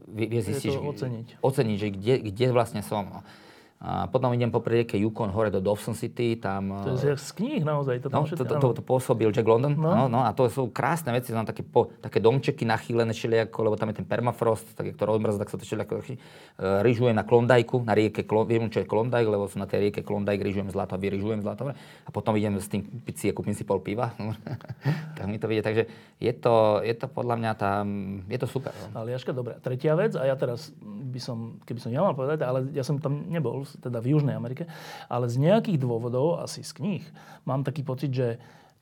vie, 0.10 0.26
vie 0.30 0.42
zistiť, 0.46 0.78
oceniť. 0.78 1.28
oceniť, 1.42 1.78
že 1.78 1.90
kde, 1.90 2.14
kde 2.30 2.46
vlastne 2.54 2.82
som. 2.86 3.06
No. 3.10 3.20
A 3.86 4.10
potom 4.10 4.34
idem 4.34 4.50
po 4.50 4.66
rieke 4.66 4.98
Yukon 4.98 5.30
hore 5.30 5.54
do 5.54 5.62
Dawson 5.62 5.94
City, 5.94 6.42
tam... 6.42 6.74
To 6.82 6.98
je 6.98 7.14
z 7.14 7.32
kníh 7.38 7.62
naozaj, 7.62 8.02
to 8.02 8.10
tam 8.10 8.26
no, 8.26 8.34
to, 8.34 8.42
to, 8.42 8.56
to, 8.58 8.68
to 8.82 8.84
pôsobil 8.84 9.30
Jack 9.30 9.46
London, 9.46 9.78
no. 9.78 9.94
No, 9.94 10.04
no. 10.10 10.20
a 10.26 10.34
to 10.34 10.50
sú 10.50 10.74
krásne 10.74 11.14
veci, 11.14 11.30
tam 11.30 11.46
také, 11.46 11.62
po, 11.62 11.94
také 12.02 12.18
domčeky 12.18 12.66
nachýlené 12.66 13.14
všelijako, 13.14 13.58
lebo 13.62 13.78
tam 13.78 13.94
je 13.94 14.02
ten 14.02 14.08
permafrost, 14.10 14.74
tak 14.74 14.90
jak 14.90 14.98
to 14.98 15.06
rozmrzá, 15.06 15.38
tak 15.38 15.54
sa 15.54 15.62
to 15.62 15.70
všelijako 15.70 16.02
uh, 16.02 16.82
ryžujem 16.82 17.14
na 17.14 17.22
Klondajku, 17.22 17.86
na 17.86 17.94
rieke, 17.94 18.26
viem, 18.50 18.74
čo 18.74 18.82
je 18.82 18.90
Klondajk, 18.90 19.28
lebo 19.30 19.46
som 19.46 19.62
na 19.62 19.70
tej 19.70 19.86
rieke 19.86 20.02
Klondajk, 20.02 20.42
ryžujem 20.42 20.74
zlato 20.74 20.98
a 20.98 21.00
vyryžujem 21.00 21.46
zlato. 21.46 21.70
A 21.70 22.10
potom 22.10 22.34
idem 22.34 22.58
s 22.58 22.66
tým 22.66 22.82
pici 23.06 23.30
a 23.30 23.38
kúpim 23.38 23.54
si 23.54 23.62
pol 23.62 23.86
piva. 23.86 24.18
tak 25.18 25.30
mi 25.30 25.38
to 25.38 25.46
vidie, 25.46 25.62
takže 25.62 25.86
je 26.18 26.34
to, 26.34 26.82
je 26.82 26.96
to 26.98 27.06
podľa 27.06 27.36
mňa 27.38 27.52
tam, 27.54 27.86
je 28.26 28.40
to 28.42 28.48
super. 28.50 28.74
No. 28.90 29.06
Ale 29.06 29.14
Jaška, 29.14 29.30
dobre. 29.30 29.62
Tretia 29.62 29.94
vec, 29.94 30.18
a 30.18 30.26
ja 30.26 30.34
teraz 30.34 30.74
by 30.82 31.20
som, 31.22 31.62
keby 31.64 31.80
som 31.80 31.92
ja 31.94 32.02
mal 32.02 32.18
povedať, 32.18 32.42
ale 32.48 32.72
ja 32.74 32.82
som 32.82 32.98
tam 32.98 33.30
nebol, 33.30 33.68
teda 33.80 34.00
v 34.04 34.16
Južnej 34.16 34.36
Amerike, 34.36 34.68
ale 35.08 35.32
z 35.32 35.40
nejakých 35.40 35.82
dôvodov, 35.82 36.42
asi 36.42 36.62
z 36.62 36.72
kníh, 36.76 37.04
mám 37.44 37.64
taký 37.64 37.82
pocit, 37.84 38.12
že 38.12 38.28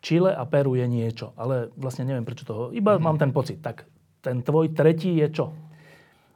Chile 0.03 0.35
a 0.35 0.43
Peru 0.43 0.75
je 0.75 0.83
niečo. 0.83 1.31
Ale 1.39 1.71
vlastne 1.79 2.03
neviem 2.03 2.27
prečo 2.27 2.43
toho, 2.43 2.69
iba 2.75 2.95
mm. 2.95 3.01
mám 3.01 3.17
ten 3.17 3.31
pocit. 3.31 3.63
Tak 3.63 3.87
ten 4.19 4.43
tvoj 4.43 4.75
tretí 4.75 5.19
je 5.19 5.27
čo? 5.31 5.45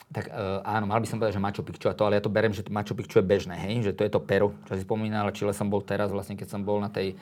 Tak 0.08 0.32
uh, 0.32 0.64
áno, 0.64 0.88
mal 0.88 1.03
by 1.03 1.08
som 1.08 1.20
povedať, 1.20 1.36
že 1.36 1.43
Machu 1.43 1.64
Picchu 1.68 1.91
a 1.91 1.97
to, 1.97 2.08
ale 2.08 2.16
ja 2.16 2.24
to 2.24 2.32
berem, 2.32 2.55
že 2.55 2.64
Machu 2.72 2.95
Picchu 2.95 3.20
je 3.20 3.28
bežné, 3.28 3.60
hej? 3.60 3.84
že 3.84 3.91
to 3.91 4.08
je 4.08 4.12
to 4.12 4.24
Peru, 4.24 4.55
čo 4.64 4.80
si 4.80 4.88
spomínal, 4.88 5.36
Chile 5.36 5.51
som 5.51 5.68
bol 5.68 5.84
teraz, 5.84 6.16
vlastne 6.16 6.39
keď 6.39 6.47
som 6.47 6.64
bol 6.64 6.80
na 6.80 6.88
tej 6.88 7.20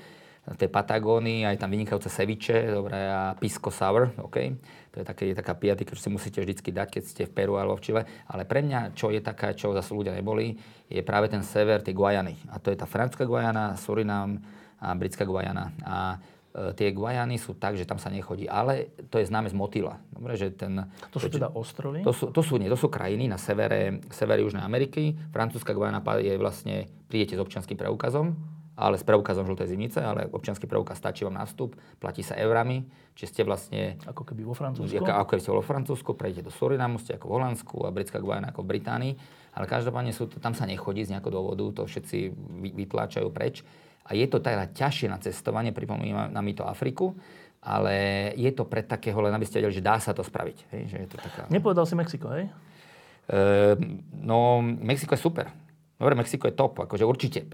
tej 0.54 0.70
Patagónii, 0.70 1.42
aj 1.50 1.58
tam 1.58 1.74
vynikajúce 1.74 2.06
ceviče, 2.06 2.70
dobre, 2.70 2.94
a 2.94 3.34
pisco 3.34 3.74
sour, 3.74 4.14
OK. 4.22 4.54
To 4.96 5.04
je 5.04 5.12
také, 5.12 5.36
taká 5.36 5.52
piatika, 5.60 5.92
čo 5.92 6.08
si 6.08 6.10
musíte 6.10 6.40
vždycky 6.40 6.72
dať, 6.72 6.88
keď 6.88 7.04
ste 7.04 7.24
v 7.28 7.36
Peru 7.36 7.60
alebo 7.60 7.76
v 7.76 7.84
Čile. 7.84 8.02
Ale 8.32 8.48
pre 8.48 8.64
mňa, 8.64 8.96
čo 8.96 9.12
je 9.12 9.20
taká, 9.20 9.52
čo 9.52 9.76
zase 9.76 9.92
ľudia 9.92 10.16
neboli, 10.16 10.56
je 10.88 11.04
práve 11.04 11.28
ten 11.28 11.44
sever, 11.44 11.84
tie 11.84 11.92
Guajany. 11.92 12.40
A 12.48 12.64
to 12.64 12.72
je 12.72 12.80
tá 12.80 12.88
francúzska 12.88 13.28
Guajana, 13.28 13.76
Surinam 13.76 14.40
a 14.80 14.96
britská 14.96 15.28
Guajana. 15.28 15.76
A 15.84 16.16
e, 16.16 16.72
tie 16.80 16.96
Guajany 16.96 17.36
sú 17.36 17.60
tak, 17.60 17.76
že 17.76 17.84
tam 17.84 18.00
sa 18.00 18.08
nechodí. 18.08 18.48
Ale 18.48 18.96
to 19.12 19.20
je 19.20 19.28
známe 19.28 19.52
z 19.52 19.56
motýla. 19.60 20.00
Dobre, 20.16 20.40
že 20.40 20.56
ten, 20.56 20.88
to 21.12 21.20
sú 21.20 21.28
teda 21.28 21.52
ostrovy? 21.52 22.00
To 22.08 22.16
sú, 22.16 22.32
to 22.32 22.40
sú, 22.40 22.56
nie, 22.56 22.72
to 22.72 22.80
sú 22.80 22.88
krajiny 22.88 23.28
na 23.28 23.36
severe, 23.36 24.00
severe 24.16 24.48
Južnej 24.48 24.64
Ameriky. 24.64 25.12
Francúzska 25.36 25.76
Guajana 25.76 26.00
je 26.24 26.40
vlastne, 26.40 26.88
prídete 27.12 27.36
s 27.36 27.44
občanským 27.44 27.76
preukazom, 27.76 28.55
ale 28.76 29.00
s 29.00 29.04
preukazom 29.08 29.48
žltej 29.48 29.72
zimnice, 29.72 30.04
ale 30.04 30.28
občianský 30.28 30.68
preukaz 30.68 31.00
stačí 31.00 31.24
vám 31.24 31.40
na 31.40 31.48
vstup, 31.48 31.80
platí 32.00 32.22
sa 32.22 32.36
eurami, 32.36 32.84
či 33.16 33.24
ste 33.32 33.48
vlastne... 33.48 33.96
Ako 34.04 34.28
keby 34.28 34.44
vo 34.44 34.52
Francúzsku? 34.52 35.00
Ako, 35.00 35.12
ako 35.16 35.28
keby 35.32 35.42
ste 35.42 35.52
vo 35.56 35.64
Francúzsku, 35.64 36.10
prejdete 36.12 36.48
do 36.48 36.52
Surinamu, 36.52 37.00
ste 37.00 37.16
ako 37.16 37.32
v 37.32 37.34
Holandsku 37.40 37.76
a 37.88 37.90
britská 37.96 38.20
Guajana 38.20 38.52
ako 38.52 38.68
v 38.68 38.70
Británii, 38.76 39.14
ale 39.56 39.66
každopádne 39.72 40.12
sú, 40.12 40.28
tam 40.28 40.52
sa 40.52 40.68
nechodí 40.68 41.08
z 41.08 41.16
nejakého 41.16 41.32
dôvodu, 41.32 41.64
to 41.72 41.82
všetci 41.88 42.36
vytláčajú 42.76 43.32
preč. 43.32 43.64
A 44.06 44.14
je 44.14 44.28
to 44.28 44.44
teda 44.44 44.68
ťažšie 44.76 45.08
na 45.08 45.18
cestovanie, 45.24 45.72
pripomína 45.72 46.36
mi 46.44 46.52
to 46.52 46.68
Afriku, 46.68 47.16
ale 47.66 48.30
je 48.38 48.52
to 48.54 48.68
pre 48.68 48.86
takého, 48.86 49.18
len 49.24 49.34
aby 49.34 49.48
ste 49.48 49.58
vedeli, 49.58 49.74
že 49.74 49.82
dá 49.82 49.98
sa 49.98 50.14
to 50.14 50.22
spraviť. 50.22 50.58
Hej? 50.76 50.82
Že 50.92 50.98
je 51.02 51.08
to 51.10 51.18
taká... 51.18 51.42
Nepovedal 51.50 51.90
si 51.90 51.98
Mexiko, 51.98 52.30
hej? 52.30 52.46
E, 53.26 53.40
no, 54.22 54.62
Mexiko 54.62 55.18
je 55.18 55.22
super. 55.24 55.50
Dobre, 55.98 56.14
Mexiko 56.14 56.46
je 56.46 56.54
top, 56.54 56.78
akože 56.86 57.08
určite 57.08 57.48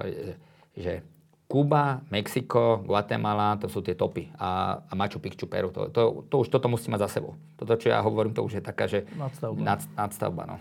že 0.75 1.03
Kuba, 1.51 1.99
Mexiko, 2.07 2.79
Guatemala, 2.87 3.59
to 3.59 3.67
sú 3.67 3.83
tie 3.83 3.91
topy. 3.91 4.31
A, 4.39 4.79
a 4.87 4.93
Machu 4.95 5.19
Picchu, 5.19 5.43
Peru. 5.51 5.67
To, 5.75 5.91
to, 5.91 6.23
to 6.31 6.35
už 6.39 6.47
toto 6.47 6.71
musí 6.71 6.87
mať 6.87 7.11
za 7.11 7.19
sebou. 7.19 7.35
Toto, 7.59 7.75
čo 7.75 7.91
ja 7.91 7.99
hovorím, 7.99 8.31
to 8.31 8.39
už 8.39 8.59
je 8.59 8.63
taká, 8.63 8.87
že... 8.87 9.03
Nadstavba. 9.19 9.59
Nad, 9.59 9.83
nadstavba, 9.99 10.43
no. 10.47 10.57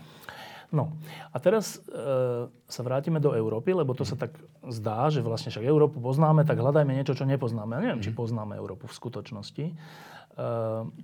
No 0.71 0.95
a 1.31 1.37
teraz 1.39 1.83
e, 1.83 2.47
sa 2.47 2.81
vrátime 2.83 3.19
do 3.19 3.35
Európy, 3.35 3.75
lebo 3.75 3.91
to 3.91 4.07
sa 4.07 4.15
tak 4.15 4.35
zdá, 4.67 5.11
že 5.11 5.19
vlastne 5.19 5.51
však 5.51 5.67
Európu 5.67 5.99
poznáme, 5.99 6.47
tak 6.47 6.63
hľadajme 6.63 6.95
niečo, 6.95 7.11
čo 7.11 7.27
nepoznáme. 7.27 7.75
Ja 7.75 7.81
neviem, 7.83 7.99
mm. 7.99 8.05
či 8.07 8.11
mhm. 8.11 8.19
poznáme 8.19 8.53
Európu 8.55 8.87
v 8.87 8.95
skutočnosti. 8.95 9.65
E, 9.67 9.73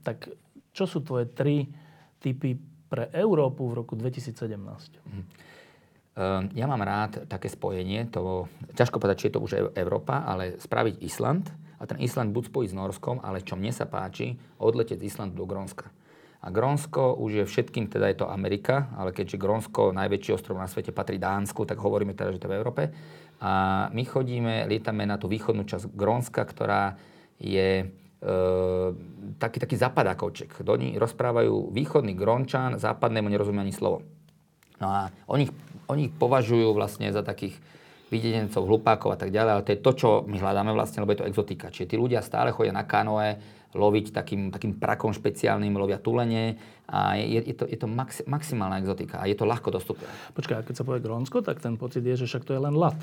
tak 0.03 0.31
čo 0.71 0.83
sú 0.87 1.03
tvoje 1.03 1.31
tri 1.31 1.67
typy 2.19 2.59
pre 2.87 3.11
Európu 3.11 3.71
v 3.71 3.83
roku 3.83 3.99
2017? 3.99 4.35
Mm. 4.55 5.23
Ehm, 6.17 6.49
ja 6.57 6.65
mám 6.65 6.81
rád 6.81 7.29
také 7.29 7.45
spojenie, 7.45 8.09
to, 8.09 8.49
ťažko 8.73 8.97
povedať, 8.97 9.15
či 9.21 9.25
je 9.29 9.33
to 9.37 9.43
už 9.45 9.51
Európa, 9.77 10.25
ale 10.25 10.57
spraviť 10.57 11.05
Island 11.05 11.45
a 11.77 11.85
ten 11.85 12.01
Island 12.01 12.33
buď 12.33 12.49
spojiť 12.49 12.69
s 12.73 12.77
Norskom, 12.77 13.21
ale 13.21 13.45
čo 13.45 13.53
mne 13.53 13.69
sa 13.69 13.85
páči, 13.85 14.33
odletieť 14.57 14.97
z 14.97 15.13
Islandu 15.13 15.37
do 15.37 15.45
Grónska. 15.45 15.93
A 16.41 16.49
Grónsko 16.49 17.21
už 17.21 17.31
je 17.33 17.45
všetkým, 17.45 17.85
teda 17.85 18.09
je 18.09 18.17
to 18.17 18.33
Amerika, 18.33 18.89
ale 18.97 19.13
keďže 19.13 19.41
Grónsko, 19.41 19.93
najväčší 19.93 20.33
ostrov 20.33 20.57
na 20.57 20.65
svete, 20.65 20.89
patrí 20.89 21.21
Dánsku, 21.21 21.69
tak 21.69 21.77
hovoríme 21.77 22.17
teda, 22.17 22.33
že 22.33 22.41
to 22.41 22.49
je 22.49 22.53
v 22.53 22.57
Európe. 22.61 22.83
A 23.37 23.85
my 23.93 24.03
chodíme, 24.05 24.65
lietame 24.65 25.05
na 25.05 25.21
tú 25.21 25.29
východnú 25.29 25.69
časť 25.69 25.93
Grónska, 25.93 26.41
ktorá 26.41 26.97
je 27.37 27.69
e, 27.81 27.85
taký, 29.37 29.57
taký 29.61 29.75
zapadákovček. 29.77 30.61
Do 30.65 30.77
ní 30.77 30.97
rozprávajú 30.97 31.73
východný 31.73 32.17
Grónčan, 32.17 32.81
západnému 32.81 33.29
nerozumie 33.29 33.61
ani 33.61 33.73
slovo. 33.73 34.01
No 34.77 34.87
a 34.93 35.09
oni 35.29 35.49
oni 35.87 36.11
ich 36.11 36.15
považujú 36.15 36.75
vlastne 36.75 37.09
za 37.11 37.23
takých 37.23 37.55
videnencov, 38.07 38.63
hlupákov 38.63 39.15
a 39.15 39.17
tak 39.19 39.35
ďalej, 39.35 39.51
ale 39.51 39.65
to 39.67 39.73
je 39.75 39.83
to, 39.83 39.91
čo 39.91 40.07
my 40.23 40.39
hľadáme 40.39 40.71
vlastne, 40.71 41.03
lebo 41.03 41.11
je 41.11 41.19
to 41.23 41.27
exotika. 41.27 41.67
Čiže 41.67 41.91
tí 41.91 41.95
ľudia 41.99 42.23
stále 42.23 42.55
chodia 42.55 42.71
na 42.71 42.87
kanoe, 42.87 43.35
loviť 43.75 44.15
takým, 44.15 44.47
takým 44.47 44.79
prakom 44.79 45.11
špeciálnym, 45.11 45.75
lovia 45.75 45.99
tulenie 45.99 46.55
a 46.87 47.19
je, 47.19 47.51
je 47.51 47.55
to, 47.55 47.67
je 47.67 47.75
to 47.75 47.87
max, 47.87 48.23
maximálna 48.23 48.79
exotika 48.79 49.19
a 49.19 49.27
je 49.27 49.35
to 49.35 49.43
ľahko 49.43 49.75
dostupné. 49.75 50.07
Počkaj, 50.33 50.55
a 50.55 50.63
keď 50.63 50.75
sa 50.79 50.83
povie 50.87 51.03
Grónsko, 51.03 51.43
tak 51.43 51.59
ten 51.59 51.75
pocit 51.75 52.01
je, 52.01 52.15
že 52.15 52.25
však 52.31 52.47
to 52.47 52.55
je 52.55 52.61
len 52.63 52.71
lat. 52.71 52.95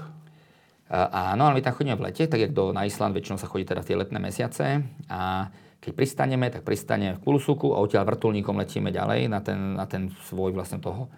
A, 0.89 1.37
áno, 1.37 1.49
ale 1.49 1.61
my 1.61 1.63
tam 1.65 1.77
chodíme 1.77 2.01
v 2.01 2.09
lete, 2.09 2.25
tak 2.25 2.41
jak 2.41 2.57
do, 2.57 2.73
na 2.73 2.89
Island 2.89 3.13
väčšinou 3.13 3.37
sa 3.37 3.49
chodí 3.49 3.69
teda 3.69 3.85
v 3.85 3.89
tie 3.93 3.97
letné 4.01 4.19
mesiace 4.19 4.67
a 5.13 5.53
keď 5.85 5.93
pristaneme, 5.93 6.49
tak 6.49 6.65
pristaneme 6.65 7.21
v 7.21 7.23
Kulusuku 7.29 7.77
a 7.77 7.81
odtiaľ 7.85 8.09
vrtulníkom 8.09 8.57
letíme 8.57 8.89
ďalej 8.89 9.29
na 9.29 9.45
ten, 9.45 9.77
na 9.77 9.85
ten 9.85 10.09
svoj 10.33 10.57
vlastne 10.57 10.81
toho 10.81 11.13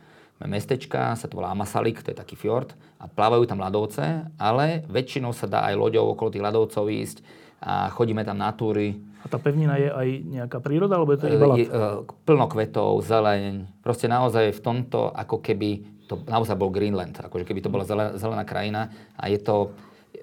mestečka, 0.45 1.16
sa 1.16 1.24
to 1.24 1.41
volá 1.41 1.57
Amasalik, 1.57 2.05
to 2.05 2.12
je 2.12 2.18
taký 2.20 2.37
fjord 2.37 2.76
a 3.01 3.09
plávajú 3.09 3.49
tam 3.49 3.64
ľadovce, 3.64 4.28
ale 4.37 4.84
väčšinou 4.93 5.32
sa 5.32 5.49
dá 5.49 5.64
aj 5.64 5.74
loďou 5.80 6.12
okolo 6.12 6.28
tých 6.28 6.45
ľadovcov 6.45 6.84
ísť 6.93 7.18
a 7.64 7.89
chodíme 7.89 8.20
tam 8.20 8.37
na 8.37 8.53
túry. 8.53 9.01
A 9.24 9.32
tá 9.32 9.41
pevnina 9.41 9.80
je 9.80 9.89
aj 9.89 10.09
nejaká 10.28 10.59
príroda, 10.61 11.01
alebo 11.01 11.16
je 11.16 11.24
to 11.24 11.26
iba 11.32 11.47
je, 11.57 11.66
uh, 11.72 12.05
Plno 12.28 12.47
kvetov, 12.53 13.01
zeleň. 13.01 13.80
Proste 13.80 14.07
naozaj 14.12 14.53
v 14.53 14.61
tomto, 14.61 15.09
ako 15.09 15.41
keby 15.41 15.97
to 16.07 16.20
naozaj 16.28 16.55
bol 16.55 16.70
Greenland, 16.70 17.18
akože 17.18 17.49
keby 17.49 17.64
to 17.64 17.72
bola 17.72 17.89
zelená, 18.14 18.45
krajina 18.45 18.93
a 19.16 19.32
je 19.32 19.41
to 19.41 19.72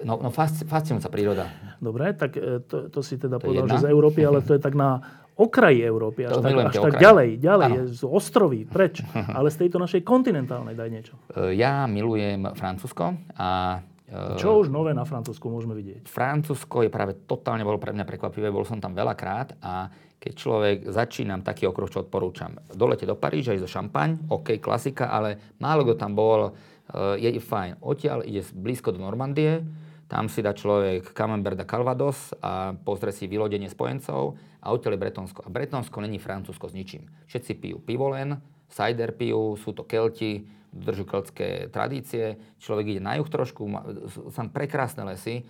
No, 0.02 0.18
no 0.18 0.34
fascinujúca 0.34 1.06
príroda. 1.06 1.54
Dobre, 1.78 2.10
tak 2.18 2.34
e, 2.34 2.58
to, 2.66 2.90
to 2.90 2.98
si 2.98 3.14
teda 3.14 3.38
to 3.38 3.46
povedal, 3.46 3.78
že 3.78 3.86
z 3.86 3.94
Európy, 3.94 4.26
ale 4.26 4.42
to 4.42 4.58
je 4.58 4.60
tak 4.60 4.74
na 4.74 5.22
okraji 5.34 5.82
Európy, 5.82 6.30
až, 6.30 6.38
tak, 6.38 6.54
až 6.54 6.76
tak 6.78 6.94
ďalej, 7.02 7.28
ďalej, 7.42 7.70
z 7.90 8.02
ostrovy, 8.06 8.62
preč. 8.66 9.02
Ale 9.38 9.50
z 9.50 9.66
tejto 9.66 9.82
našej 9.82 10.06
kontinentálnej 10.06 10.78
daj 10.78 10.90
niečo. 10.90 11.14
E, 11.34 11.58
ja 11.58 11.90
milujem 11.90 12.54
Francúzsko 12.54 13.18
a 13.34 13.82
e, 14.06 14.38
čo 14.38 14.62
už 14.62 14.70
nové 14.70 14.94
na 14.94 15.02
Francúzsku 15.02 15.50
môžeme 15.50 15.74
vidieť? 15.74 16.06
Francúzsko 16.06 16.86
je 16.86 16.90
práve 16.90 17.18
totálne 17.26 17.66
bolo 17.66 17.82
pre 17.82 17.90
mňa 17.90 18.06
prekvapivé, 18.06 18.54
bol 18.54 18.62
som 18.62 18.78
tam 18.78 18.94
veľakrát 18.94 19.58
a 19.58 19.90
keď 20.22 20.32
človek 20.32 20.76
začínam 20.88 21.44
taký 21.44 21.68
okruh, 21.68 21.90
čo 21.90 22.00
odporúčam. 22.06 22.56
Dolete 22.72 23.04
do 23.04 23.12
Paríža, 23.12 23.52
ísť 23.52 23.64
do 23.66 23.68
Šampaň, 23.68 24.32
OK, 24.32 24.56
klasika, 24.56 25.12
ale 25.12 25.52
málo 25.60 25.84
kto 25.84 26.00
tam 26.00 26.16
bol, 26.16 26.48
e, 26.48 27.26
je 27.26 27.42
fajn. 27.42 27.82
Odtiaľ 27.82 28.24
ide 28.24 28.40
blízko 28.54 28.94
do 28.94 29.02
Normandie, 29.02 29.66
tam 30.14 30.30
si 30.30 30.46
dá 30.46 30.54
človek 30.54 31.10
Camembert 31.10 31.58
a 31.58 31.66
Calvados 31.66 32.30
a 32.38 32.70
pozrie 32.70 33.10
si 33.10 33.26
vylodenie 33.26 33.66
spojencov 33.66 34.38
a 34.62 34.70
odtiaľ 34.70 34.94
je 34.94 35.02
Bretonsko. 35.02 35.42
A 35.42 35.50
Bretonsko 35.50 35.98
není 35.98 36.22
Francúzsko 36.22 36.70
s 36.70 36.78
ničím. 36.78 37.10
Všetci 37.26 37.58
pijú 37.58 37.82
pivo 37.82 38.14
len, 38.14 38.38
cider 38.70 39.10
pijú, 39.10 39.58
sú 39.58 39.74
to 39.74 39.82
Kelti, 39.82 40.46
držú 40.70 41.02
keltské 41.02 41.66
tradície. 41.66 42.38
Človek 42.62 42.94
ide 42.94 43.02
na 43.02 43.18
juh 43.18 43.26
trošku, 43.26 43.66
sú 44.06 44.30
tam 44.30 44.54
prekrásne 44.54 45.02
lesy. 45.02 45.42
E, 45.42 45.44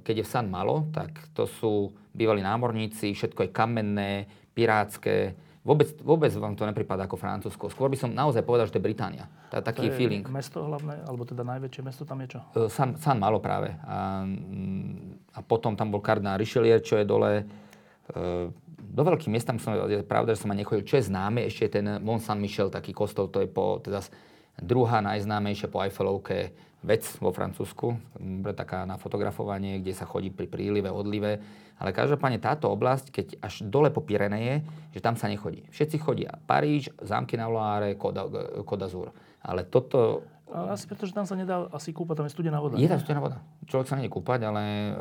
keď 0.00 0.14
je 0.20 0.24
v 0.24 0.32
San 0.32 0.48
Malo, 0.48 0.88
tak 0.88 1.16
to 1.36 1.44
sú 1.44 1.92
bývalí 2.16 2.40
námorníci, 2.40 3.12
všetko 3.12 3.48
je 3.48 3.50
kamenné, 3.52 4.12
pirátske, 4.56 5.36
Vôbec, 5.64 5.96
vôbec 6.04 6.28
vám 6.36 6.52
to 6.52 6.68
nepripadá 6.68 7.08
ako 7.08 7.16
Francúzsko. 7.16 7.72
Skôr 7.72 7.88
by 7.88 7.96
som 7.96 8.12
naozaj 8.12 8.44
povedal, 8.44 8.68
že 8.68 8.76
to 8.76 8.80
je 8.84 8.88
Británia. 8.92 9.24
Tá, 9.48 9.64
taký 9.64 9.88
to 9.88 9.96
je 9.96 9.96
feeling. 9.96 10.24
mesto 10.28 10.60
hlavné, 10.60 11.08
alebo 11.08 11.24
teda 11.24 11.40
najväčšie 11.40 11.80
mesto 11.80 12.04
tam 12.04 12.20
je 12.20 12.36
čo? 12.36 12.40
E, 12.52 12.68
San, 12.68 13.00
San 13.00 13.16
Malo 13.16 13.40
práve. 13.40 13.72
A, 13.88 14.28
a 15.32 15.38
potom 15.40 15.72
tam 15.72 15.88
bol 15.88 16.04
kardinál 16.04 16.36
Richelieu, 16.36 16.84
čo 16.84 17.00
je 17.00 17.08
dole. 17.08 17.48
E, 18.12 18.52
do 18.76 19.02
veľkých 19.08 19.32
miest 19.32 19.48
tam 19.48 19.56
som, 19.56 19.72
je 19.88 20.04
pravda, 20.04 20.36
že 20.36 20.44
som 20.44 20.52
ma 20.52 20.56
nechodil. 20.56 20.84
Čo 20.84 21.00
je 21.00 21.08
známe, 21.08 21.48
ešte 21.48 21.64
je 21.64 21.72
ten 21.80 21.86
Mont 22.04 22.20
Saint-Michel, 22.20 22.68
taký 22.68 22.92
kostol, 22.92 23.32
to 23.32 23.40
je 23.40 23.48
po, 23.48 23.80
teda 23.80 24.04
druhá 24.60 25.00
najznámejšia 25.00 25.72
po 25.72 25.80
Eiffelovke 25.80 26.52
vec 26.84 27.08
vo 27.16 27.32
Francúzsku, 27.32 27.96
taká 28.52 28.84
na 28.84 29.00
fotografovanie, 29.00 29.80
kde 29.80 29.96
sa 29.96 30.04
chodí 30.04 30.28
pri 30.28 30.44
prílive, 30.44 30.92
odlive. 30.92 31.40
Ale 31.78 31.90
každopádne 31.90 32.38
táto 32.38 32.70
oblasť, 32.70 33.10
keď 33.10 33.26
až 33.42 33.66
dole 33.66 33.90
po 33.90 33.98
Pireneje, 34.00 34.62
že 34.94 35.02
tam 35.02 35.18
sa 35.18 35.26
nechodí. 35.26 35.66
Všetci 35.74 35.96
chodia. 35.98 36.38
Paríž, 36.46 36.94
zámky 37.02 37.34
na 37.34 37.50
Loire, 37.50 37.98
Côte 37.98 38.78
d'Azur. 38.78 39.10
Ale 39.42 39.66
toto 39.66 40.22
Ale 40.54 40.70
asi 40.76 40.86
preto, 40.86 41.02
že 41.08 41.16
tam 41.16 41.26
sa 41.26 41.34
nedá 41.34 41.66
asi 41.74 41.90
kúpať, 41.90 42.14
tam 42.22 42.26
je 42.30 42.32
studená 42.36 42.62
voda. 42.62 42.78
Je 42.78 42.86
tam 42.86 43.00
studená 43.02 43.18
voda. 43.18 43.42
Človek 43.66 43.90
sa 43.90 43.98
nie 43.98 44.06
kúpať, 44.06 44.46
ale, 44.46 44.94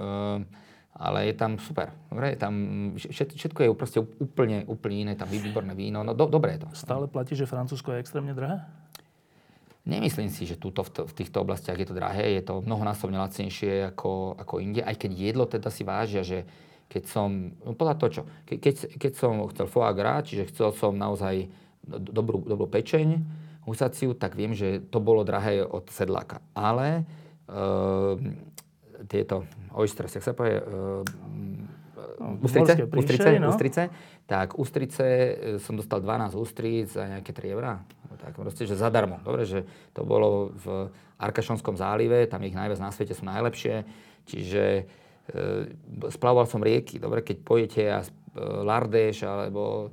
ale 0.98 1.20
je 1.30 1.36
tam 1.38 1.62
super. 1.62 1.94
Dobre, 2.10 2.34
je 2.34 2.40
tam, 2.42 2.54
všetko 2.98 3.60
je 3.62 3.70
proste 3.78 4.00
úplne, 4.02 4.66
úplne 4.66 5.06
iné, 5.06 5.14
tam 5.14 5.30
výborné 5.30 5.78
víno. 5.78 6.02
No 6.02 6.18
do, 6.18 6.26
dobre 6.26 6.58
je 6.58 6.66
to. 6.66 6.68
Stále 6.74 7.06
platí, 7.06 7.38
že 7.38 7.46
Francúzsko 7.46 7.94
je 7.94 8.02
extrémne 8.02 8.34
drahé? 8.34 8.66
Nemyslím 9.84 10.32
si, 10.32 10.48
že 10.48 10.56
túto, 10.56 10.80
v, 10.88 11.12
týchto 11.12 11.44
oblastiach 11.44 11.76
je 11.76 11.88
to 11.92 11.98
drahé. 11.98 12.40
Je 12.40 12.44
to 12.44 12.64
mnohonásobne 12.64 13.20
lacnejšie 13.20 13.92
ako, 13.92 14.40
ako 14.40 14.64
inde. 14.64 14.80
Aj 14.80 14.96
keď 14.96 15.12
jedlo 15.12 15.44
teda 15.44 15.68
si 15.68 15.84
vážia, 15.84 16.24
že 16.24 16.48
keď 16.88 17.04
som, 17.12 17.52
no 17.68 17.76
podľa 17.76 17.96
to 18.00 18.06
čo, 18.08 18.22
ke, 18.48 18.64
keď, 18.64 18.96
keď 18.96 19.12
som 19.18 19.44
chcel 19.52 19.68
foie 19.68 19.92
gras, 19.92 20.24
čiže 20.24 20.48
chcel 20.56 20.72
som 20.72 20.96
naozaj 20.96 21.52
dobrú, 21.84 22.40
dobrú 22.48 22.72
pečeň, 22.72 23.20
husaciu, 23.68 24.16
tak 24.16 24.40
viem, 24.40 24.56
že 24.56 24.80
to 24.88 25.04
bolo 25.04 25.28
drahé 25.28 25.64
od 25.64 25.88
sedláka. 25.92 26.40
Ale 26.56 27.04
uh, 27.52 28.16
tieto 29.12 29.44
oysters, 29.76 30.16
jak 30.16 30.24
sa 30.24 30.32
povie, 30.32 30.64
uh, 32.20 32.46
ústrice, 32.46 32.74
ústrice, 32.86 33.30
no? 33.40 33.50
ústrice, 33.50 33.82
tak 34.30 34.58
ústrice 34.60 35.06
som 35.60 35.74
dostal 35.76 36.00
12 36.02 36.38
ústric 36.38 36.94
za 36.94 37.08
nejaké 37.10 37.34
3 37.34 37.56
eurá 37.56 37.82
tak 38.24 38.40
proste, 38.40 38.64
že 38.64 38.80
zadarmo. 38.80 39.20
Dobre, 39.20 39.44
že 39.44 39.68
to 39.92 40.08
bolo 40.08 40.56
v 40.56 40.88
Arkašonskom 41.20 41.76
zálive, 41.76 42.24
tam 42.32 42.40
ich 42.48 42.56
najviac 42.56 42.80
na 42.80 42.96
svete 42.96 43.12
sú 43.12 43.28
najlepšie, 43.28 43.84
čiže 44.24 44.64
e, 44.80 44.84
splavoval 46.08 46.48
som 46.48 46.64
rieky. 46.64 47.04
Dobre, 47.04 47.20
keď 47.20 47.38
pojete 47.44 47.82
a 47.92 48.00
e, 48.00 48.08
Lardeš 48.40 49.28
alebo 49.28 49.92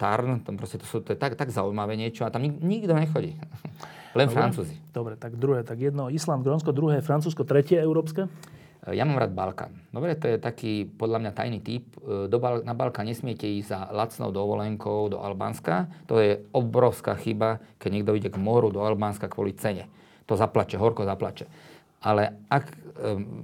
Tarn, 0.00 0.40
tam 0.46 0.56
proste 0.56 0.80
to, 0.80 0.86
sú, 0.88 1.04
to 1.04 1.12
je 1.12 1.18
tak, 1.18 1.36
tak 1.36 1.52
zaujímavé 1.52 1.98
niečo 1.98 2.24
a 2.24 2.32
tam 2.32 2.40
nik, 2.40 2.56
nikto 2.62 2.96
nechodí. 2.96 3.36
Len 4.18 4.32
Dobre. 4.32 4.36
Francúzi. 4.40 4.74
Dobre, 4.96 5.14
tak 5.20 5.36
druhé, 5.36 5.60
tak 5.60 5.76
jedno 5.76 6.08
Island, 6.08 6.40
Grónsko, 6.40 6.72
druhé 6.72 7.04
Francúzsko, 7.04 7.44
tretie 7.44 7.76
európske? 7.76 8.32
Ja 8.86 9.02
mám 9.02 9.18
rád 9.18 9.34
Balkán. 9.34 9.74
Dobre, 9.90 10.14
to 10.14 10.30
je 10.30 10.38
taký 10.38 10.86
podľa 10.86 11.18
mňa 11.18 11.32
tajný 11.34 11.58
typ. 11.58 11.90
E, 11.98 12.30
do 12.30 12.38
Bal- 12.38 12.62
na 12.62 12.70
Balkán 12.70 13.10
nesmiete 13.10 13.50
ísť 13.50 13.66
za 13.66 13.80
lacnou 13.90 14.30
dovolenkou 14.30 15.10
do 15.10 15.18
Albánska. 15.18 15.90
To 16.06 16.22
je 16.22 16.46
obrovská 16.54 17.18
chyba, 17.18 17.58
keď 17.82 17.90
niekto 17.90 18.14
ide 18.14 18.30
k 18.30 18.38
moru 18.38 18.70
do 18.70 18.86
Albánska 18.86 19.26
kvôli 19.26 19.58
cene. 19.58 19.90
To 20.30 20.38
zaplače, 20.38 20.78
horko 20.78 21.02
zaplače. 21.02 21.50
Ale 21.98 22.38
ak 22.46 22.70
e, 22.70 22.74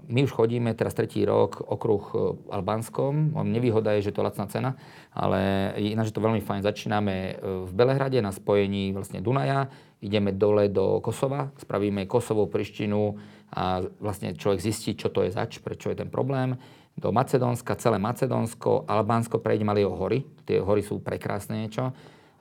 my 0.06 0.20
už 0.22 0.30
chodíme 0.30 0.70
teraz 0.78 0.94
tretí 0.94 1.26
rok 1.26 1.58
okruh 1.58 2.04
e, 2.14 2.16
Albánskom, 2.54 3.34
nevýhoda 3.42 3.98
je, 3.98 4.06
že 4.06 4.14
to 4.14 4.22
je 4.22 4.28
lacná 4.30 4.46
cena, 4.46 4.78
ale 5.10 5.74
ináč 5.74 6.14
je 6.14 6.22
to 6.22 6.22
veľmi 6.22 6.38
fajn. 6.38 6.62
Začíname 6.62 7.42
v 7.42 7.70
Belehrade 7.74 8.22
na 8.22 8.30
spojení 8.30 8.94
vlastne 8.94 9.18
Dunaja, 9.18 9.66
ideme 9.98 10.30
dole 10.30 10.70
do 10.70 11.02
Kosova, 11.02 11.50
spravíme 11.58 12.06
Kosovo, 12.06 12.46
Prištinu, 12.46 13.18
a 13.52 13.84
vlastne 14.00 14.32
človek 14.32 14.64
zistí, 14.64 14.96
čo 14.96 15.12
to 15.12 15.28
je 15.28 15.30
zač, 15.36 15.60
prečo 15.60 15.92
je 15.92 16.00
ten 16.00 16.08
problém. 16.08 16.56
Do 16.96 17.12
Macedónska, 17.12 17.76
celé 17.76 18.00
Macedónsko, 18.00 18.88
Albánsko 18.88 19.40
prejdeme 19.40 19.72
ale 19.72 19.84
o 19.84 19.96
hory. 19.96 20.24
Tie 20.44 20.60
hory 20.60 20.84
sú 20.84 21.00
prekrásne 21.00 21.64
niečo. 21.64 21.92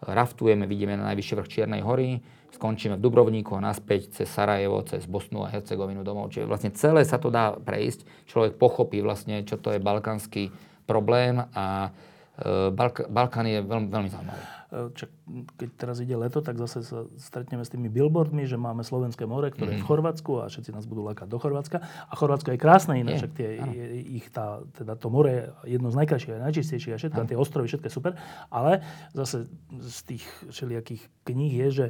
Raftujeme, 0.02 0.66
vidíme 0.66 0.98
na 0.98 1.14
najvyšší 1.14 1.34
vrch 1.38 1.52
Čiernej 1.52 1.86
hory, 1.86 2.18
skončíme 2.58 2.98
v 2.98 3.04
Dubrovníku 3.06 3.54
a 3.54 3.62
naspäť 3.62 4.10
cez 4.18 4.28
Sarajevo, 4.34 4.82
cez 4.82 5.06
Bosnu 5.06 5.46
a 5.46 5.52
Hercegovinu 5.52 6.02
domov. 6.02 6.34
Čiže 6.34 6.50
vlastne 6.50 6.72
celé 6.74 7.06
sa 7.06 7.22
to 7.22 7.30
dá 7.30 7.54
prejsť. 7.54 8.04
Človek 8.26 8.58
pochopí 8.58 9.00
vlastne, 9.06 9.46
čo 9.46 9.62
to 9.62 9.72
je 9.72 9.80
balkánsky 9.80 10.50
problém 10.90 11.38
a 11.54 11.94
e, 12.42 12.74
Balk- 12.74 13.08
Balkán 13.08 13.46
je 13.46 13.62
veľmi, 13.62 13.88
veľmi 13.88 14.10
zaujímavý. 14.10 14.61
E, 14.72 14.88
čak, 14.96 15.12
keď 15.60 15.70
teraz 15.76 16.00
ide 16.00 16.16
leto, 16.16 16.40
tak 16.40 16.56
zase 16.56 16.80
sa 16.88 17.04
stretneme 17.20 17.60
s 17.60 17.70
tými 17.76 17.92
billboardmi, 17.92 18.48
že 18.48 18.56
máme 18.56 18.88
Slovenské 18.88 19.28
more, 19.28 19.52
ktoré 19.52 19.68
mm. 19.68 19.76
je 19.76 19.80
v 19.80 19.84
mhm. 19.84 19.90
Chorvátsku 19.92 20.32
a 20.40 20.48
všetci 20.48 20.72
nás 20.72 20.88
budú 20.88 21.04
lákať 21.04 21.28
do 21.28 21.36
Chorvátska. 21.36 21.84
A 21.84 22.14
Chorvátsko 22.16 22.56
je 22.56 22.60
krásne 22.60 22.96
iné, 22.96 23.20
však 23.20 23.36
tie, 23.36 23.60
je, 23.60 23.86
ich 24.16 24.32
tá, 24.32 24.64
teda 24.80 24.96
to 24.96 25.12
more 25.12 25.28
je 25.28 25.44
jedno 25.76 25.92
z 25.92 26.00
najkrajších 26.00 26.40
a 26.40 26.46
najčistejších 26.48 26.94
a 26.96 27.00
všetko, 27.04 27.20
a 27.20 27.28
tie 27.28 27.38
ostrovy, 27.38 27.68
všetko 27.68 27.88
je 27.92 27.94
super. 27.94 28.12
Ale 28.48 28.80
zase 29.12 29.52
z 29.84 30.00
tých 30.08 30.24
všelijakých 30.48 31.04
kníh 31.28 31.54
je, 31.68 31.70
že 31.70 31.88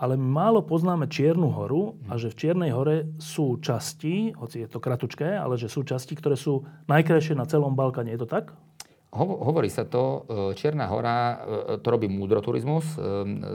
ale 0.00 0.16
málo 0.16 0.64
poznáme 0.64 1.12
Čiernu 1.12 1.52
horu 1.52 2.00
a 2.08 2.16
že 2.16 2.32
v 2.32 2.38
Čiernej 2.40 2.72
hore 2.72 3.12
sú 3.20 3.60
časti, 3.60 4.32
hoci 4.32 4.64
je 4.64 4.68
to 4.72 4.80
kratučké, 4.80 5.36
ale 5.36 5.60
že 5.60 5.68
sú 5.68 5.84
časti, 5.84 6.16
ktoré 6.16 6.40
sú 6.40 6.64
najkrajšie 6.88 7.36
na 7.36 7.44
celom 7.44 7.76
Balkáne. 7.76 8.08
Je 8.08 8.24
to 8.24 8.24
tak? 8.24 8.56
Hovorí 9.10 9.66
sa 9.66 9.82
to, 9.82 10.22
e, 10.30 10.54
Čierna 10.54 10.86
hora, 10.86 11.42
e, 11.74 11.82
to 11.82 11.88
robí 11.90 12.06
e, 12.06 12.98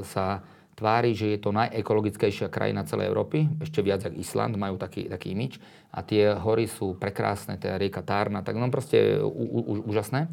sa 0.04 0.44
tvári, 0.76 1.16
že 1.16 1.32
je 1.32 1.40
to 1.40 1.56
najekologickejšia 1.56 2.52
krajina 2.52 2.84
celej 2.84 3.08
Európy, 3.08 3.48
ešte 3.64 3.80
viac 3.80 4.04
ako 4.04 4.20
Island, 4.20 4.60
majú 4.60 4.76
taký, 4.76 5.08
taký 5.08 5.32
imič. 5.32 5.56
A 5.96 6.04
tie 6.04 6.36
hory 6.36 6.68
sú 6.68 7.00
prekrásne, 7.00 7.56
tá 7.56 7.80
rieka 7.80 8.04
Tárna, 8.04 8.44
tak 8.44 8.60
no 8.60 8.68
proste 8.68 9.24
ú, 9.24 9.32
ú, 9.32 9.88
úžasné. 9.88 10.28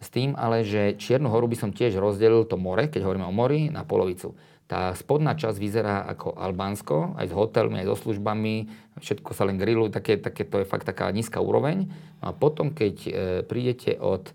S 0.00 0.12
tým 0.12 0.36
ale, 0.36 0.64
že 0.64 0.96
Čiernu 1.00 1.32
horu 1.32 1.48
by 1.48 1.56
som 1.56 1.72
tiež 1.72 1.96
rozdelil 1.96 2.44
to 2.44 2.60
more, 2.60 2.84
keď 2.84 3.04
hovoríme 3.08 3.24
o 3.24 3.32
mori, 3.32 3.72
na 3.72 3.84
polovicu. 3.84 4.36
Tá 4.68 4.92
spodná 4.92 5.34
časť 5.34 5.56
vyzerá 5.56 6.04
ako 6.08 6.36
Albánsko, 6.36 7.16
aj 7.16 7.26
s 7.26 7.34
hotelmi, 7.34 7.80
aj 7.80 7.90
so 7.90 7.96
službami, 8.06 8.70
všetko 9.00 9.30
sa 9.32 9.48
len 9.48 9.56
grilluje, 9.56 9.90
také, 9.90 10.20
také, 10.20 10.44
to 10.44 10.62
je 10.62 10.68
fakt 10.68 10.86
taká 10.86 11.08
nízka 11.10 11.40
úroveň. 11.40 11.90
No 12.20 12.24
a 12.28 12.32
potom, 12.32 12.70
keď 12.70 12.94
e, 13.02 13.10
prídete 13.44 13.98
od 13.98 14.30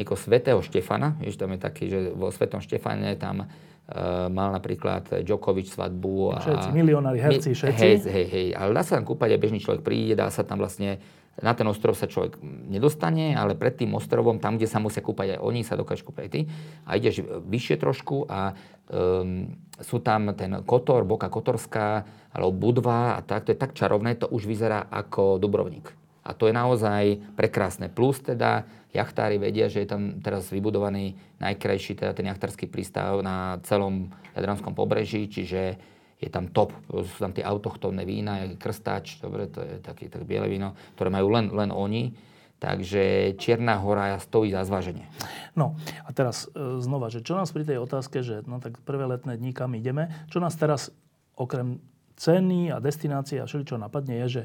niekoho 0.00 0.16
svetého 0.16 0.64
Štefana, 0.64 1.20
vieš, 1.20 1.36
tam 1.36 1.52
je 1.52 1.60
taký, 1.60 1.84
že 1.92 1.98
vo 2.16 2.32
svetom 2.32 2.64
Štefane 2.64 3.14
tam 3.20 3.44
Uh, 3.90 4.30
mal 4.30 4.54
napríklad 4.54 5.26
Djokovic 5.26 5.66
svadbu. 5.66 6.30
A, 6.30 6.38
všetci, 6.38 6.68
milionári, 6.70 7.18
herci, 7.18 7.58
všetci. 7.58 7.82
Hej, 7.82 7.96
hej, 8.06 8.26
hej. 8.30 8.48
Ale 8.54 8.70
dá 8.70 8.86
sa 8.86 8.94
tam 8.94 9.02
kúpať, 9.02 9.34
aj 9.34 9.40
bežný 9.42 9.58
človek 9.58 9.82
príde, 9.82 10.14
dá 10.14 10.30
sa 10.30 10.46
tam 10.46 10.62
vlastne, 10.62 11.02
na 11.42 11.58
ten 11.58 11.66
ostrov 11.66 11.98
sa 11.98 12.06
človek 12.06 12.38
nedostane, 12.70 13.34
ale 13.34 13.58
pred 13.58 13.74
tým 13.74 13.90
ostrovom, 13.98 14.38
tam, 14.38 14.62
kde 14.62 14.70
sa 14.70 14.78
musia 14.78 15.02
kúpať 15.02 15.34
aj 15.34 15.40
oni, 15.42 15.66
sa 15.66 15.74
dokážu 15.74 16.06
kúpať 16.06 16.22
aj 16.22 16.30
ty. 16.30 16.40
A 16.86 17.02
ideš 17.02 17.26
vyššie 17.26 17.82
trošku 17.82 18.30
a 18.30 18.54
um, 18.94 19.58
sú 19.82 19.98
tam 19.98 20.38
ten 20.38 20.62
Kotor, 20.62 21.02
Boka 21.02 21.26
Kotorská, 21.26 22.06
alebo 22.30 22.54
Budva 22.54 23.18
a 23.18 23.26
tak, 23.26 23.50
to 23.50 23.50
je 23.50 23.58
tak 23.58 23.74
čarovné, 23.74 24.14
to 24.14 24.30
už 24.30 24.46
vyzerá 24.46 24.86
ako 24.86 25.42
Dubrovník. 25.42 25.90
A 26.22 26.30
to 26.30 26.46
je 26.46 26.54
naozaj 26.54 27.18
prekrásne. 27.34 27.90
Plus 27.90 28.22
teda 28.22 28.70
jachtári 28.90 29.38
vedia, 29.38 29.70
že 29.70 29.86
je 29.86 29.88
tam 29.88 30.18
teraz 30.18 30.50
vybudovaný 30.50 31.14
najkrajší 31.38 31.94
teda 31.94 32.12
ten 32.14 32.26
jachtársky 32.26 32.66
prístav 32.66 33.22
na 33.22 33.62
celom 33.62 34.10
Jadranskom 34.34 34.74
pobreží, 34.74 35.30
čiže 35.30 35.78
je 36.20 36.28
tam 36.28 36.52
top, 36.52 36.76
sú 36.90 37.16
tam 37.16 37.32
tie 37.32 37.40
autochtónne 37.40 38.04
vína, 38.04 38.44
jak 38.44 38.60
krstáč, 38.60 39.24
dobre, 39.24 39.48
to 39.48 39.64
je 39.64 39.80
taký 39.80 40.12
tak 40.12 40.28
biele 40.28 40.52
víno, 40.52 40.76
ktoré 40.98 41.08
majú 41.08 41.32
len, 41.32 41.48
len 41.48 41.72
oni. 41.72 42.12
Takže 42.60 43.32
Čierna 43.40 43.80
hora 43.80 44.20
stojí 44.20 44.52
za 44.52 44.68
zváženie. 44.68 45.08
No 45.56 45.80
a 46.04 46.12
teraz 46.12 46.44
e, 46.52 46.76
znova, 46.84 47.08
že 47.08 47.24
čo 47.24 47.32
nás 47.32 47.48
pri 47.56 47.64
tej 47.64 47.80
otázke, 47.80 48.20
že 48.20 48.44
no 48.44 48.60
tak 48.60 48.76
prvé 48.84 49.08
letné 49.08 49.40
dní 49.40 49.56
kam 49.56 49.72
ideme, 49.72 50.12
čo 50.28 50.44
nás 50.44 50.60
teraz 50.60 50.92
okrem 51.40 51.80
ceny 52.20 52.68
a 52.68 52.76
destinácie 52.76 53.40
a 53.40 53.48
všeličo 53.48 53.80
napadne 53.80 54.20
je, 54.20 54.26
že 54.28 54.42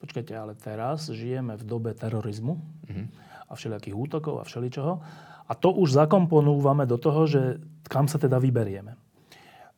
počkajte, 0.00 0.32
ale 0.32 0.56
teraz 0.56 1.12
žijeme 1.12 1.60
v 1.60 1.64
dobe 1.68 1.92
terorizmu. 1.92 2.56
Mm-hmm 2.88 3.31
a 3.52 3.54
všelijakých 3.54 3.92
útokov 3.92 4.40
a 4.40 4.48
všeličoho. 4.48 4.92
A 5.46 5.52
to 5.52 5.68
už 5.76 5.92
zakomponúvame 5.92 6.88
do 6.88 6.96
toho, 6.96 7.28
že 7.28 7.60
kam 7.84 8.08
sa 8.08 8.16
teda 8.16 8.40
vyberieme. 8.40 8.96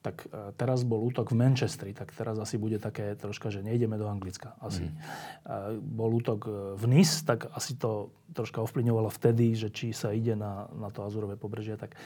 Tak 0.05 0.31
e, 0.31 0.55
teraz 0.55 0.87
bol 0.87 1.03
útok 1.03 1.35
v 1.35 1.43
Manchestri, 1.43 1.91
tak 1.91 2.15
teraz 2.15 2.39
asi 2.39 2.55
bude 2.55 2.79
také 2.79 3.19
troška, 3.19 3.51
že 3.51 3.67
nejdeme 3.67 3.99
do 3.99 4.07
Anglicka. 4.07 4.55
Asi. 4.63 4.87
Mm. 4.87 5.83
Bol 5.83 6.23
útok 6.23 6.41
e, 6.47 6.51
v 6.79 6.85
Nice, 6.87 7.27
tak 7.27 7.51
asi 7.51 7.75
to 7.75 8.15
troška 8.31 8.63
ovplyvňovalo 8.63 9.11
vtedy, 9.11 9.59
že 9.59 9.75
či 9.75 9.91
sa 9.91 10.15
ide 10.15 10.39
na, 10.39 10.71
na 10.79 10.95
to 10.95 11.03
Azurové 11.03 11.35
pobrežie. 11.35 11.75
Tak 11.75 11.99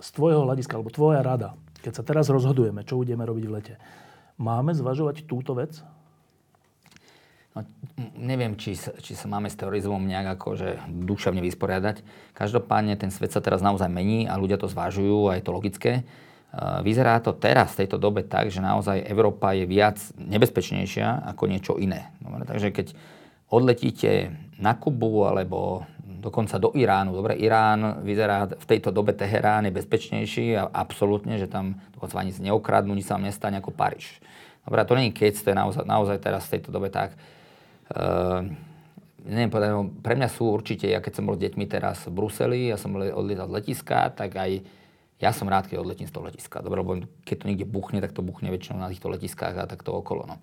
z 0.00 0.08
tvojho 0.16 0.48
hľadiska, 0.48 0.76
alebo 0.76 0.92
tvoja 0.92 1.20
rada, 1.20 1.56
keď 1.84 1.92
sa 2.00 2.04
teraz 2.04 2.32
rozhodujeme, 2.32 2.84
čo 2.84 3.00
budeme 3.00 3.24
robiť 3.24 3.44
v 3.44 3.52
lete, 3.52 3.74
máme 4.40 4.72
zvažovať 4.72 5.28
túto 5.28 5.52
vec? 5.52 5.84
No, 7.50 7.66
neviem, 8.14 8.54
či, 8.54 8.78
či 8.78 9.12
sa 9.18 9.26
máme 9.26 9.50
s 9.50 9.58
terorizmom 9.58 9.98
nejak 10.06 10.38
akože 10.38 10.86
duševne 10.86 11.42
vysporiadať. 11.42 12.06
Každopádne 12.30 12.94
ten 12.94 13.10
svet 13.10 13.34
sa 13.34 13.42
teraz 13.42 13.58
naozaj 13.58 13.90
mení 13.90 14.30
a 14.30 14.38
ľudia 14.38 14.54
to 14.54 14.70
zvážujú 14.70 15.26
a 15.26 15.34
je 15.34 15.42
to 15.42 15.50
logické. 15.50 15.92
E, 15.98 16.02
vyzerá 16.86 17.18
to 17.18 17.34
teraz 17.34 17.74
v 17.74 17.82
tejto 17.82 17.98
dobe 17.98 18.22
tak, 18.22 18.54
že 18.54 18.62
naozaj 18.62 19.02
Európa 19.02 19.50
je 19.58 19.66
viac 19.66 19.98
nebezpečnejšia 20.14 21.26
ako 21.34 21.50
niečo 21.50 21.74
iné. 21.74 22.14
Dobre, 22.22 22.46
takže 22.46 22.70
keď 22.70 22.86
odletíte 23.50 24.30
na 24.62 24.78
Kubu 24.78 25.26
alebo 25.26 25.82
dokonca 26.20 26.60
do 26.60 26.70
Iránu. 26.76 27.16
Dobre, 27.16 27.34
Irán 27.40 28.04
vyzerá 28.04 28.46
v 28.46 28.66
tejto 28.68 28.92
dobe 28.92 29.16
Teherán 29.16 29.64
je 29.66 29.72
bezpečnejší 29.72 30.54
a 30.54 30.68
absolútne, 30.68 31.40
že 31.40 31.48
tam 31.48 31.80
dokonca 31.96 32.20
ani 32.20 32.36
neokradnú, 32.36 32.92
nič 32.92 33.08
sa 33.08 33.16
vám 33.16 33.26
nestane 33.26 33.56
ako 33.58 33.72
Paríž. 33.72 34.20
Dobre, 34.68 34.84
to 34.84 34.94
není 34.94 35.10
keď, 35.10 35.40
to 35.40 35.48
je 35.50 35.56
naozaj, 35.56 35.84
naozaj 35.88 36.16
teraz 36.20 36.44
v 36.46 36.60
tejto 36.60 36.70
dobe 36.70 36.92
tak. 36.92 37.16
Uh, 37.90 38.46
neviem 39.26 39.50
povedať, 39.50 39.70
no, 39.74 39.90
pre 40.00 40.14
mňa 40.16 40.28
sú 40.30 40.48
určite, 40.48 40.88
ja 40.88 41.02
keď 41.02 41.20
som 41.20 41.26
bol 41.28 41.36
s 41.36 41.42
deťmi 41.42 41.64
teraz 41.66 42.06
v 42.06 42.14
Bruseli, 42.14 42.70
ja 42.70 42.78
som 42.80 42.94
odlietal 42.96 43.50
z 43.50 43.56
letiska, 43.60 44.14
tak 44.14 44.36
aj 44.36 44.62
Ja 45.20 45.36
som 45.36 45.52
rád, 45.52 45.68
keď 45.68 45.84
odletím 45.84 46.08
z 46.08 46.16
toho 46.16 46.24
letiska. 46.24 46.64
Dobre, 46.64 46.80
lebo 46.80 47.04
keď 47.28 47.44
to 47.44 47.48
niekde 47.52 47.68
buchne, 47.68 48.00
tak 48.00 48.16
to 48.16 48.24
buchne 48.24 48.48
väčšinou 48.48 48.80
na 48.80 48.88
týchto 48.88 49.12
letiskách 49.12 49.52
a 49.52 49.68
takto 49.68 49.92
okolo. 49.92 50.24
No. 50.24 50.40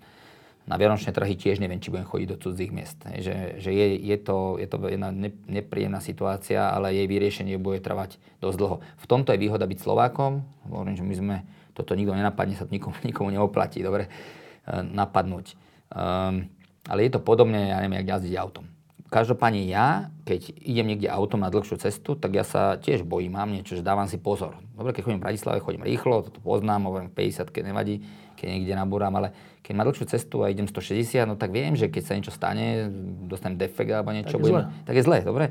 Na 0.70 0.78
Vianočné 0.78 1.10
trhy 1.18 1.34
tiež 1.34 1.58
neviem, 1.58 1.82
či 1.82 1.90
budem 1.90 2.06
chodiť 2.06 2.28
do 2.30 2.38
cudzích 2.38 2.70
miest. 2.70 3.02
Že, 3.02 3.58
že 3.58 3.72
je, 3.74 3.86
je, 3.98 4.18
to, 4.22 4.62
je 4.62 4.68
to 4.70 4.78
jedna 4.86 5.10
nepríjemná 5.50 5.98
situácia, 5.98 6.70
ale 6.70 6.94
jej 6.94 7.10
vyriešenie 7.10 7.58
bude 7.58 7.82
trvať 7.82 8.22
dosť 8.38 8.58
dlho. 8.62 8.78
V 9.02 9.06
tomto 9.10 9.34
je 9.34 9.42
výhoda 9.42 9.66
byť 9.66 9.80
Slovákom. 9.82 10.46
Hovorím, 10.70 10.94
že 10.94 11.02
my 11.02 11.16
sme, 11.18 11.36
toto 11.74 11.98
nikto 11.98 12.14
nenapadne, 12.14 12.54
sa 12.54 12.70
to 12.70 12.76
nikomu, 12.76 12.94
nikomu 13.10 13.34
neoplatí, 13.34 13.82
dobre, 13.82 14.14
e, 14.70 14.84
napadnúť. 14.86 15.58
Um, 15.90 16.52
ale 16.88 17.06
je 17.06 17.12
to 17.14 17.22
podobne, 17.22 17.70
ja 17.70 17.78
neviem, 17.84 18.02
jak 18.02 18.18
jazdiť 18.18 18.36
autom 18.40 18.66
každopádne 19.08 19.64
ja, 19.72 20.12
keď 20.28 20.52
idem 20.60 20.92
niekde 20.92 21.08
autom 21.08 21.40
na 21.40 21.48
dlhšiu 21.48 21.80
cestu, 21.80 22.20
tak 22.20 22.36
ja 22.36 22.44
sa 22.44 22.76
tiež 22.76 23.08
bojím, 23.08 23.40
mám 23.40 23.48
niečo, 23.48 23.80
že 23.80 23.84
dávam 23.84 24.04
si 24.04 24.20
pozor. 24.20 24.60
Dobre, 24.76 24.92
keď 24.92 25.08
chodím 25.08 25.20
v 25.24 25.26
Bratislave, 25.32 25.64
chodím 25.64 25.88
rýchlo, 25.88 26.28
toto 26.28 26.44
poznám, 26.44 26.92
hovorím 26.92 27.10
50, 27.12 27.48
keď 27.48 27.64
nevadí, 27.72 28.04
keď 28.36 28.48
niekde 28.52 28.74
nabúram, 28.76 29.16
ale 29.16 29.32
keď 29.64 29.74
má 29.80 29.84
dlhšiu 29.88 30.06
cestu 30.12 30.44
a 30.44 30.52
idem 30.52 30.68
160, 30.68 31.24
no 31.24 31.40
tak 31.40 31.56
viem, 31.56 31.80
že 31.80 31.88
keď 31.88 32.04
sa 32.04 32.14
niečo 32.20 32.36
stane, 32.36 32.92
dostanem 33.32 33.56
defekt 33.56 33.96
alebo 33.96 34.12
niečo, 34.12 34.36
tak 34.36 34.44
je, 34.44 34.44
budem, 34.44 34.64
tak 34.84 34.96
je 35.00 35.04
zle, 35.08 35.18
dobre? 35.24 35.46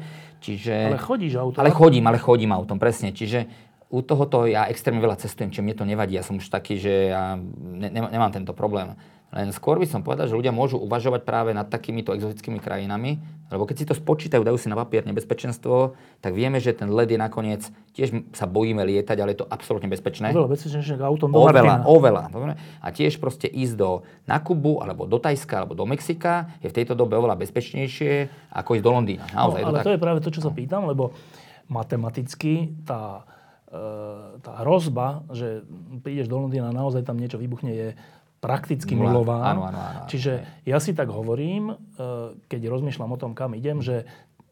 Čiže, 0.44 0.74
ale 0.92 1.00
chodíš 1.00 1.32
autom. 1.40 1.60
Ale 1.64 1.72
chodím, 1.72 2.04
ale 2.04 2.18
chodím 2.20 2.52
autom, 2.52 2.76
presne. 2.76 3.16
Čiže 3.16 3.48
u 3.88 4.04
tohoto 4.04 4.44
ja 4.44 4.68
extrémne 4.68 5.00
veľa 5.00 5.16
cestujem, 5.16 5.48
čiže 5.48 5.64
mne 5.64 5.76
to 5.80 5.88
nevadí. 5.88 6.12
Ja 6.18 6.26
som 6.26 6.36
už 6.36 6.52
taký, 6.52 6.76
že 6.76 7.14
ja 7.14 7.40
ne, 7.40 7.88
nemám 7.88 8.36
tento 8.36 8.52
problém. 8.52 8.98
Len 9.34 9.50
skôr 9.50 9.76
by 9.82 9.90
som 9.90 10.06
povedal, 10.06 10.30
že 10.30 10.38
ľudia 10.38 10.54
môžu 10.54 10.78
uvažovať 10.78 11.26
práve 11.26 11.50
nad 11.50 11.66
takýmito 11.66 12.14
exotickými 12.14 12.62
krajinami, 12.62 13.18
lebo 13.50 13.66
keď 13.66 13.76
si 13.78 13.86
to 13.86 13.94
spočítajú, 13.94 14.42
dajú 14.42 14.58
si 14.58 14.70
na 14.70 14.78
papier 14.78 15.02
nebezpečenstvo, 15.06 15.98
tak 16.22 16.34
vieme, 16.34 16.62
že 16.62 16.74
ten 16.74 16.90
led 16.90 17.10
je 17.10 17.18
nakoniec, 17.18 17.62
tiež 17.94 18.34
sa 18.34 18.46
bojíme 18.46 18.82
lietať, 18.86 19.16
ale 19.18 19.34
je 19.34 19.42
to 19.42 19.46
absolútne 19.46 19.90
bezpečné. 19.90 20.30
Oveľa 20.30 20.50
bezpečnejšie 20.50 20.94
ako 20.98 21.04
autom 21.06 21.28
do 21.30 21.42
Oveľa, 21.42 21.62
Martina. 21.62 21.86
oveľa. 21.86 22.22
A 22.82 22.88
tiež 22.94 23.18
proste 23.18 23.46
ísť 23.50 23.74
do, 23.74 23.90
na 24.30 24.38
Kubu, 24.38 24.78
alebo 24.82 25.10
do 25.10 25.18
Tajska, 25.18 25.62
alebo 25.62 25.74
do 25.78 25.86
Mexika 25.86 26.50
je 26.62 26.70
v 26.70 26.76
tejto 26.82 26.98
dobe 26.98 27.18
oveľa 27.18 27.38
bezpečnejšie 27.38 28.30
ako 28.50 28.70
ísť 28.78 28.84
do 28.86 28.92
Londýna. 28.94 29.24
Naozaj, 29.30 29.60
no, 29.62 29.66
ale 29.70 29.78
to, 29.82 29.86
to 29.90 29.94
je 29.94 30.02
práve 30.02 30.18
to, 30.22 30.30
čo 30.34 30.42
sa 30.42 30.50
pýtam, 30.54 30.86
lebo 30.90 31.14
matematicky 31.66 32.78
tá 32.86 33.26
e, 33.70 34.38
tá 34.42 34.52
hrozba, 34.62 35.26
že 35.34 35.66
prídeš 36.02 36.30
do 36.30 36.38
Londýna 36.38 36.70
a 36.70 36.78
naozaj 36.78 37.02
tam 37.02 37.18
niečo 37.18 37.38
vybuchne, 37.38 37.70
je 37.74 37.88
prakticky 38.46 38.94
nulová. 38.94 39.50
Áno, 39.50 39.66
áno, 39.66 39.78
áno, 39.78 40.00
Čiže 40.06 40.62
ja 40.62 40.78
si 40.78 40.94
tak 40.94 41.10
hovorím, 41.10 41.74
e, 41.74 41.74
keď 42.46 42.70
rozmýšľam 42.70 43.10
o 43.10 43.18
tom, 43.18 43.34
kam 43.34 43.58
idem, 43.58 43.82
že 43.82 44.06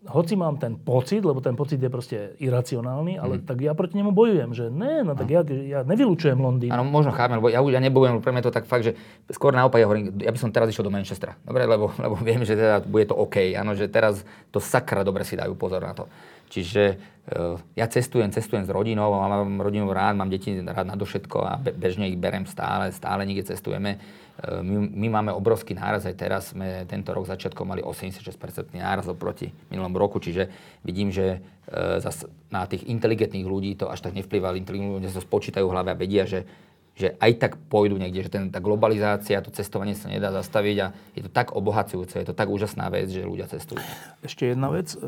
hoci 0.04 0.36
mám 0.36 0.60
ten 0.60 0.76
pocit, 0.76 1.24
lebo 1.24 1.40
ten 1.40 1.56
pocit 1.56 1.80
je 1.80 1.88
proste 1.88 2.36
iracionálny, 2.36 3.16
ale 3.16 3.40
mm. 3.40 3.48
tak 3.48 3.56
ja 3.64 3.72
proti 3.72 3.96
nemu 3.96 4.12
bojujem, 4.12 4.50
že 4.52 4.68
ne, 4.68 5.00
no 5.00 5.16
tak 5.16 5.32
ja, 5.32 5.40
ja 5.48 5.80
nevylučujem 5.80 6.36
Londýn. 6.36 6.68
Áno, 6.68 6.84
možno 6.84 7.08
chápem, 7.16 7.40
lebo 7.40 7.48
ja, 7.48 7.64
ja 7.64 7.80
nebojujem, 7.80 8.20
pre 8.20 8.36
mňa 8.36 8.44
to 8.44 8.52
tak 8.52 8.68
fakt, 8.68 8.84
že 8.84 8.92
skôr 9.32 9.56
naopak 9.56 9.80
ja 9.80 9.88
hovorím, 9.88 10.12
ja 10.20 10.28
by 10.28 10.36
som 10.36 10.52
teraz 10.52 10.68
išiel 10.68 10.84
do 10.84 10.92
Manchestra, 10.92 11.40
dobre, 11.40 11.64
lebo, 11.64 11.88
lebo 11.96 12.20
viem, 12.20 12.44
že 12.44 12.52
teda 12.52 12.84
bude 12.84 13.08
to 13.08 13.16
OK, 13.16 13.56
áno, 13.56 13.72
že 13.72 13.88
teraz 13.88 14.28
to 14.52 14.60
sakra 14.60 15.00
dobre 15.00 15.24
si 15.24 15.40
dajú 15.40 15.56
pozor 15.56 15.80
na 15.80 15.96
to. 15.96 16.04
Čiže 16.50 16.98
uh, 17.34 17.60
ja 17.74 17.86
cestujem, 17.88 18.30
cestujem 18.32 18.64
s 18.64 18.70
rodinou, 18.70 19.12
mám 19.14 19.60
rodinu 19.60 19.90
rád, 19.90 20.16
mám 20.18 20.30
deti 20.30 20.54
rád 20.60 20.88
na 20.88 20.96
všetko 20.96 21.38
a 21.44 21.52
be, 21.60 21.70
bežne 21.72 22.08
ich 22.08 22.20
berem 22.20 22.48
stále, 22.48 22.92
stále 22.92 23.24
niekde 23.24 23.54
cestujeme. 23.54 23.98
Uh, 24.40 24.60
my, 24.60 24.90
my 24.90 25.08
máme 25.20 25.30
obrovský 25.32 25.76
náraz, 25.76 26.04
aj 26.04 26.16
teraz 26.16 26.42
sme 26.52 26.84
tento 26.90 27.14
rok 27.14 27.28
začiatkom 27.28 27.64
mali 27.64 27.82
86% 27.82 28.36
náraz 28.74 29.08
oproti 29.08 29.52
minulom 29.68 29.94
roku, 29.94 30.20
čiže 30.20 30.50
vidím, 30.84 31.12
že 31.12 31.40
uh, 31.40 32.02
zas 32.02 32.28
na 32.52 32.68
tých 32.68 32.86
inteligentných 32.86 33.46
ľudí 33.46 33.74
to 33.78 33.90
až 33.90 34.04
tak 34.04 34.14
nevplyvá, 34.14 34.54
inteligentní 34.54 35.02
ľudia 35.02 35.10
sa 35.10 35.24
spočítajú 35.24 35.64
v 35.66 35.74
hlave 35.74 35.90
a 35.92 35.98
vedia, 35.98 36.24
že 36.28 36.46
že 36.94 37.18
aj 37.18 37.32
tak 37.42 37.52
pôjdu 37.66 37.98
niekde, 37.98 38.26
že 38.26 38.30
ten, 38.30 38.54
tá 38.54 38.62
globalizácia, 38.62 39.42
to 39.42 39.50
cestovanie 39.50 39.98
sa 39.98 40.06
nedá 40.06 40.30
zastaviť 40.30 40.76
a 40.78 40.86
je 41.18 41.22
to 41.26 41.30
tak 41.30 41.50
obohacujúce, 41.50 42.22
je 42.22 42.26
to 42.30 42.38
tak 42.38 42.46
úžasná 42.46 42.86
vec, 42.86 43.10
že 43.10 43.26
ľudia 43.26 43.50
cestujú. 43.50 43.82
Ešte 44.22 44.54
jedna 44.54 44.70
vec, 44.70 44.94
e, 44.94 44.98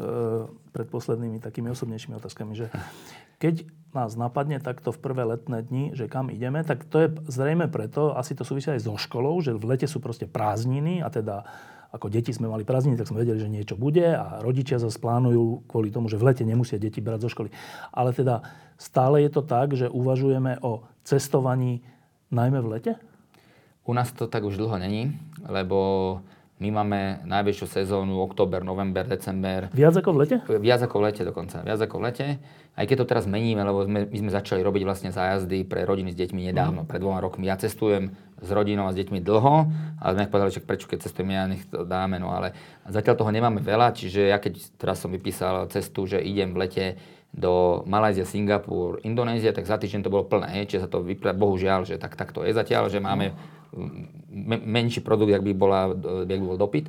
pred 0.74 0.88
poslednými 0.90 1.38
takými 1.38 1.70
osobnejšími 1.70 2.18
otázkami, 2.18 2.58
že 2.58 2.66
keď 3.38 3.70
nás 3.94 4.18
napadne 4.18 4.58
takto 4.58 4.90
v 4.90 4.98
prvé 4.98 5.22
letné 5.24 5.62
dni, 5.62 5.94
že 5.94 6.10
kam 6.10 6.28
ideme, 6.28 6.66
tak 6.66 6.84
to 6.84 7.06
je 7.06 7.08
zrejme 7.30 7.70
preto, 7.70 8.12
asi 8.18 8.34
to 8.34 8.42
súvisia 8.42 8.74
aj 8.74 8.82
so 8.82 8.98
školou, 8.98 9.38
že 9.38 9.54
v 9.54 9.64
lete 9.64 9.86
sú 9.86 10.02
proste 10.02 10.26
prázdniny 10.26 11.00
a 11.00 11.08
teda 11.08 11.46
ako 11.94 12.12
deti 12.12 12.34
sme 12.34 12.50
mali 12.50 12.66
prázdniny, 12.66 12.98
tak 12.98 13.08
sme 13.08 13.22
vedeli, 13.22 13.40
že 13.40 13.48
niečo 13.48 13.78
bude 13.78 14.04
a 14.04 14.42
rodičia 14.42 14.76
zase 14.76 14.98
plánujú 15.00 15.64
kvôli 15.70 15.88
tomu, 15.88 16.10
že 16.10 16.18
v 16.18 16.28
lete 16.28 16.44
nemusia 16.44 16.82
deti 16.82 16.98
brať 17.00 17.24
zo 17.24 17.30
školy. 17.32 17.48
Ale 17.94 18.12
teda 18.12 18.44
stále 18.76 19.24
je 19.24 19.30
to 19.32 19.40
tak, 19.46 19.72
že 19.72 19.88
uvažujeme 19.88 20.60
o 20.60 20.84
cestovaní 21.06 21.86
najmä 22.34 22.58
v 22.58 22.68
lete? 22.74 22.92
U 23.86 23.94
nás 23.94 24.10
to 24.10 24.26
tak 24.26 24.42
už 24.42 24.58
dlho 24.58 24.74
není, 24.82 25.14
lebo 25.46 26.18
my 26.56 26.72
máme 26.72 27.00
najväčšiu 27.28 27.68
sezónu, 27.68 28.16
október, 28.24 28.64
november, 28.64 29.04
december. 29.04 29.68
Viac 29.76 30.00
ako 30.00 30.10
v 30.16 30.18
lete? 30.24 30.36
Viac 30.48 30.80
ako 30.88 30.96
v 30.98 31.04
lete 31.04 31.22
dokonca. 31.22 31.60
Viac 31.60 31.84
ako 31.84 32.00
v 32.00 32.04
lete. 32.08 32.26
Aj 32.76 32.84
keď 32.88 33.04
to 33.04 33.10
teraz 33.12 33.28
meníme, 33.28 33.60
lebo 33.60 33.84
sme, 33.84 34.08
my 34.08 34.16
sme 34.24 34.30
začali 34.32 34.64
robiť 34.64 34.82
vlastne 34.88 35.10
zájazdy 35.12 35.68
pre 35.68 35.84
rodiny 35.84 36.12
s 36.12 36.18
deťmi 36.18 36.48
nedávno, 36.48 36.84
mm. 36.84 36.88
pred 36.88 37.00
dvoma 37.04 37.20
rokmi. 37.20 37.44
Ja 37.44 37.60
cestujem 37.60 38.16
s 38.40 38.48
rodinou 38.48 38.88
a 38.88 38.92
s 38.92 38.98
deťmi 39.00 39.20
dlho, 39.20 39.54
ale 40.00 40.12
sme 40.16 40.32
povedali, 40.32 40.52
že 40.56 40.64
prečo 40.64 40.88
keď 40.88 41.04
cestujeme, 41.04 41.36
ja 41.36 41.44
nech 41.44 41.64
to 41.68 41.84
dáme. 41.84 42.16
No 42.16 42.32
ale 42.32 42.56
zatiaľ 42.88 43.20
toho 43.20 43.32
nemáme 43.32 43.60
veľa, 43.60 43.92
čiže 43.92 44.32
ja 44.32 44.40
keď 44.40 44.56
teraz 44.80 45.00
som 45.04 45.12
vypísal 45.12 45.68
cestu, 45.68 46.08
že 46.08 46.24
idem 46.24 46.56
v 46.56 46.60
lete 46.64 46.84
do 47.36 47.84
Malajzia, 47.84 48.24
Singapur, 48.24 49.04
Indonézia, 49.04 49.52
tak 49.52 49.68
za 49.68 49.76
týždeň 49.76 50.00
to 50.08 50.12
bolo 50.12 50.24
plné. 50.24 50.64
Čiže 50.64 50.88
sa 50.88 50.90
to 50.90 51.04
vypra... 51.04 51.36
bohužiaľ, 51.36 51.84
že 51.84 52.00
tak, 52.00 52.16
tak 52.16 52.32
to 52.32 52.42
je 52.42 52.56
zatiaľ, 52.56 52.88
že 52.88 52.96
máme 52.96 53.36
mm, 53.76 54.64
menší 54.64 55.04
produkt, 55.04 55.36
jak 55.36 55.44
by, 55.44 55.52
bola, 55.52 55.92
jak 56.24 56.40
by 56.40 56.46
bol 56.48 56.56
dopyt. 56.56 56.88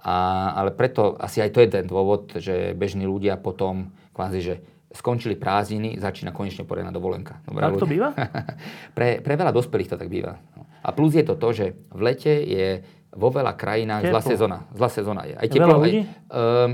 A, 0.00 0.50
ale 0.56 0.72
preto 0.72 1.20
asi 1.20 1.44
aj 1.44 1.52
to 1.52 1.60
je 1.60 1.68
ten 1.68 1.84
dôvod, 1.84 2.32
že 2.40 2.72
bežní 2.72 3.04
ľudia 3.04 3.36
potom 3.36 3.92
kvázi, 4.16 4.40
že 4.40 4.54
skončili 4.94 5.36
prázdniny, 5.36 6.00
začína 6.00 6.32
konečne 6.32 6.64
poriadna 6.64 6.94
dovolenka. 6.94 7.42
Dobre, 7.44 7.66
tak 7.66 7.82
to 7.82 7.88
býva? 7.88 8.08
pre, 8.96 9.20
pre 9.20 9.34
veľa 9.36 9.52
dospelých 9.52 9.90
to 9.92 10.00
tak 10.00 10.08
býva. 10.08 10.40
A 10.84 10.88
plus 10.96 11.16
je 11.16 11.24
to 11.24 11.36
to, 11.36 11.48
že 11.52 11.66
v 11.92 12.00
lete 12.00 12.30
je 12.30 12.84
vo 13.14 13.30
veľa 13.30 13.54
krajinách 13.54 14.10
zlá 14.10 14.22
sezóna. 14.22 14.58
Zlá 14.74 14.88
sezóna 14.90 15.22
je. 15.26 15.34
Aj 15.38 15.48
teplo, 15.48 15.78
aj, 15.82 15.92
um, 15.92 16.70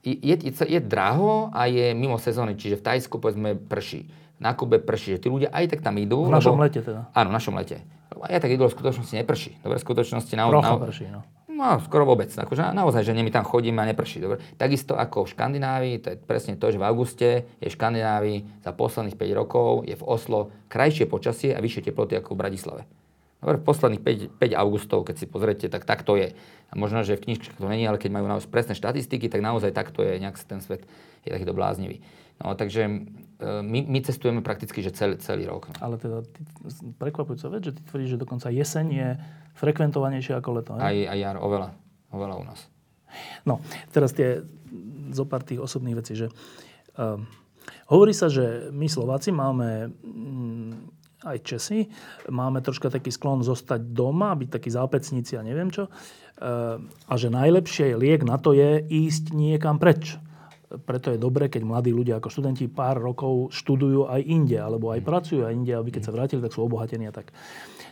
je, 0.00 0.36
je, 0.40 0.52
je 0.52 0.80
draho 0.80 1.52
a 1.52 1.68
je 1.68 1.92
mimo 1.92 2.16
sezóny, 2.16 2.56
čiže 2.56 2.80
v 2.80 2.84
Tajsku 2.84 3.20
povedzme 3.20 3.56
prší. 3.56 4.08
Na 4.40 4.56
Kube 4.56 4.80
prší, 4.80 5.20
že 5.20 5.22
tí 5.24 5.28
ľudia 5.28 5.52
aj 5.52 5.76
tak 5.76 5.80
tam 5.84 6.00
idú. 6.00 6.24
V 6.24 6.32
našom 6.32 6.56
lebo, 6.56 6.64
lete 6.64 6.80
teda. 6.80 7.12
Áno, 7.12 7.28
v 7.28 7.34
našom 7.36 7.54
lete. 7.60 7.84
Aj 8.08 8.40
tak 8.40 8.50
idú, 8.52 8.64
v 8.64 8.72
skutočnosti 8.72 9.12
neprší. 9.12 9.60
Dobre, 9.60 9.76
v 9.76 9.84
skutočnosti 9.84 10.32
na, 10.32 10.48
Trocha 10.48 10.72
na, 10.72 10.80
prší, 10.80 11.04
no. 11.12 11.20
No, 11.60 11.76
skoro 11.84 12.08
vôbec. 12.08 12.32
Akože 12.32 12.72
naozaj, 12.72 13.04
že 13.04 13.12
my 13.12 13.28
tam 13.28 13.44
chodíme 13.44 13.84
a 13.84 13.84
neprší. 13.84 14.24
Dobre. 14.24 14.40
Takisto 14.56 14.96
ako 14.96 15.28
v 15.28 15.36
Škandinávii, 15.36 15.94
to 16.00 16.06
je 16.08 16.16
presne 16.16 16.56
to, 16.56 16.72
že 16.72 16.80
v 16.80 16.88
auguste 16.88 17.28
je 17.60 17.68
v 17.68 17.74
Škandinávii 17.76 18.64
za 18.64 18.72
posledných 18.72 19.20
5 19.20 19.40
rokov 19.44 19.84
je 19.84 19.92
v 19.92 20.04
Oslo 20.08 20.48
krajšie 20.72 21.04
počasie 21.04 21.52
a 21.52 21.60
vyššie 21.60 21.92
teploty 21.92 22.16
ako 22.16 22.32
v 22.32 22.40
Bratislave. 22.40 22.82
V 23.40 23.56
posledných 23.56 24.04
5, 24.04 24.36
5 24.36 24.52
augustov, 24.52 25.08
keď 25.08 25.16
si 25.16 25.26
pozriete, 25.26 25.66
tak 25.72 25.88
tak 25.88 26.04
to 26.04 26.16
je. 26.20 26.36
A 26.70 26.72
možno, 26.76 27.00
že 27.00 27.16
v 27.16 27.32
knižkách 27.32 27.56
to 27.56 27.66
není, 27.72 27.88
ale 27.88 27.96
keď 27.96 28.20
majú 28.20 28.28
naozaj 28.28 28.52
presné 28.52 28.76
štatistiky, 28.76 29.32
tak 29.32 29.40
naozaj 29.40 29.72
takto 29.72 30.04
je, 30.04 30.20
nejak 30.20 30.36
ten 30.44 30.60
svet 30.60 30.84
je 31.24 31.32
takýto 31.32 31.56
bláznivý. 31.56 32.04
No, 32.40 32.56
takže 32.56 32.82
e, 32.88 32.90
my, 33.64 33.80
my 33.84 33.98
cestujeme 34.00 34.40
prakticky 34.40 34.80
že 34.80 34.92
celý, 34.96 35.20
celý 35.20 35.44
rok. 35.44 35.68
No. 35.68 35.76
Ale 35.80 35.96
teda 36.00 36.24
prekvapujúca 36.96 37.52
vec, 37.52 37.68
že 37.68 37.72
ty 37.76 37.80
tvrdíš, 37.84 38.16
že 38.16 38.18
dokonca 38.20 38.48
jeseň 38.48 38.86
je 38.88 39.08
frekventovanejšia 39.60 40.40
ako 40.40 40.48
leto. 40.60 40.70
Aj, 40.76 40.92
aj 40.92 41.18
jar, 41.20 41.36
oveľa. 41.36 41.76
Oveľa 42.12 42.34
u 42.40 42.44
nás. 42.44 42.60
No, 43.44 43.60
teraz 43.92 44.16
tie 44.16 44.40
zo 45.10 45.24
pár 45.26 45.42
tých 45.42 45.60
osobných 45.60 45.98
vecí, 45.98 46.14
že 46.14 46.30
um, 46.96 47.26
hovorí 47.90 48.14
sa, 48.14 48.30
že 48.30 48.70
my 48.70 48.86
Slováci 48.86 49.34
máme 49.34 49.90
mm, 49.90 50.99
aj 51.24 51.38
Česi, 51.44 51.88
máme 52.32 52.64
troška 52.64 52.88
taký 52.88 53.12
sklon 53.12 53.44
zostať 53.44 53.92
doma, 53.92 54.32
byť 54.32 54.48
takí 54.48 54.72
zápecníci 54.72 55.36
a 55.36 55.44
neviem 55.44 55.68
čo. 55.68 55.92
A 56.40 57.12
že 57.20 57.28
najlepšie 57.28 57.92
liek 58.00 58.24
na 58.24 58.40
to 58.40 58.56
je 58.56 58.80
ísť 58.80 59.36
niekam 59.36 59.76
preč. 59.76 60.16
Preto 60.70 61.10
je 61.10 61.18
dobre, 61.18 61.50
keď 61.50 61.66
mladí 61.66 61.90
ľudia 61.90 62.22
ako 62.22 62.30
študenti 62.30 62.70
pár 62.70 63.02
rokov 63.02 63.50
študujú 63.50 64.06
aj 64.06 64.22
inde, 64.22 64.54
alebo 64.54 64.94
aj 64.94 65.02
pracujú 65.02 65.42
aj 65.42 65.52
inde, 65.52 65.74
aby 65.74 65.90
keď 65.90 66.08
sa 66.08 66.14
vrátili, 66.14 66.40
tak 66.40 66.54
sú 66.54 66.62
obohatení 66.62 67.10
a 67.10 67.12
tak. 67.12 67.34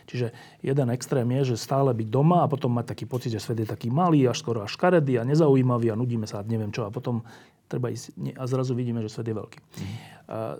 Čiže 0.07 0.33
jeden 0.63 0.87
extrém 0.89 1.27
je, 1.37 1.53
že 1.53 1.61
stále 1.61 1.91
byť 1.93 2.07
doma 2.07 2.41
a 2.41 2.49
potom 2.49 2.73
mať 2.73 2.95
taký 2.95 3.05
pocit, 3.05 3.35
že 3.35 3.43
svet 3.43 3.61
je 3.61 3.67
taký 3.67 3.91
malý, 3.93 4.25
až 4.25 4.41
skoro 4.41 4.63
až 4.63 4.73
škaredý 4.79 5.19
a 5.19 5.27
nezaujímavý 5.27 5.91
a 5.91 5.99
nudíme 5.99 6.25
sa 6.25 6.41
a 6.41 6.47
neviem 6.47 6.71
čo. 6.71 6.87
A 6.87 6.89
potom 6.89 7.21
treba 7.69 7.93
ísť 7.93 8.33
a 8.33 8.43
zrazu 8.49 8.73
vidíme, 8.73 9.05
že 9.05 9.13
svet 9.13 9.29
je 9.29 9.37
veľký. 9.37 9.59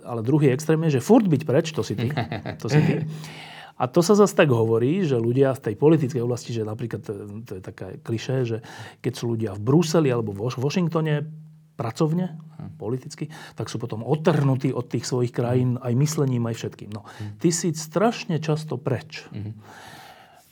Ale 0.06 0.22
druhý 0.22 0.54
extrém 0.54 0.78
je, 0.86 1.02
že 1.02 1.04
furt 1.04 1.26
byť 1.26 1.42
preč, 1.42 1.74
to 1.74 1.82
si 1.82 1.98
ty. 1.98 2.08
To 2.62 2.66
si 2.70 2.80
ty. 2.80 2.94
A 3.80 3.88
to 3.88 4.04
sa 4.04 4.12
zase 4.12 4.36
tak 4.36 4.52
hovorí, 4.52 5.08
že 5.08 5.16
ľudia 5.16 5.56
v 5.56 5.72
tej 5.72 5.74
politickej 5.80 6.20
oblasti, 6.20 6.52
že 6.52 6.68
napríklad, 6.68 7.00
to, 7.48 7.52
je 7.56 7.62
taká 7.64 7.96
klišé, 8.04 8.36
že 8.44 8.58
keď 9.00 9.12
sú 9.16 9.32
ľudia 9.32 9.56
v 9.56 9.60
Bruseli 9.64 10.12
alebo 10.12 10.36
vo 10.36 10.52
Washingtone, 10.52 11.24
pracovne, 11.80 12.36
politicky, 12.76 13.32
tak 13.56 13.72
sú 13.72 13.80
potom 13.80 14.04
odtrhnutí 14.04 14.68
od 14.76 14.84
tých 14.84 15.08
svojich 15.08 15.32
krajín 15.32 15.80
aj 15.80 15.96
myslením, 15.96 16.44
aj 16.44 16.60
všetkým. 16.60 16.92
No, 16.92 17.08
ty 17.40 17.48
si 17.48 17.72
strašne 17.72 18.36
často 18.36 18.76
preč. 18.76 19.24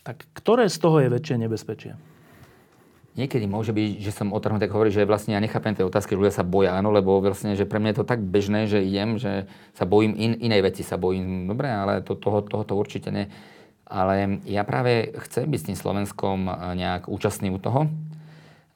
Tak 0.08 0.24
ktoré 0.32 0.72
z 0.72 0.78
toho 0.80 1.04
je 1.04 1.12
väčšie 1.12 1.36
nebezpečie? 1.36 2.00
Niekedy 3.18 3.50
môže 3.50 3.74
byť, 3.74 3.98
že 3.98 4.14
som 4.14 4.30
otrhnutý, 4.30 4.70
ako 4.70 4.78
hovorí, 4.78 4.94
že 4.94 5.02
vlastne 5.02 5.34
ja 5.34 5.42
nechápem 5.42 5.74
tie 5.74 5.82
otázky, 5.82 6.14
že 6.14 6.20
ľudia 6.22 6.38
sa 6.38 6.46
boja, 6.46 6.78
áno, 6.78 6.94
lebo 6.94 7.18
vlastne, 7.18 7.58
že 7.58 7.66
pre 7.66 7.82
mňa 7.82 7.90
je 7.90 7.98
to 7.98 8.06
tak 8.06 8.22
bežné, 8.22 8.70
že 8.70 8.78
idem, 8.78 9.18
že 9.18 9.50
sa 9.74 9.82
bojím, 9.82 10.14
in, 10.14 10.38
inej 10.38 10.62
veci 10.70 10.86
sa 10.86 10.94
bojím, 10.94 11.50
dobre, 11.50 11.66
ale 11.66 11.98
to, 12.06 12.14
toho, 12.14 12.46
tohoto 12.46 12.78
určite 12.78 13.10
ne. 13.10 13.26
Ale 13.90 14.38
ja 14.46 14.62
práve 14.62 15.10
chcem 15.26 15.50
byť 15.50 15.58
s 15.58 15.66
tým 15.66 15.78
Slovenskom 15.82 16.46
nejak 16.78 17.10
účastný 17.10 17.50
u 17.50 17.58
toho, 17.58 17.90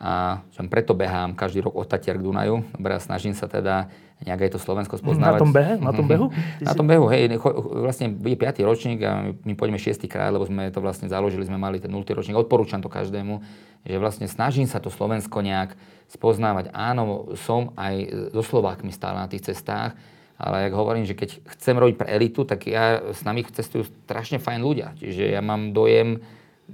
a 0.02 0.42
som 0.50 0.66
preto 0.66 0.98
behám 0.98 1.38
každý 1.38 1.62
rok 1.62 1.78
od 1.78 1.86
Tatier 1.86 2.18
k 2.18 2.26
Dunaju. 2.26 2.66
Dobre, 2.74 2.98
snažím 2.98 3.38
sa 3.38 3.46
teda 3.46 3.86
nejak 4.26 4.50
aj 4.50 4.50
to 4.54 4.58
Slovensko 4.58 4.98
spoznávať. 4.98 5.38
Na 5.38 5.42
tom 5.42 5.52
behe? 5.54 5.72
Na 5.78 5.92
tom 5.94 6.06
behu? 6.10 6.26
Ty 6.58 6.62
na 6.66 6.74
tom 6.74 6.86
behu, 6.90 7.06
hej. 7.10 7.38
Vlastne 7.86 8.10
bude 8.10 8.34
5. 8.34 8.66
ročník 8.66 8.98
a 9.02 9.30
my 9.30 9.54
pôjdeme 9.54 9.78
6. 9.78 10.02
krát, 10.10 10.34
lebo 10.34 10.42
sme 10.42 10.74
to 10.74 10.82
vlastne 10.82 11.06
založili, 11.06 11.46
sme 11.46 11.58
mali 11.58 11.78
ten 11.78 11.90
0. 11.90 12.02
ročník. 12.02 12.34
Odporúčam 12.34 12.82
to 12.82 12.90
každému, 12.90 13.42
že 13.86 13.98
vlastne 13.98 14.26
snažím 14.26 14.66
sa 14.66 14.82
to 14.82 14.90
Slovensko 14.90 15.38
nejak 15.38 15.78
spoznávať. 16.10 16.74
Áno, 16.74 17.34
som 17.38 17.70
aj 17.78 18.30
so 18.34 18.42
Slovákmi 18.42 18.90
stále 18.90 19.22
na 19.22 19.30
tých 19.30 19.54
cestách, 19.54 19.94
ale 20.34 20.66
jak 20.66 20.74
hovorím, 20.74 21.06
že 21.06 21.14
keď 21.14 21.42
chcem 21.58 21.78
robiť 21.78 21.94
pre 21.94 22.10
elitu, 22.10 22.42
tak 22.42 22.66
ja 22.66 22.98
s 23.14 23.22
nami 23.22 23.46
cestujú 23.46 23.86
strašne 24.06 24.42
fajn 24.42 24.60
ľudia. 24.62 24.98
Čiže 24.98 25.30
ja 25.30 25.42
mám 25.42 25.70
dojem, 25.70 26.22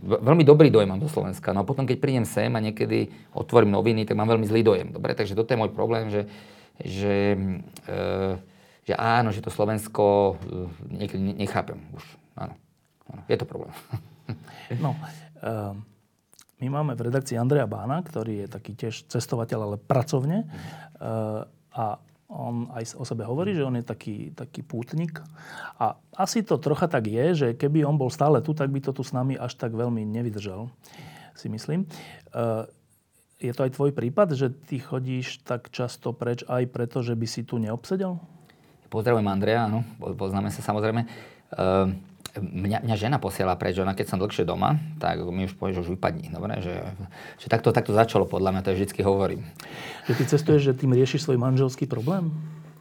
veľmi 0.03 0.46
dobrý 0.46 0.70
dojem 0.70 0.88
mám 0.88 1.03
do 1.03 1.11
Slovenska. 1.11 1.51
No 1.51 1.62
a 1.62 1.68
potom, 1.68 1.84
keď 1.84 1.99
prídem 1.99 2.26
sem 2.26 2.51
a 2.55 2.62
niekedy 2.62 3.11
otvorím 3.34 3.74
noviny, 3.74 4.07
tak 4.07 4.14
mám 4.14 4.30
veľmi 4.30 4.46
zlý 4.46 4.62
dojem. 4.62 4.88
Dobre, 4.94 5.14
takže 5.18 5.34
toto 5.34 5.51
je 5.51 5.61
môj 5.61 5.74
problém, 5.74 6.09
že, 6.09 6.22
že, 6.78 7.34
e, 7.90 7.96
že 8.86 8.94
áno, 8.94 9.34
že 9.34 9.42
to 9.42 9.51
Slovensko 9.51 10.38
e, 10.38 11.05
niekedy 11.05 11.20
nechápem 11.34 11.82
už. 11.94 12.05
Áno, 12.38 12.55
áno 13.11 13.22
je 13.26 13.36
to 13.38 13.46
problém. 13.46 13.74
No, 14.68 14.92
e, 15.40 15.72
my 16.61 16.68
máme 16.68 16.92
v 16.92 17.09
redakcii 17.09 17.40
Andreja 17.40 17.64
Bána, 17.64 18.05
ktorý 18.05 18.44
je 18.44 18.46
taký 18.53 18.76
tiež 18.76 19.09
cestovateľ, 19.09 19.59
ale 19.64 19.76
pracovne. 19.80 20.44
E, 20.44 20.46
a 21.72 21.84
on 22.29 22.68
aj 22.76 22.93
o 23.01 23.05
sebe 23.09 23.24
hovorí, 23.24 23.57
že 23.57 23.64
on 23.64 23.81
je 23.81 23.85
taký, 23.85 24.37
taký 24.37 24.61
pútnik. 24.61 25.16
A 25.81 25.97
asi 26.12 26.45
to 26.45 26.61
trocha 26.61 26.85
tak 26.85 27.09
je, 27.09 27.26
že 27.33 27.49
keby 27.57 27.89
on 27.89 27.97
bol 27.97 28.12
stále 28.12 28.45
tu, 28.45 28.53
tak 28.53 28.68
by 28.68 28.85
to 28.85 28.93
tu 28.93 29.01
s 29.01 29.16
nami 29.16 29.41
až 29.41 29.57
tak 29.57 29.72
veľmi 29.72 30.05
nevydržal, 30.05 30.68
si 31.33 31.49
myslím. 31.49 31.89
E, 31.89 31.89
je 33.41 33.53
to 33.57 33.64
aj 33.64 33.74
tvoj 33.81 33.97
prípad, 33.97 34.37
že 34.37 34.53
ty 34.53 34.76
chodíš 34.76 35.41
tak 35.41 35.72
často 35.72 36.12
preč 36.12 36.45
aj 36.45 36.68
preto, 36.68 37.01
že 37.01 37.16
by 37.16 37.24
si 37.24 37.49
tu 37.49 37.57
neobsedel? 37.57 38.20
Pozdravujem 38.93 39.29
Andreja, 39.29 39.64
áno, 39.64 39.85
poznáme 39.97 40.53
sa 40.53 40.61
samozrejme. 40.61 41.09
E, 41.09 41.09
mňa, 42.41 42.86
mňa 42.86 42.97
žena 42.97 43.18
posiela 43.18 43.55
preč, 43.55 43.78
ona 43.78 43.93
keď 43.93 44.07
som 44.14 44.18
dlhšie 44.18 44.47
doma, 44.47 44.78
tak 44.99 45.22
mi 45.28 45.47
už 45.47 45.55
povie, 45.55 45.76
že 45.76 45.84
už 45.84 45.99
vypadni. 45.99 46.30
Dobre? 46.30 46.59
Že, 46.59 46.74
že 47.43 47.47
takto, 47.47 47.70
takto 47.70 47.93
začalo 47.93 48.24
podľa 48.24 48.55
mňa, 48.55 48.62
to 48.64 48.74
vždycky 48.74 49.01
hovorím. 49.03 49.47
Že 50.11 50.12
ty 50.18 50.24
cestuješ, 50.26 50.62
že 50.62 50.72
tým 50.74 50.97
riešiš 50.97 51.26
svoj 51.26 51.39
manželský 51.39 51.84
problém? 51.86 52.32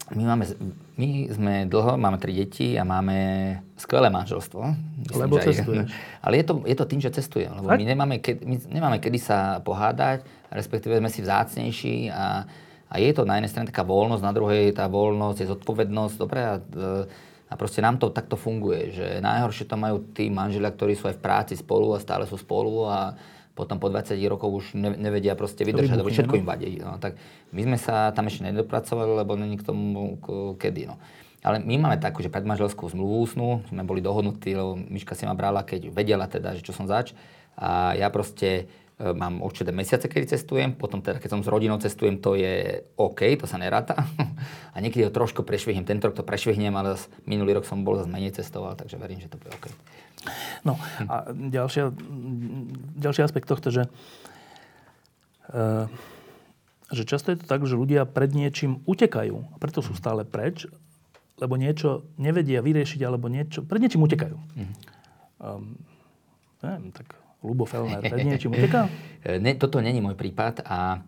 My, 0.07 0.23
máme, 0.23 0.47
my 0.95 1.09
sme 1.27 1.53
dlho, 1.67 1.99
máme 1.99 2.15
tri 2.15 2.31
deti 2.31 2.79
a 2.79 2.87
máme 2.87 3.59
skvelé 3.75 4.07
manželstvo. 4.07 4.61
Myslím, 5.03 5.19
lebo 5.19 5.35
cestuješ. 5.35 5.91
Ale 6.23 6.39
je 6.39 6.45
to, 6.47 6.53
je 6.63 6.75
to 6.79 6.85
tým, 6.87 7.03
že 7.03 7.11
cestujem. 7.11 7.51
Lebo 7.51 7.67
my 7.67 7.83
nemáme, 7.83 8.15
ke, 8.23 8.39
my 8.39 8.55
nemáme 8.71 9.03
kedy 9.03 9.19
sa 9.19 9.59
pohádať, 9.59 10.23
respektíve 10.47 10.95
sme 11.03 11.11
si 11.11 11.19
vzácnejší 11.19 11.95
a, 12.15 12.47
a 12.87 12.95
je 13.03 13.11
to 13.11 13.27
na 13.27 13.35
jednej 13.35 13.51
strane 13.51 13.67
taká 13.67 13.83
voľnosť, 13.83 14.23
na 14.23 14.31
druhej 14.31 14.71
tá 14.71 14.87
voľnosť 14.87 15.43
je 15.43 15.51
zodpovednosť. 15.51 16.15
Dobre, 16.15 16.39
a, 16.39 16.55
a 17.47 17.53
proste 17.55 17.79
nám 17.79 17.95
to 17.95 18.11
takto 18.11 18.35
funguje, 18.35 18.91
že 18.91 19.07
najhoršie 19.23 19.65
to 19.71 19.79
majú 19.79 20.03
tí 20.11 20.27
manželia, 20.27 20.71
ktorí 20.71 20.99
sú 20.99 21.07
aj 21.07 21.15
v 21.15 21.23
práci 21.23 21.53
spolu 21.55 21.95
a 21.95 22.03
stále 22.03 22.27
sú 22.27 22.35
spolu 22.35 22.87
a 22.87 23.15
potom 23.57 23.81
po 23.81 23.89
20 23.89 24.13
rokov 24.29 24.49
už 24.53 24.65
nevedia 24.77 25.33
proste 25.33 25.65
vydržať, 25.65 25.97
lebo 25.97 26.13
všetko 26.13 26.37
im 26.37 26.45
vadí. 26.45 26.77
No, 26.77 27.01
tak 27.01 27.17
my 27.49 27.65
sme 27.65 27.77
sa 27.81 28.13
tam 28.13 28.29
ešte 28.29 28.45
nedopracovali, 28.45 29.11
lebo 29.17 29.33
není 29.33 29.57
k 29.57 29.65
tomu 29.65 30.21
kedy. 30.61 30.93
No. 30.93 31.01
Ale 31.41 31.63
my 31.63 31.75
máme 31.81 31.97
takú, 31.97 32.21
že 32.21 32.29
predmanželskú 32.29 32.85
zmluvu 32.85 33.23
úsnu, 33.25 33.65
sme 33.71 33.81
boli 33.81 34.03
dohodnutí, 34.03 34.53
lebo 34.53 34.77
Miška 34.77 35.17
si 35.17 35.25
ma 35.25 35.33
brala, 35.33 35.65
keď 35.65 35.89
vedela 35.89 36.29
teda, 36.29 36.53
že 36.53 36.61
čo 36.61 36.75
som 36.75 36.85
zač. 36.85 37.17
A 37.57 37.97
ja 37.97 38.13
proste 38.13 38.69
mám 38.97 39.45
určité 39.45 39.69
mesiace, 39.69 40.09
kedy 40.09 40.25
cestujem, 40.25 40.73
potom 40.73 41.05
teda, 41.05 41.21
keď 41.21 41.29
som 41.37 41.41
s 41.45 41.51
rodinou 41.53 41.77
cestujem, 41.77 42.17
to 42.17 42.33
je 42.33 42.81
OK, 42.97 43.37
to 43.37 43.45
sa 43.45 43.61
neráta. 43.61 43.93
A 44.75 44.81
niekedy 44.81 45.05
ho 45.05 45.13
trošku 45.13 45.45
prešvihnem, 45.45 45.85
tento 45.85 46.09
rok 46.09 46.17
to 46.17 46.25
prešvihnem, 46.25 46.73
ale 46.73 46.97
minulý 47.29 47.61
rok 47.61 47.69
som 47.69 47.85
bol 47.85 47.93
zase 47.97 48.09
menej 48.09 48.33
cestoval, 48.33 48.73
takže 48.73 48.97
verím, 48.97 49.21
že 49.21 49.29
to 49.29 49.37
bude 49.37 49.53
OK. 49.53 49.69
No 50.65 50.81
a 51.07 51.29
ďalšia, 51.29 51.93
ďalší 52.97 53.21
aspekt 53.21 53.47
tohto, 53.47 53.69
že, 53.69 53.85
e, 55.53 55.85
že 56.89 57.03
často 57.05 57.31
je 57.31 57.37
to 57.37 57.45
tak, 57.45 57.63
že 57.69 57.77
ľudia 57.77 58.03
pred 58.09 58.33
niečím 58.33 58.81
utekajú 58.89 59.37
a 59.53 59.55
preto 59.61 59.85
sú 59.85 59.93
stále 59.93 60.25
preč, 60.25 60.65
lebo 61.37 61.53
niečo 61.53 62.09
nevedia 62.17 62.65
vyriešiť 62.65 62.99
alebo 63.05 63.29
niečo, 63.29 63.61
pred 63.61 63.77
niečím 63.77 64.09
utekajú. 64.09 64.37
Mm. 64.57 64.73
Um, 65.37 65.77
neviem, 66.65 66.89
tak 66.89 67.13
Lubo 67.45 67.69
Felner, 67.69 68.01
pred 68.01 68.25
niečím 68.25 68.57
uteká? 68.57 68.89
ne, 69.37 69.53
toto 69.53 69.77
není 69.77 70.01
môj 70.01 70.17
prípad 70.17 70.65
a 70.65 71.05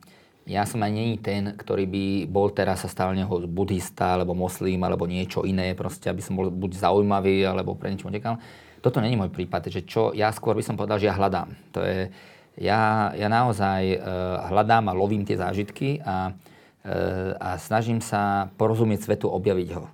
ja 0.49 0.65
som 0.65 0.81
aj 0.81 0.89
není 0.89 1.21
ten, 1.21 1.53
ktorý 1.53 1.85
by 1.85 2.05
bol 2.25 2.49
teraz 2.49 2.81
sa 2.81 2.89
stal 2.89 3.13
neho 3.13 3.45
buddhista, 3.45 4.17
alebo 4.17 4.33
moslím, 4.33 4.81
alebo 4.81 5.05
niečo 5.05 5.45
iné, 5.45 5.77
proste, 5.77 6.09
aby 6.09 6.25
som 6.25 6.33
bol 6.33 6.49
buď 6.49 6.89
zaujímavý, 6.89 7.45
alebo 7.45 7.77
pre 7.77 7.93
niečo 7.93 8.09
utekal. 8.09 8.41
Toto 8.81 8.97
není 8.97 9.13
môj 9.13 9.29
prípad, 9.29 9.69
že 9.69 9.85
čo, 9.85 10.09
ja 10.17 10.33
skôr 10.33 10.57
by 10.57 10.65
som 10.65 10.73
povedal, 10.73 10.97
že 10.97 11.05
ja 11.05 11.13
hľadám. 11.13 11.53
To 11.77 11.85
je, 11.85 12.09
ja, 12.57 13.13
ja 13.13 13.27
naozaj 13.29 14.01
uh, 14.01 14.49
hľadám 14.49 14.89
a 14.89 14.97
lovím 14.97 15.21
tie 15.21 15.37
zážitky 15.37 16.01
a, 16.01 16.33
uh, 16.33 17.37
a 17.37 17.49
snažím 17.61 18.01
sa 18.01 18.49
porozumieť 18.57 19.05
svetu, 19.05 19.29
objaviť 19.29 19.69
ho. 19.77 19.85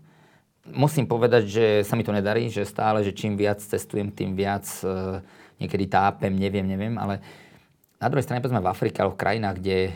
Musím 0.72 1.06
povedať, 1.06 1.52
že 1.52 1.66
sa 1.84 2.00
mi 2.00 2.08
to 2.08 2.16
nedarí, 2.16 2.48
že 2.48 2.64
stále, 2.64 3.04
že 3.04 3.12
čím 3.14 3.36
viac 3.36 3.60
cestujem, 3.60 4.08
tým 4.08 4.40
viac 4.40 4.64
uh, 4.88 5.20
niekedy 5.60 5.86
tápem, 5.88 6.36
neviem, 6.36 6.68
neviem, 6.68 6.96
ale 7.00 7.24
na 8.00 8.08
druhej 8.12 8.28
strane 8.28 8.44
sme 8.44 8.62
v 8.62 8.72
Afrike 8.72 9.00
alebo 9.00 9.16
v 9.16 9.22
krajinách, 9.24 9.56
kde 9.60 9.78
e, 9.80 9.92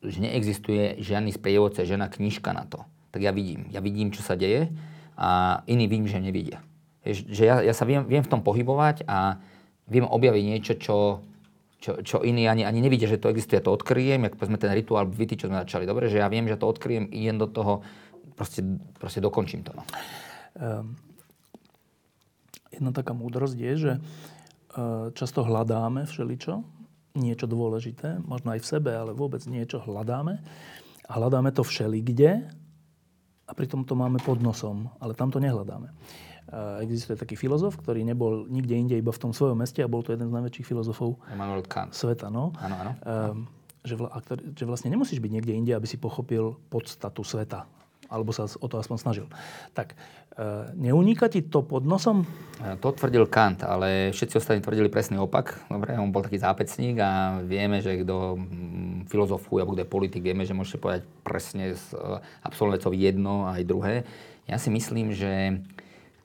že 0.00 0.18
neexistuje 0.24 1.00
žiadny 1.00 1.32
sprievodca, 1.36 1.84
žiadna 1.84 2.08
knižka 2.08 2.56
na 2.56 2.64
to. 2.64 2.80
Tak 3.12 3.20
ja 3.20 3.32
vidím. 3.36 3.68
Ja 3.68 3.84
vidím, 3.84 4.08
čo 4.12 4.24
sa 4.24 4.32
deje 4.32 4.72
a 5.20 5.60
iní 5.68 5.84
vidím, 5.84 6.08
že 6.08 6.22
nevidia. 6.22 6.64
Že 7.04 7.42
ja, 7.44 7.56
ja 7.60 7.74
sa 7.76 7.84
viem, 7.84 8.04
viem 8.08 8.24
v 8.24 8.30
tom 8.32 8.40
pohybovať 8.40 9.04
a 9.04 9.40
viem 9.88 10.08
objaviť 10.08 10.44
niečo, 10.44 10.72
čo, 10.80 10.96
čo, 11.80 12.00
čo 12.00 12.16
iní 12.24 12.48
ani, 12.48 12.64
ani 12.64 12.80
nevidia, 12.80 13.08
že 13.08 13.20
to 13.20 13.32
existuje. 13.32 13.60
Ja 13.60 13.66
to 13.66 13.76
odkryjem, 13.76 14.28
ako 14.28 14.48
sme 14.48 14.60
ten 14.60 14.72
rituál 14.72 15.08
vity, 15.08 15.36
čo 15.36 15.48
sme 15.52 15.60
začali. 15.64 15.84
Dobre, 15.84 16.08
že 16.08 16.20
ja 16.20 16.28
viem, 16.32 16.48
že 16.48 16.56
to 16.56 16.68
odkryjem, 16.68 17.08
idem 17.12 17.36
do 17.36 17.48
toho, 17.48 17.84
proste, 18.36 18.64
proste 18.96 19.20
dokončím 19.20 19.64
to. 19.64 19.76
No. 19.76 19.84
Um, 20.56 20.96
jedna 22.72 22.96
taká 22.96 23.12
múdrosť 23.12 23.56
je, 23.58 23.72
že 23.76 23.92
často 25.14 25.42
hľadáme 25.42 26.06
všeličo, 26.06 26.62
niečo 27.18 27.46
dôležité, 27.50 28.22
možno 28.22 28.54
aj 28.54 28.60
v 28.62 28.70
sebe, 28.70 28.90
ale 28.94 29.10
vôbec 29.16 29.42
niečo 29.50 29.82
hľadáme. 29.82 30.38
A 31.10 31.12
hľadáme 31.18 31.50
to 31.50 31.66
všelikde 31.66 32.46
a 33.50 33.52
pritom 33.52 33.82
to 33.82 33.98
máme 33.98 34.22
pod 34.22 34.38
nosom, 34.38 34.86
ale 35.02 35.18
tam 35.18 35.34
to 35.34 35.42
nehľadáme. 35.42 35.90
E, 35.90 35.94
existuje 36.86 37.18
taký 37.18 37.34
filozof, 37.34 37.74
ktorý 37.82 38.06
nebol 38.06 38.46
nikde 38.46 38.78
inde, 38.78 38.94
iba 38.94 39.10
v 39.10 39.22
tom 39.26 39.34
svojom 39.34 39.58
meste 39.58 39.82
a 39.82 39.90
bol 39.90 40.06
to 40.06 40.14
jeden 40.14 40.30
z 40.30 40.34
najväčších 40.38 40.66
filozofov 40.70 41.18
sveta. 41.90 42.30
No. 42.30 42.54
Áno, 42.62 42.74
áno. 42.78 42.92
Um, 43.02 43.50
že, 43.82 43.98
vla, 43.98 44.08
že 44.54 44.64
vlastne 44.70 44.94
nemusíš 44.94 45.18
byť 45.18 45.32
niekde 45.34 45.56
inde, 45.58 45.72
aby 45.74 45.90
si 45.90 45.98
pochopil 45.98 46.54
podstatu 46.70 47.26
sveta 47.26 47.66
alebo 48.10 48.34
sa 48.34 48.50
o 48.50 48.66
to 48.66 48.76
aspoň 48.76 48.96
snažil. 48.98 49.26
Tak, 49.70 49.94
e, 50.34 50.44
neuníka 50.74 51.28
ti 51.28 51.42
to 51.42 51.62
pod 51.62 51.86
nosom? 51.86 52.26
E, 52.60 52.76
to 52.78 52.92
tvrdil 52.92 53.26
Kant, 53.26 53.64
ale 53.66 54.14
všetci 54.14 54.38
ostatní 54.38 54.60
tvrdili 54.62 54.88
presný 54.92 55.18
opak. 55.18 55.58
Dobre, 55.66 55.96
on 55.96 56.12
bol 56.12 56.22
taký 56.22 56.38
zápecník 56.38 56.96
a 57.00 57.40
vieme, 57.42 57.82
že 57.82 58.02
kto 58.04 58.36
mm, 58.36 59.10
filozofuje 59.10 59.62
alebo 59.62 59.74
kto 59.74 59.84
je 59.84 59.94
politik, 59.94 60.22
vieme, 60.22 60.46
že 60.46 60.56
môžete 60.56 60.82
povedať 60.82 61.02
presne 61.22 61.74
z 61.74 61.84
e, 61.94 62.20
absolventov 62.46 62.94
jedno 62.94 63.50
aj 63.50 63.62
druhé. 63.66 63.94
Ja 64.50 64.58
si 64.58 64.70
myslím, 64.70 65.14
že 65.14 65.62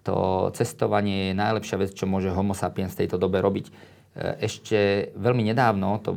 to 0.05 0.49
cestovanie 0.53 1.33
je 1.33 1.39
najlepšia 1.41 1.81
vec, 1.81 1.91
čo 1.97 2.05
môže 2.05 2.29
homo 2.29 2.53
sapiens 2.53 2.93
v 2.93 3.05
tejto 3.05 3.17
dobe 3.17 3.41
robiť 3.41 3.95
ešte 4.15 5.11
veľmi 5.19 5.43
nedávno 5.51 5.99
to 5.99 6.15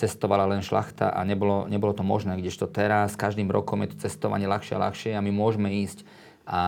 cestovala 0.00 0.48
len 0.48 0.64
šlachta 0.64 1.12
a 1.12 1.20
nebolo, 1.28 1.68
nebolo 1.68 1.92
to 1.92 2.00
možné, 2.00 2.40
kdežto 2.40 2.64
teraz 2.72 3.20
každým 3.20 3.52
rokom 3.52 3.84
je 3.84 3.92
to 3.92 4.08
cestovanie 4.08 4.48
ľahšie 4.48 4.80
a 4.80 4.82
ľahšie 4.88 5.12
a 5.12 5.20
my 5.20 5.28
môžeme 5.28 5.68
ísť 5.84 6.08
a 6.48 6.62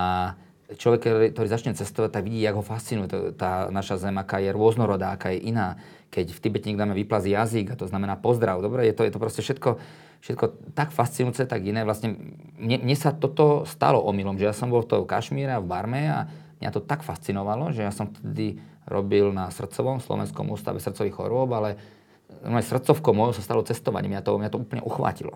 človek, 0.77 1.33
ktorý 1.33 1.49
začne 1.49 1.73
cestovať, 1.73 2.21
tak 2.21 2.29
vidí, 2.29 2.45
ako 2.45 2.61
ho 2.61 2.67
fascinuje 2.67 3.09
tá 3.35 3.73
naša 3.73 3.97
zem, 3.97 4.15
aká 4.21 4.39
je 4.39 4.53
rôznorodá, 4.53 5.17
aká 5.17 5.33
je 5.33 5.49
iná. 5.51 5.81
Keď 6.13 6.37
v 6.37 6.43
Tibete 6.43 6.67
niekto 6.69 6.85
dáme 6.85 6.95
vyplazí 6.95 7.33
jazyk, 7.33 7.75
a 7.75 7.79
to 7.81 7.89
znamená 7.89 8.21
pozdrav, 8.21 8.63
dobre, 8.63 8.87
je 8.87 8.95
to, 8.95 9.03
je 9.09 9.13
to 9.15 9.19
proste 9.23 9.43
všetko, 9.43 9.81
všetko 10.21 10.45
tak 10.77 10.93
fascinujúce, 10.95 11.49
tak 11.49 11.65
iné. 11.65 11.83
Vlastne 11.83 12.15
mne, 12.61 12.77
mne 12.83 12.97
sa 12.99 13.11
toto 13.11 13.65
stalo 13.65 14.05
omylom, 14.05 14.37
že 14.37 14.47
ja 14.47 14.55
som 14.55 14.69
bol 14.71 14.85
v 14.85 14.91
toho 14.95 15.09
Kašmíre 15.09 15.59
a 15.59 15.63
v 15.63 15.71
Barme 15.71 16.03
a 16.07 16.29
mňa 16.61 16.71
to 16.71 16.85
tak 16.85 17.03
fascinovalo, 17.03 17.73
že 17.73 17.83
ja 17.83 17.91
som 17.95 18.13
vtedy 18.13 18.61
robil 18.87 19.33
na 19.33 19.49
srdcovom 19.51 20.03
Slovenskom 20.03 20.51
ústave 20.51 20.83
srdcových 20.83 21.15
chorôb, 21.15 21.51
ale 21.57 21.79
srdcovkou 22.45 23.11
mojou 23.11 23.39
sa 23.39 23.43
stalo 23.43 23.67
cestovanie. 23.67 24.11
Mňa 24.11 24.23
to, 24.23 24.39
mňa 24.39 24.51
to 24.55 24.61
úplne 24.61 24.83
uchvátilo. 24.87 25.35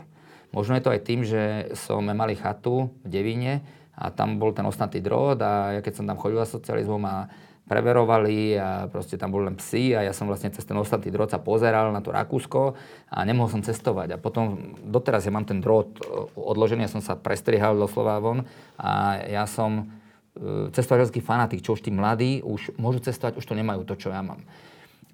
Možno 0.54 0.78
je 0.78 0.82
to 0.86 0.94
aj 0.94 1.00
tým, 1.02 1.26
že 1.26 1.74
sme 1.74 2.14
mali 2.14 2.38
chatu 2.38 2.94
v 3.02 3.08
Devíne 3.10 3.66
a 3.94 4.10
tam 4.10 4.42
bol 4.42 4.50
ten 4.50 4.66
ostnatý 4.66 4.98
drôt 4.98 5.38
a 5.38 5.78
ja 5.78 5.80
keď 5.80 6.02
som 6.02 6.06
tam 6.06 6.18
chodil 6.18 6.42
za 6.42 6.58
socializmom 6.58 7.02
a 7.06 7.30
preverovali 7.64 8.60
a 8.60 8.92
proste 8.92 9.16
tam 9.16 9.32
boli 9.32 9.48
len 9.48 9.56
psi 9.56 9.96
a 9.96 10.04
ja 10.04 10.12
som 10.12 10.28
vlastne 10.28 10.52
cez 10.52 10.68
ten 10.68 10.76
ostatný 10.76 11.08
drôt 11.08 11.32
sa 11.32 11.40
pozeral 11.40 11.88
na 11.96 12.04
to 12.04 12.12
Rakúsko 12.12 12.76
a 13.08 13.24
nemohol 13.24 13.48
som 13.48 13.64
cestovať. 13.64 14.16
A 14.16 14.20
potom 14.20 14.76
doteraz 14.84 15.24
ja 15.24 15.32
mám 15.32 15.48
ten 15.48 15.64
drôt 15.64 15.88
odložený, 16.36 16.84
ja 16.84 16.92
som 16.92 17.00
sa 17.00 17.16
prestrihal 17.16 17.72
doslova 17.80 18.20
von 18.20 18.44
a 18.76 19.16
ja 19.24 19.48
som 19.48 19.80
e, 19.80 20.68
cestovateľský 20.76 21.24
fanatik, 21.24 21.64
čo 21.64 21.72
už 21.72 21.80
tí 21.80 21.88
mladí 21.88 22.44
už 22.44 22.76
môžu 22.76 23.00
cestovať, 23.00 23.40
už 23.40 23.48
to 23.48 23.56
nemajú 23.56 23.80
to, 23.88 23.96
čo 23.96 24.12
ja 24.12 24.20
mám. 24.20 24.44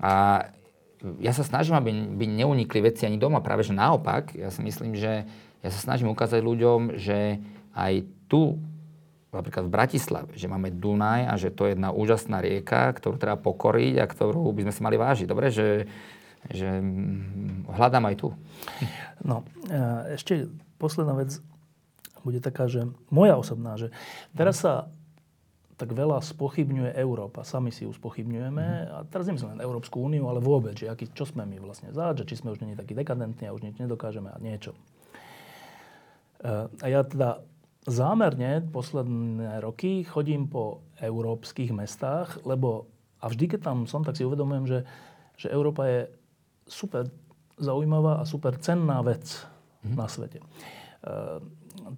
A 0.03 0.43
ja 1.23 1.31
sa 1.31 1.47
snažím, 1.47 1.79
aby, 1.79 1.91
aby 2.19 2.25
neunikli 2.27 2.83
veci 2.83 3.07
ani 3.07 3.17
doma, 3.17 3.39
práve 3.39 3.63
že 3.63 3.73
naopak, 3.73 4.35
ja 4.35 4.51
si 4.51 4.61
myslím, 4.67 4.99
že 4.99 5.23
ja 5.63 5.71
sa 5.71 5.79
snažím 5.79 6.11
ukázať 6.11 6.43
ľuďom, 6.43 6.99
že 6.99 7.39
aj 7.79 8.05
tu 8.27 8.59
napríklad 9.31 9.71
v 9.71 9.75
Bratislave, 9.75 10.31
že 10.35 10.51
máme 10.51 10.75
Dunaj 10.75 11.31
a 11.31 11.35
že 11.39 11.55
to 11.55 11.71
je 11.71 11.79
jedna 11.79 11.95
úžasná 11.95 12.43
rieka, 12.43 12.91
ktorú 12.99 13.15
treba 13.15 13.39
pokoriť 13.39 13.95
a 14.03 14.11
ktorú 14.11 14.51
by 14.51 14.67
sme 14.67 14.75
si 14.75 14.81
mali 14.83 14.97
vážiť. 14.99 15.27
Dobre, 15.31 15.55
že, 15.55 15.87
že 16.51 16.83
hľadám 17.71 18.11
aj 18.11 18.17
tu. 18.19 18.29
No, 19.23 19.47
e, 19.71 20.19
ešte 20.19 20.51
posledná 20.83 21.15
vec 21.15 21.39
bude 22.27 22.43
taká, 22.43 22.67
že 22.67 22.91
moja 23.09 23.39
osobná, 23.39 23.79
že 23.79 23.95
teraz 24.35 24.61
sa 24.61 24.91
tak 25.81 25.97
veľa 25.97 26.21
spochybňuje 26.21 26.93
Európa. 26.93 27.41
Sami 27.41 27.73
si 27.73 27.89
ju 27.89 27.93
spochybňujeme. 27.97 28.67
Mm. 28.69 28.89
A 28.93 28.97
teraz 29.09 29.25
nemyslím 29.25 29.57
len 29.57 29.65
Európsku 29.65 29.97
úniu, 29.97 30.29
ale 30.29 30.45
vôbec, 30.45 30.77
že 30.77 30.93
aký, 30.93 31.09
čo 31.17 31.25
sme 31.25 31.49
my 31.49 31.57
vlastne 31.57 31.89
zač, 31.97 32.21
že 32.21 32.29
či 32.29 32.45
sme 32.45 32.53
už 32.53 32.61
nie 32.61 32.77
takí 32.77 32.93
dekadentní 32.93 33.49
a 33.49 33.57
už 33.57 33.65
nič 33.65 33.81
nedokážeme 33.81 34.29
a 34.29 34.37
niečo. 34.37 34.77
E, 36.45 36.69
a 36.69 36.87
ja 36.89 37.01
teda 37.01 37.41
zámerne 37.89 38.61
posledné 38.69 39.61
roky 39.65 40.05
chodím 40.05 40.49
po 40.49 40.85
európskych 41.01 41.73
mestách, 41.73 42.41
lebo 42.45 42.91
a 43.21 43.29
vždy, 43.29 43.57
keď 43.57 43.61
tam 43.61 43.79
som, 43.85 44.01
tak 44.01 44.17
si 44.17 44.25
uvedomujem, 44.25 44.65
že, 44.65 44.79
že 45.37 45.53
Európa 45.53 45.85
je 45.85 46.01
super 46.65 47.05
zaujímavá 47.61 48.21
a 48.21 48.25
super 48.25 48.57
cenná 48.57 49.05
vec 49.05 49.45
mm. 49.85 49.93
na 49.93 50.09
svete. 50.09 50.41
E, 50.41 50.45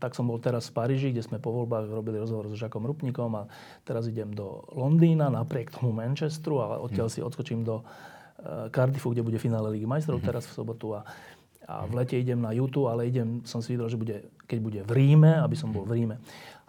tak 0.03 0.19
som 0.19 0.27
bol 0.27 0.43
teraz 0.43 0.67
v 0.71 0.75
Paríži, 0.75 1.15
kde 1.15 1.23
sme 1.23 1.39
po 1.39 1.55
voľbách 1.55 1.87
robili 1.95 2.19
rozhovor 2.19 2.51
so 2.51 2.59
Žakom 2.59 2.83
Rupnikom 2.83 3.31
a 3.39 3.47
teraz 3.87 4.11
idem 4.11 4.35
do 4.35 4.67
Londýna 4.75 5.31
napriek 5.31 5.71
tomu 5.71 5.95
Manchesteru 5.95 6.59
a 6.59 6.83
odtiaľ 6.83 7.07
mm. 7.07 7.15
si 7.15 7.21
odskočím 7.23 7.63
do 7.63 7.83
e, 7.83 7.85
Cardiffu, 8.75 9.15
kde 9.15 9.23
bude 9.23 9.39
finále 9.39 9.71
Ligy 9.71 9.87
majstrov 9.87 10.19
mm. 10.19 10.27
teraz 10.27 10.51
v 10.51 10.59
sobotu 10.59 10.99
a 10.99 11.07
a 11.69 11.87
v 11.87 11.93
lete 12.03 12.19
idem 12.19 12.43
na 12.43 12.51
YouTube, 12.51 12.91
ale 12.91 13.09
idem, 13.09 13.43
som 13.47 13.63
si 13.63 13.75
videl, 13.75 13.89
že 13.89 14.01
bude, 14.01 14.17
keď 14.51 14.59
bude 14.59 14.81
v 14.83 14.91
Ríme, 14.91 15.39
aby 15.41 15.57
som 15.57 15.71
bol 15.71 15.87
v 15.87 16.03
Ríme. 16.03 16.17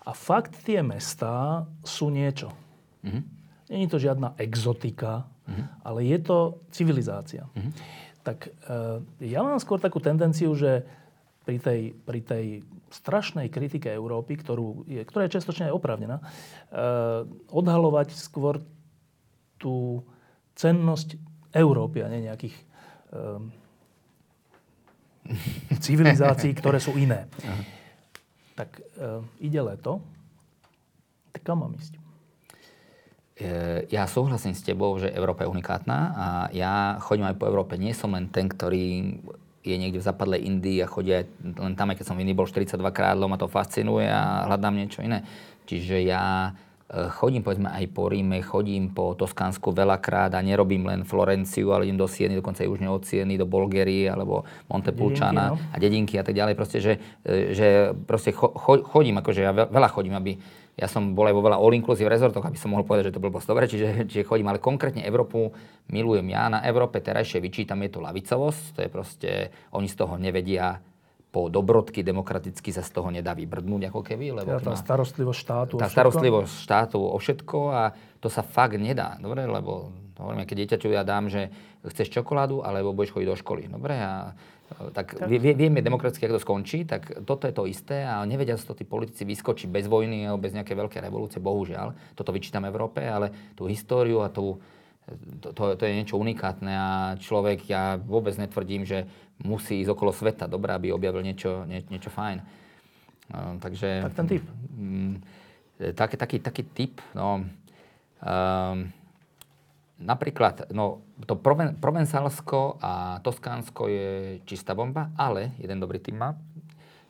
A 0.04 0.12
fakt 0.12 0.68
tie 0.68 0.84
mestá 0.84 1.64
sú 1.82 2.12
niečo. 2.12 2.52
Mm-hmm. 3.04 3.24
Není 3.72 3.88
to 3.88 3.98
žiadna 3.98 4.36
exotika, 4.38 5.26
mm-hmm. 5.48 5.66
ale 5.88 6.00
je 6.06 6.20
to 6.20 6.38
civilizácia. 6.70 7.48
Mm-hmm. 7.56 7.74
Tak 8.24 8.38
e, 8.48 8.52
ja 9.32 9.42
mám 9.44 9.60
skôr 9.60 9.80
takú 9.80 10.00
tendenciu, 10.04 10.52
že 10.56 10.84
pri 11.44 11.60
tej, 11.60 11.82
pri 12.08 12.20
tej 12.24 12.46
strašnej 12.92 13.52
kritike 13.52 13.92
Európy, 13.92 14.40
ktorú 14.40 14.88
je, 14.88 15.04
ktorá 15.04 15.28
je 15.28 15.36
častočne 15.40 15.68
aj 15.72 15.76
oprávnená, 15.76 16.20
e, 16.20 16.26
odhalovať 17.52 18.16
skôr 18.16 18.64
tú 19.60 20.04
cennosť 20.56 21.20
Európy 21.56 22.04
a 22.04 22.12
nie 22.12 22.28
nejakých 22.28 22.56
e, 22.56 22.64
civilizácií, 25.86 26.52
ktoré 26.56 26.80
sú 26.80 26.96
iné. 27.00 27.28
Aha. 27.44 27.64
Tak 28.54 28.70
e, 28.78 28.82
ide 29.42 29.62
leto, 29.64 30.04
tak 31.34 31.42
kam 31.42 31.66
mám 31.66 31.74
ísť? 31.74 31.98
E, 31.98 32.02
ja 33.90 34.06
súhlasím 34.06 34.54
s 34.54 34.62
tebou, 34.62 34.94
že 35.02 35.10
Európa 35.10 35.48
je 35.48 35.52
unikátna 35.52 35.98
a 36.14 36.28
ja 36.54 37.02
chodím 37.02 37.26
aj 37.26 37.40
po 37.40 37.50
Európe. 37.50 37.80
Nie 37.82 37.98
som 37.98 38.14
len 38.14 38.30
ten, 38.30 38.46
ktorý 38.46 39.18
je 39.64 39.76
niekde 39.80 40.04
v 40.04 40.08
zapadlej 40.08 40.44
Indii 40.44 40.84
a 40.84 40.92
chodí 40.92 41.16
aj 41.16 41.26
len 41.56 41.74
tam, 41.74 41.90
aj 41.90 42.04
keď 42.04 42.06
som 42.06 42.16
v 42.20 42.28
Indii 42.28 42.38
bol 42.38 42.46
42 42.46 42.78
krát, 42.94 43.16
ma 43.16 43.40
to 43.40 43.48
fascinuje 43.48 44.06
a 44.06 44.46
hľadám 44.46 44.76
niečo 44.76 45.02
iné. 45.02 45.24
Čiže 45.64 46.04
ja 46.04 46.52
Eh, 46.52 46.73
chodím 46.94 47.42
povedzme 47.42 47.74
aj 47.74 47.86
po 47.90 48.06
Ríme, 48.06 48.40
chodím 48.46 48.94
po 48.94 49.18
Toskánsku 49.18 49.74
veľakrát 49.74 50.38
a 50.38 50.46
nerobím 50.46 50.86
len 50.86 51.02
Florenciu, 51.02 51.74
ale 51.74 51.90
idem 51.90 51.98
do 51.98 52.06
Sieny, 52.06 52.38
dokonca 52.38 52.62
aj 52.62 52.70
južne 52.70 52.90
od 52.94 53.02
Sieny, 53.02 53.34
do 53.34 53.50
Bulgarie 53.50 54.06
alebo 54.06 54.46
Montepulciana 54.70 55.54
no. 55.54 55.58
a 55.74 55.76
dedinky 55.82 56.22
a 56.22 56.24
tak 56.24 56.38
ďalej. 56.38 56.54
Proste, 56.54 56.78
že, 56.78 56.94
eh, 57.26 57.54
že 57.54 57.68
proste 58.06 58.30
cho, 58.30 58.54
chodím, 58.86 59.18
akože 59.18 59.42
ja 59.42 59.52
veľa 59.54 59.90
chodím, 59.90 60.14
aby 60.14 60.38
ja 60.74 60.90
som 60.90 61.14
bol 61.14 61.30
aj 61.30 61.38
vo 61.38 61.46
veľa 61.46 61.58
all-inclusive 61.62 62.10
rezortoch, 62.10 62.46
aby 62.46 62.58
som 62.58 62.74
mohol 62.74 62.82
povedať, 62.86 63.14
že 63.14 63.16
to 63.18 63.22
bolo 63.22 63.38
dobre, 63.38 63.70
čiže, 63.70 64.10
čiže 64.10 64.26
chodím, 64.26 64.50
ale 64.50 64.58
konkrétne 64.58 65.06
Európu 65.06 65.54
milujem 65.94 66.26
ja. 66.34 66.50
Na 66.50 66.66
Európe 66.66 66.98
terajšie 66.98 67.38
vyčítam 67.38 67.78
je 67.86 67.94
to 67.94 68.02
lavicovosť, 68.02 68.64
to 68.74 68.80
je 68.82 68.90
proste, 68.90 69.32
oni 69.70 69.86
z 69.86 69.96
toho 69.98 70.18
nevedia 70.18 70.82
po 71.34 71.50
dobrodky 71.50 72.06
demokraticky 72.06 72.70
sa 72.70 72.86
z 72.86 72.94
toho 72.94 73.10
nedá 73.10 73.34
vybrdnúť 73.34 73.90
ako 73.90 74.06
keby. 74.06 74.38
Lebo 74.38 74.62
tá, 74.62 74.70
tá 74.70 74.78
starostlivosť 74.78 75.40
štátu 75.42 75.74
Tá 75.82 75.90
starostlivosť 75.90 76.54
štátu 76.62 77.02
o 77.02 77.18
všetko 77.18 77.58
a 77.74 77.82
to 78.22 78.30
sa 78.30 78.46
fakt 78.46 78.78
nedá. 78.78 79.18
Dobre, 79.18 79.50
lebo 79.50 79.90
hovorím, 80.22 80.46
keď 80.46 80.78
dieťaťu 80.78 80.94
ja 80.94 81.02
dám, 81.02 81.34
že 81.34 81.50
chceš 81.90 82.14
čokoládu, 82.14 82.62
alebo 82.62 82.94
budeš 82.94 83.18
chodiť 83.18 83.28
do 83.34 83.38
školy. 83.42 83.66
Dobre, 83.66 83.98
a 83.98 84.38
tak, 84.94 85.18
tak. 85.18 85.26
Vie, 85.26 85.54
vieme 85.58 85.82
demokraticky, 85.82 86.26
ako 86.26 86.38
to 86.38 86.46
skončí, 86.46 86.86
tak 86.86 87.26
toto 87.26 87.50
je 87.50 87.54
to 87.54 87.66
isté 87.66 88.06
a 88.06 88.22
nevedia 88.26 88.58
sa 88.58 88.74
to 88.74 88.78
tí 88.78 88.86
politici 88.86 89.26
vyskočiť 89.26 89.70
bez 89.70 89.86
vojny 89.90 90.30
alebo 90.30 90.42
bez 90.46 90.54
nejakej 90.54 90.78
veľkej 90.78 91.02
revolúcie, 91.02 91.42
bohužiaľ. 91.42 92.14
Toto 92.14 92.30
vyčítam 92.30 92.66
Európe, 92.66 93.02
ale 93.02 93.54
tú 93.58 93.66
históriu 93.66 94.22
a 94.22 94.30
tú, 94.30 94.62
to, 95.44 95.52
to, 95.52 95.64
to 95.76 95.84
je 95.84 95.98
niečo 96.00 96.16
unikátne 96.16 96.74
a 96.74 96.90
človek, 97.20 97.68
ja 97.68 98.00
vôbec 98.00 98.34
netvrdím, 98.40 98.88
že 98.88 99.08
musí 99.44 99.84
ísť 99.84 99.92
okolo 99.92 100.16
sveta, 100.16 100.48
dobré, 100.48 100.72
aby 100.74 100.96
objavil 100.96 101.24
niečo, 101.26 101.68
nie, 101.68 101.84
niečo 101.92 102.10
fajn. 102.10 102.40
Uh, 103.34 103.60
takže... 103.60 104.08
Tak 104.08 104.16
ten 104.16 104.28
typ. 104.28 104.44
Um, 104.76 105.20
taký, 105.80 106.16
taký, 106.16 106.38
taký 106.40 106.64
typ, 106.72 106.94
no... 107.16 107.44
Um, 108.24 108.92
napríklad, 110.04 110.72
no, 110.76 111.04
to 111.24 111.40
Proven, 111.40 111.80
Provenzálsko 111.80 112.80
a 112.84 113.24
Toskánsko 113.24 113.88
je 113.88 114.10
čistá 114.44 114.76
bomba, 114.76 115.12
ale 115.16 115.56
jeden 115.60 115.80
dobrý 115.80 116.00
tým 116.00 116.20
má 116.20 116.36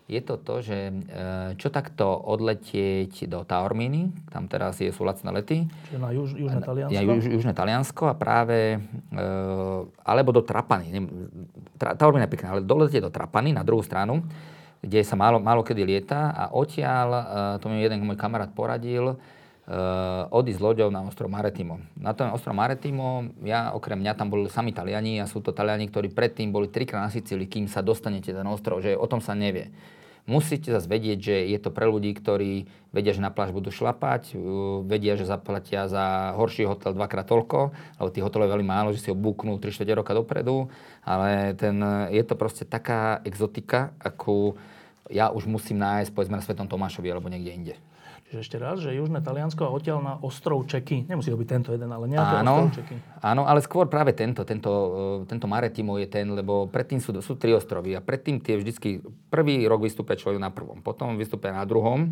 je 0.03 0.19
to 0.19 0.35
to, 0.35 0.55
že 0.59 0.77
e, 0.91 0.93
čo 1.55 1.71
takto 1.71 2.11
odletieť 2.11 3.31
do 3.31 3.47
Taormíny, 3.47 4.11
tam 4.27 4.51
teraz 4.51 4.83
je, 4.83 4.91
sú 4.91 5.07
lacné 5.07 5.31
lety. 5.31 5.57
Čiže 5.87 5.99
na 5.99 6.11
juž, 6.11 6.35
južné 6.35 6.59
Taliansko? 6.59 6.93
Ja, 6.93 7.01
juž, 7.07 7.23
južné 7.31 7.53
Taliansko 7.55 8.03
a 8.11 8.15
práve, 8.15 8.83
e, 8.83 9.23
alebo 10.03 10.29
do 10.35 10.43
Trapany. 10.43 10.91
Tra, 11.79 11.95
Taormína 11.95 12.27
je 12.27 12.33
pekná, 12.35 12.59
ale 12.59 12.67
doletieť 12.67 13.07
do 13.07 13.11
Trapany 13.15 13.55
na 13.55 13.63
druhú 13.63 13.79
stranu, 13.79 14.27
kde 14.83 14.99
sa 15.07 15.15
málo, 15.15 15.39
málo 15.39 15.63
kedy 15.63 15.87
lieta 15.87 16.35
a 16.35 16.43
odtiaľ, 16.51 17.07
e, 17.15 17.23
to 17.63 17.71
mi 17.71 17.79
jeden 17.79 18.03
môj 18.03 18.19
kamarát 18.19 18.51
poradil, 18.51 19.15
odísť 20.27 20.59
loďou 20.59 20.91
na 20.91 21.07
ostrov 21.07 21.31
Maretimo. 21.31 21.79
Na 21.95 22.11
tom 22.11 22.35
ostrov 22.35 22.51
Maretimo, 22.51 23.31
ja 23.47 23.71
okrem 23.71 23.95
mňa 23.95 24.13
tam 24.19 24.27
boli 24.27 24.51
sami 24.51 24.75
Taliani 24.75 25.23
a 25.23 25.29
sú 25.29 25.39
to 25.39 25.55
Taliani, 25.55 25.87
ktorí 25.87 26.11
predtým 26.11 26.51
boli 26.51 26.67
trikrát 26.67 27.07
na 27.07 27.13
Sicílii, 27.13 27.47
kým 27.47 27.65
sa 27.71 27.79
dostanete 27.79 28.35
ten 28.35 28.43
ostrov, 28.43 28.83
že 28.83 28.99
o 28.99 29.07
tom 29.07 29.23
sa 29.23 29.31
nevie. 29.31 29.71
Musíte 30.23 30.71
zase 30.71 30.87
vedieť, 30.87 31.19
že 31.19 31.35
je 31.51 31.59
to 31.59 31.67
pre 31.67 31.83
ľudí, 31.83 32.15
ktorí 32.15 32.63
vedia, 32.95 33.11
že 33.11 33.19
na 33.19 33.27
pláž 33.27 33.51
budú 33.51 33.75
šlapať, 33.75 34.35
uh, 34.35 34.79
vedia, 34.83 35.19
že 35.19 35.27
zaplatia 35.27 35.91
za 35.91 36.31
horší 36.39 36.63
hotel 36.63 36.95
dvakrát 36.95 37.27
toľko, 37.27 37.75
lebo 37.99 38.07
tých 38.07 38.23
hotelov 38.23 38.47
je 38.47 38.53
veľmi 38.55 38.67
málo, 38.67 38.95
že 38.95 39.03
si 39.03 39.11
ho 39.11 39.19
búknú 39.19 39.59
3 39.59 39.75
4 39.75 39.99
roka 39.99 40.15
dopredu, 40.15 40.71
ale 41.03 41.51
ten, 41.59 41.75
je 42.07 42.23
to 42.23 42.39
proste 42.39 42.63
taká 42.63 43.19
exotika, 43.27 43.91
akú 43.99 44.55
ja 45.11 45.27
už 45.27 45.43
musím 45.43 45.83
nájsť 45.83 46.15
povedzme 46.15 46.39
na 46.39 46.43
Svetom 46.43 46.71
Tomášovi 46.71 47.11
alebo 47.11 47.27
niekde 47.27 47.51
inde. 47.51 47.75
Čiže 48.33 48.49
ešte 48.49 48.57
raz, 48.57 48.81
že 48.81 48.97
južné 48.97 49.21
Taliansko 49.21 49.61
a 49.61 49.69
odtiaľ 49.69 50.01
na 50.01 50.13
ostrov 50.17 50.65
Čeky. 50.65 51.05
Nemusí 51.05 51.29
to 51.29 51.37
byť 51.37 51.45
tento 51.53 51.69
jeden, 51.69 51.85
ale 51.93 52.09
nejaký 52.09 52.35
áno, 52.41 52.65
ostrov 52.65 52.81
Čeky. 52.81 52.95
Áno, 53.21 53.45
ale 53.45 53.61
skôr 53.61 53.85
práve 53.85 54.17
tento, 54.17 54.41
tento, 54.41 54.73
e, 55.21 55.29
tento 55.29 55.45
Maretimo 55.45 56.01
je 56.01 56.09
ten, 56.09 56.25
lebo 56.33 56.65
predtým 56.65 56.97
sú, 56.97 57.13
sú 57.21 57.37
tri 57.37 57.53
ostrovy 57.53 57.93
a 57.93 58.01
predtým 58.01 58.41
tie 58.41 58.57
vždycky, 58.57 59.05
prvý 59.29 59.69
rok 59.69 59.85
vystúpia 59.85 60.17
človek 60.17 60.41
na 60.41 60.49
prvom, 60.49 60.81
potom 60.81 61.13
vystúpia 61.13 61.53
na 61.53 61.61
druhom, 61.61 62.09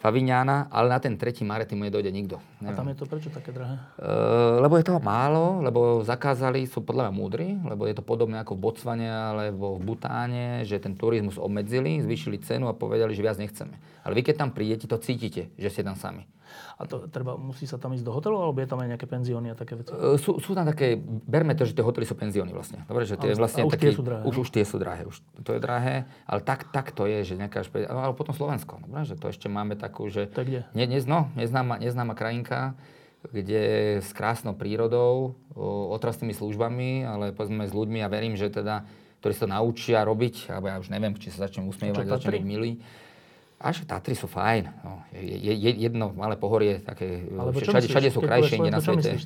Favignana, 0.00 0.72
ale 0.72 0.88
na 0.88 0.98
ten 0.98 1.12
tretí 1.20 1.44
Marety 1.44 1.76
mu 1.76 1.84
nedojde 1.84 2.08
nikto. 2.08 2.40
Neviem. 2.64 2.72
A 2.72 2.78
tam 2.80 2.88
je 2.88 2.96
to 2.96 3.04
prečo 3.04 3.28
také 3.28 3.52
drahé? 3.52 3.76
Uh, 4.00 4.56
lebo 4.64 4.80
je 4.80 4.88
toho 4.88 4.96
málo, 4.96 5.60
lebo 5.60 6.00
zakázali, 6.00 6.64
sú 6.64 6.80
podľa 6.80 7.08
mňa 7.08 7.12
múdri, 7.12 7.60
lebo 7.60 7.84
je 7.84 7.92
to 7.92 8.00
podobné 8.00 8.40
ako 8.40 8.56
v 8.56 8.64
Botsvane 8.64 9.12
alebo 9.12 9.76
v 9.76 9.84
Butáne, 9.84 10.64
že 10.64 10.80
ten 10.80 10.96
turizmus 10.96 11.36
obmedzili, 11.36 12.00
zvýšili 12.00 12.40
cenu 12.40 12.72
a 12.72 12.74
povedali, 12.74 13.12
že 13.12 13.20
viac 13.20 13.36
nechceme. 13.36 13.76
Ale 14.00 14.16
vy 14.16 14.24
keď 14.24 14.40
tam 14.40 14.56
prídete, 14.56 14.88
to 14.88 14.96
cítite, 14.96 15.52
že 15.60 15.68
ste 15.68 15.84
tam 15.84 16.00
sami. 16.00 16.24
A 16.80 16.88
to 16.88 17.04
treba, 17.12 17.36
musí 17.36 17.68
sa 17.68 17.76
tam 17.76 17.92
ísť 17.92 18.04
do 18.04 18.12
hotelu, 18.14 18.36
alebo 18.36 18.56
je 18.60 18.68
tam 18.68 18.80
aj 18.80 18.88
nejaké 18.96 19.06
penzióny 19.06 19.52
a 19.52 19.54
také 19.54 19.76
veci? 19.76 19.92
Uh, 19.92 20.16
sú, 20.16 20.40
sú 20.40 20.56
tam 20.56 20.64
také, 20.64 20.96
berme 21.04 21.52
to, 21.52 21.68
že 21.68 21.76
tie 21.76 21.84
hotely 21.84 22.08
sú 22.08 22.16
penzióny 22.16 22.52
vlastne. 22.56 22.82
Dobre, 22.88 23.04
že 23.04 23.20
tie 23.20 23.36
vlastne 23.36 23.68
už 23.68 23.76
taký, 23.76 23.92
tie 23.92 23.96
sú 23.96 24.02
drahé. 24.06 24.22
Už, 24.24 24.34
už 24.40 24.48
tie 24.48 24.64
sú 24.64 24.76
drahé, 24.80 25.02
už 25.04 25.20
to 25.44 25.50
je 25.52 25.60
drahé, 25.60 26.08
ale 26.24 26.40
tak, 26.40 26.72
tak 26.72 26.96
to 26.96 27.04
je, 27.04 27.22
že 27.22 27.34
nejaká 27.36 27.60
špe... 27.66 27.84
no, 27.84 28.00
ale 28.00 28.14
potom 28.16 28.32
Slovensko, 28.32 28.80
dobre, 28.80 29.04
že 29.04 29.14
to 29.20 29.28
ešte 29.28 29.46
máme 29.52 29.76
takú, 29.76 30.08
že... 30.08 30.26
To 30.32 30.40
kde? 30.40 30.64
Ne, 30.72 30.84
ne, 30.88 30.98
no, 31.04 31.28
neznáma, 31.36 31.76
neznáma 31.76 32.16
krajinka, 32.16 32.72
kde 33.20 34.00
s 34.00 34.16
krásnou 34.16 34.56
prírodou, 34.56 35.36
otrastnými 35.92 36.32
službami, 36.32 37.04
ale 37.04 37.36
povedzme 37.36 37.68
s 37.68 37.76
ľuďmi 37.76 38.00
a 38.00 38.08
ja 38.08 38.08
verím, 38.08 38.32
že 38.32 38.48
teda, 38.48 38.88
ktorí 39.20 39.32
sa 39.36 39.44
to 39.44 39.52
naučia 39.52 40.00
robiť, 40.08 40.48
alebo 40.48 40.72
ja 40.72 40.80
už 40.80 40.88
neviem, 40.88 41.12
či 41.20 41.28
sa 41.28 41.44
začnem 41.44 41.68
usmievať, 41.68 42.08
začnem 42.08 42.40
byť 42.40 42.46
milý. 42.48 42.80
Až 43.60 43.84
Tatry 43.84 44.16
sú 44.16 44.24
fajn. 44.24 44.72
No, 44.80 45.04
je, 45.12 45.52
je, 45.52 45.70
jedno 45.84 46.16
malé 46.16 46.40
pohorie, 46.40 46.80
také, 46.80 47.28
Alebo 47.28 47.60
všade, 47.60 47.92
všade 47.92 48.08
sú 48.08 48.24
krajšie 48.24 48.56
inde 48.56 48.72
na 48.72 48.80
svete. 48.80 49.20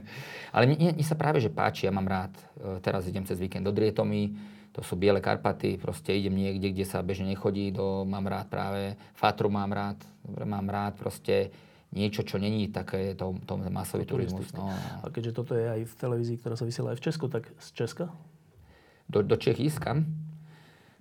Ale 0.54 0.70
mne, 0.70 0.94
mne 0.94 1.02
sa 1.02 1.18
práve 1.18 1.42
že 1.42 1.50
páči, 1.50 1.90
ja 1.90 1.92
mám 1.92 2.06
rád. 2.06 2.30
E, 2.54 2.78
teraz 2.78 3.10
idem 3.10 3.26
cez 3.26 3.42
víkend 3.42 3.66
do 3.66 3.74
Drietomy, 3.74 4.30
to 4.70 4.86
sú 4.86 4.94
Biele 4.94 5.18
Karpaty, 5.18 5.74
proste 5.74 6.14
idem 6.14 6.38
niekde, 6.38 6.70
kde 6.70 6.86
sa 6.86 7.02
bežne 7.02 7.34
nechodí, 7.34 7.74
do, 7.74 8.06
mám 8.06 8.30
rád 8.30 8.46
práve, 8.46 8.94
Fatru 9.18 9.50
mám 9.50 9.74
rád, 9.74 9.98
mám 10.46 10.70
rád 10.70 10.94
proste 10.94 11.50
niečo, 11.90 12.22
čo 12.22 12.38
není 12.38 12.70
také 12.70 13.18
to, 13.18 13.34
to 13.42 13.58
masový 13.74 14.06
turizmus. 14.06 14.54
No. 14.54 14.70
A 15.02 15.10
keďže 15.10 15.34
toto 15.34 15.58
je 15.58 15.66
aj 15.66 15.82
v 15.90 15.94
televízii, 15.98 16.38
ktorá 16.38 16.54
sa 16.54 16.62
vysiela 16.62 16.94
aj 16.94 17.02
v 17.02 17.04
Česku, 17.10 17.26
tak 17.26 17.50
z 17.58 17.68
Česka? 17.74 18.06
Do, 19.10 19.26
do 19.26 19.34
Čech 19.34 19.58
ískam. 19.58 20.06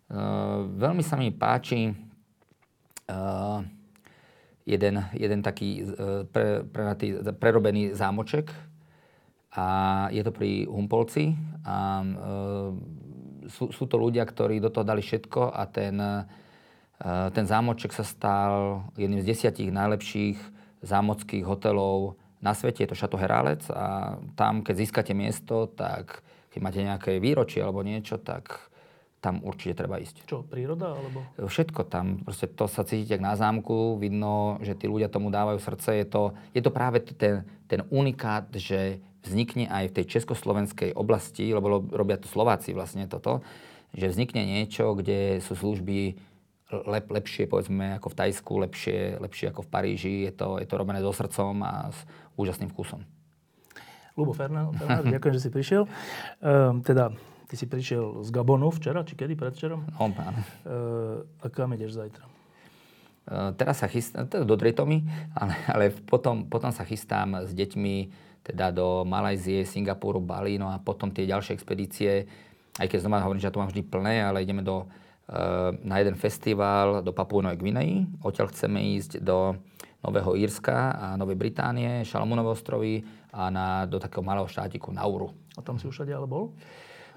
Uh, 0.10 0.66
veľmi 0.82 1.06
sa 1.06 1.14
mi 1.22 1.30
páči 1.30 1.94
jeden, 4.70 4.96
jeden 5.18 5.40
taký 5.42 5.82
uh, 5.82 6.24
pre, 6.30 6.62
pre, 6.62 6.94
prerobený 7.34 7.98
zámoček 7.98 8.54
a 9.58 9.68
je 10.14 10.22
to 10.22 10.30
pri 10.30 10.70
Humpolci 10.70 11.34
a 11.66 12.06
uh, 12.06 12.70
sú, 13.50 13.74
sú 13.74 13.90
to 13.90 13.98
ľudia, 13.98 14.22
ktorí 14.22 14.62
do 14.62 14.70
toho 14.70 14.86
dali 14.86 15.02
všetko 15.02 15.58
a 15.58 15.66
ten, 15.66 15.98
uh, 15.98 16.24
ten 17.34 17.46
zámoček 17.50 17.90
sa 17.90 18.06
stal 18.06 18.86
jedným 18.94 19.26
z 19.26 19.30
desiatich 19.34 19.74
najlepších 19.74 20.38
zámockých 20.86 21.44
hotelov 21.44 22.16
na 22.40 22.56
svete. 22.56 22.86
Je 22.86 22.90
to 22.94 22.96
Chateau 22.96 23.20
Herálec 23.20 23.68
a 23.74 24.16
tam, 24.38 24.64
keď 24.64 24.76
získate 24.86 25.12
miesto, 25.18 25.68
tak 25.68 26.24
keď 26.54 26.60
máte 26.62 26.82
nejaké 26.82 27.12
výročie 27.20 27.60
alebo 27.60 27.84
niečo, 27.84 28.22
tak 28.22 28.69
tam 29.20 29.44
určite 29.44 29.84
treba 29.84 30.00
ísť. 30.00 30.24
Čo, 30.24 30.48
príroda 30.48 30.96
alebo? 30.96 31.28
Všetko 31.36 31.84
tam. 31.92 32.24
Proste 32.24 32.48
to 32.48 32.72
sa 32.72 32.88
cítite 32.88 33.20
na 33.20 33.36
zámku, 33.36 34.00
vidno, 34.00 34.58
že 34.64 34.80
tí 34.80 34.88
ľudia 34.88 35.12
tomu 35.12 35.28
dávajú 35.28 35.60
srdce. 35.60 36.00
Je 36.00 36.08
to, 36.08 36.22
je 36.56 36.62
to 36.64 36.72
práve 36.72 37.04
ten, 37.04 37.44
ten 37.68 37.84
unikát, 37.92 38.48
že 38.56 39.04
vznikne 39.28 39.68
aj 39.68 39.92
v 39.92 39.96
tej 40.00 40.06
československej 40.20 40.96
oblasti, 40.96 41.52
lebo 41.52 41.84
robia 41.92 42.16
to 42.16 42.32
Slováci 42.32 42.72
vlastne 42.72 43.04
toto, 43.12 43.44
že 43.92 44.08
vznikne 44.08 44.48
niečo, 44.48 44.96
kde 44.96 45.44
sú 45.44 45.60
služby 45.60 46.16
lep, 46.88 47.12
lepšie, 47.12 47.50
povedzme, 47.50 48.00
ako 48.00 48.14
v 48.14 48.18
Tajsku, 48.24 48.54
lepšie, 48.64 49.00
lepšie 49.20 49.52
ako 49.52 49.68
v 49.68 49.70
Paríži. 49.70 50.16
Je 50.30 50.34
to, 50.34 50.62
je 50.62 50.68
to 50.70 50.80
robené 50.80 51.04
so 51.04 51.12
srdcom 51.12 51.60
a 51.66 51.92
s 51.92 52.00
úžasným 52.40 52.72
vkusom. 52.72 53.04
Lubo 54.16 54.32
Fernand, 54.32 54.76
ďakujem, 55.16 55.34
že 55.36 55.44
si 55.44 55.50
prišiel. 55.52 55.84
Um, 56.44 56.84
teda 56.84 57.12
Ty 57.50 57.58
si 57.58 57.66
prišiel 57.66 58.22
z 58.22 58.30
Gabonu 58.30 58.70
včera, 58.70 59.02
či 59.02 59.18
kedy, 59.18 59.34
predvčerom? 59.34 59.82
No, 59.98 60.14
áno. 60.14 60.40
Uh, 60.70 61.26
a 61.42 61.50
kam 61.50 61.74
ideš 61.74 61.98
zajtra? 61.98 62.22
Uh, 63.26 63.58
teraz 63.58 63.82
sa 63.82 63.90
chystám, 63.90 64.30
teda 64.30 64.46
do 64.46 64.54
Dretomy, 64.54 65.02
ale, 65.34 65.58
ale 65.66 65.86
potom, 65.90 66.46
potom 66.46 66.70
sa 66.70 66.86
chystám 66.86 67.42
s 67.42 67.50
deťmi 67.58 68.14
teda 68.46 68.70
do 68.70 69.02
Malajzie, 69.02 69.66
Singapuru, 69.66 70.22
Bali, 70.22 70.62
no 70.62 70.70
a 70.70 70.78
potom 70.78 71.10
tie 71.10 71.26
ďalšie 71.26 71.58
expedície, 71.58 72.30
aj 72.78 72.86
keď 72.86 73.02
znova 73.02 73.26
hovorím, 73.26 73.42
že 73.42 73.50
ja 73.50 73.54
to 73.58 73.62
mám 73.66 73.74
vždy 73.74 73.82
plné, 73.82 74.30
ale 74.30 74.46
ideme 74.46 74.62
do, 74.62 74.86
uh, 74.86 75.74
na 75.82 75.98
jeden 76.06 76.22
festival 76.22 77.02
do 77.02 77.10
Papúnovej 77.18 77.58
Gvineji. 77.58 78.06
Odtiaľ 78.22 78.54
chceme 78.54 78.94
ísť 78.94 79.26
do 79.26 79.58
Nového 80.06 80.38
Írska 80.38 80.94
a 80.94 81.08
Novej 81.18 81.34
Británie, 81.34 82.06
Šalamúnové 82.06 82.54
ostrovy 82.54 83.02
a 83.34 83.50
na, 83.50 83.90
do 83.90 83.98
takého 83.98 84.22
malého 84.22 84.46
štátiku 84.46 84.94
Nauru. 84.94 85.34
A 85.58 85.66
tam 85.66 85.82
si 85.82 85.90
už 85.90 86.06
ale 86.06 86.30
bol? 86.30 86.54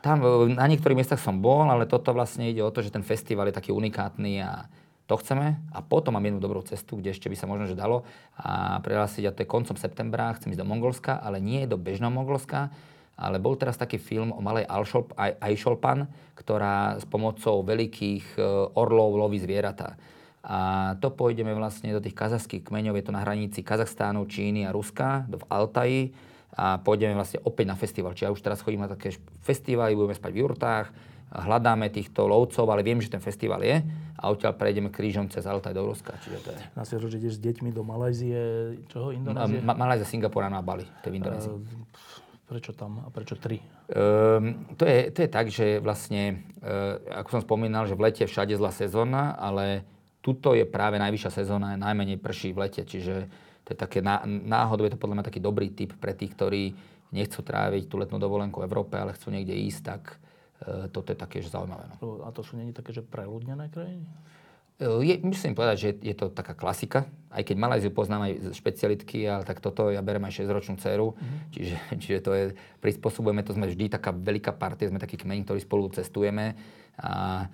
Tam 0.03 0.18
e, 0.20 0.50
na 0.50 0.66
niektorých 0.66 0.98
miestach 0.98 1.22
som 1.22 1.38
bol, 1.38 1.64
ale 1.70 1.86
toto 1.86 2.11
vlastne 2.11 2.50
ide 2.50 2.61
o 2.61 2.74
to, 2.74 2.82
že 2.82 2.90
ten 2.90 3.07
festival 3.07 3.46
je 3.48 3.57
taký 3.57 3.70
unikátny 3.70 4.42
a 4.42 4.66
to 5.07 5.14
chceme. 5.22 5.62
A 5.70 5.78
potom 5.80 6.18
mám 6.18 6.26
jednu 6.26 6.42
dobrú 6.42 6.61
cestu, 6.66 6.98
kde 6.98 7.14
ešte 7.14 7.30
by 7.30 7.36
sa 7.38 7.46
možno 7.46 7.70
že 7.70 7.78
dalo 7.78 8.03
a 8.34 8.82
prihlásiť, 8.82 9.30
a 9.30 9.34
to 9.34 9.46
je 9.46 9.48
koncom 9.48 9.78
septembra, 9.78 10.34
chcem 10.34 10.50
ísť 10.50 10.61
do 10.61 10.68
Mongolska, 10.68 11.22
ale 11.22 11.38
nie 11.38 11.64
do 11.70 11.78
bežného 11.78 12.11
Mongolska, 12.11 12.74
ale 13.14 13.38
bol 13.38 13.55
teraz 13.55 13.78
taký 13.78 14.03
film 14.03 14.34
o 14.34 14.42
malej 14.42 14.66
Aisholpan, 15.38 16.11
ktorá 16.34 16.98
s 16.98 17.07
pomocou 17.07 17.62
veľkých 17.62 18.34
e, 18.34 18.42
orlov 18.74 19.14
loví 19.14 19.38
zvieratá. 19.38 19.94
A 20.42 20.92
to 20.98 21.14
pôjdeme 21.14 21.55
vlastne 21.55 21.94
do 21.94 22.03
tých 22.03 22.18
kazachských 22.18 22.66
kmeňov, 22.66 22.98
je 22.98 23.07
to 23.07 23.14
na 23.14 23.22
hranici 23.22 23.62
Kazachstánu, 23.62 24.26
Číny 24.26 24.66
a 24.66 24.74
Ruska, 24.74 25.30
v 25.30 25.44
Altaji 25.46 26.03
a 26.53 26.76
pôjdeme 26.76 27.16
vlastne 27.16 27.40
opäť 27.48 27.66
na 27.68 27.76
festival. 27.76 28.12
Čiže 28.12 28.26
ja 28.28 28.34
už 28.34 28.44
teraz 28.44 28.61
chodím 28.61 28.84
na 28.84 28.90
také 28.92 29.16
festivaly, 29.40 29.96
budeme 29.96 30.12
spať 30.12 30.30
v 30.36 30.40
jurtách, 30.44 30.86
hľadáme 31.32 31.88
týchto 31.88 32.28
lovcov, 32.28 32.68
ale 32.68 32.84
viem, 32.84 33.00
že 33.00 33.09
ten 33.09 33.24
festival 33.24 33.64
je 33.64 33.80
a 34.20 34.24
odtiaľ 34.28 34.53
prejdeme 34.53 34.92
krížom 34.92 35.32
cez 35.32 35.48
Altaj 35.48 35.72
do 35.72 35.88
Ruska. 35.88 36.12
Čiže 36.20 36.38
to 36.44 36.48
je... 36.53 36.59
Na 36.76 36.84
že 36.84 37.16
ideš 37.16 37.40
s 37.40 37.40
deťmi 37.40 37.72
do 37.72 37.80
Malajzie, 37.80 38.40
čoho, 38.92 39.16
Indonézie? 39.16 39.64
Ma- 39.64 39.78
Malajzia, 39.80 40.05
Singapura, 40.05 40.53
na 40.53 40.61
Bali, 40.61 40.84
to 41.00 41.09
je 41.09 41.12
v 41.12 41.16
Indonézii. 41.16 41.53
Uh, 41.57 41.64
prečo 42.44 42.76
tam 42.76 43.00
a 43.00 43.09
prečo 43.09 43.40
tri? 43.40 43.64
Um, 43.88 44.68
to, 44.76 44.84
je, 44.84 45.09
to 45.09 45.18
je 45.24 45.28
tak, 45.32 45.48
že 45.48 45.80
vlastne, 45.80 46.44
uh, 46.61 47.00
ako 47.24 47.40
som 47.40 47.42
spomínal, 47.48 47.88
že 47.88 47.96
v 47.96 48.12
lete 48.12 48.28
všade 48.28 48.53
zlá 48.61 48.68
sezóna, 48.68 49.32
ale 49.40 49.88
tuto 50.20 50.53
je 50.53 50.68
práve 50.68 51.00
najvyššia 51.00 51.32
sezóna, 51.32 51.80
najmenej 51.80 52.20
prší 52.20 52.53
v 52.53 52.68
lete, 52.68 52.84
čiže 52.84 53.32
to 53.63 53.75
je 53.75 53.79
také 53.79 54.03
náhodou, 54.03 54.85
je 54.85 54.95
to 54.95 55.01
podľa 55.01 55.23
mňa 55.23 55.29
taký 55.31 55.41
dobrý 55.41 55.71
tip 55.71 55.95
pre 55.97 56.13
tých, 56.13 56.35
ktorí 56.35 56.63
nechcú 57.13 57.45
tráviť 57.45 57.87
tú 57.87 58.01
letnú 58.01 58.19
dovolenku 58.19 58.59
v 58.59 58.67
Európe, 58.67 58.97
ale 58.97 59.15
chcú 59.15 59.31
niekde 59.31 59.53
ísť, 59.53 59.81
tak 59.85 60.03
e, 60.65 60.89
toto 60.89 61.13
je 61.13 61.19
také, 61.21 61.45
zaujímavé. 61.45 61.93
No. 62.01 62.25
A 62.25 62.33
to 62.33 62.41
sú 62.41 62.57
není 62.57 62.73
také, 62.73 62.97
že 62.97 63.05
preľudnené 63.05 63.69
krajiny? 63.69 64.09
E, 64.81 64.89
je, 65.05 65.15
myslím 65.21 65.53
povedať, 65.53 65.77
že 65.79 65.89
je 66.01 66.15
to 66.17 66.33
taká 66.33 66.57
klasika. 66.57 67.05
Aj 67.29 67.45
keď 67.45 67.57
Malajziu 67.61 67.93
poznám 67.93 68.33
aj 68.33 68.57
špecialitky, 68.57 69.29
ale 69.29 69.45
tak 69.45 69.61
toto 69.61 69.93
ja 69.93 70.01
berem 70.01 70.25
aj 70.25 70.41
6-ročnú 70.41 70.81
dceru. 70.81 71.13
Mm-hmm. 71.13 71.39
Čiže, 71.53 71.77
čiže 72.03 72.19
to 72.25 72.31
je, 72.33 72.45
prispôsobujeme 72.81 73.45
to, 73.45 73.53
sme 73.53 73.69
vždy 73.69 73.93
taká 73.93 74.11
veľká 74.11 74.57
partia, 74.57 74.89
sme 74.89 74.99
taký 74.99 75.21
kmeň, 75.21 75.45
ktorý 75.45 75.61
spolu 75.61 75.93
cestujeme. 75.93 76.57
A 76.97 77.45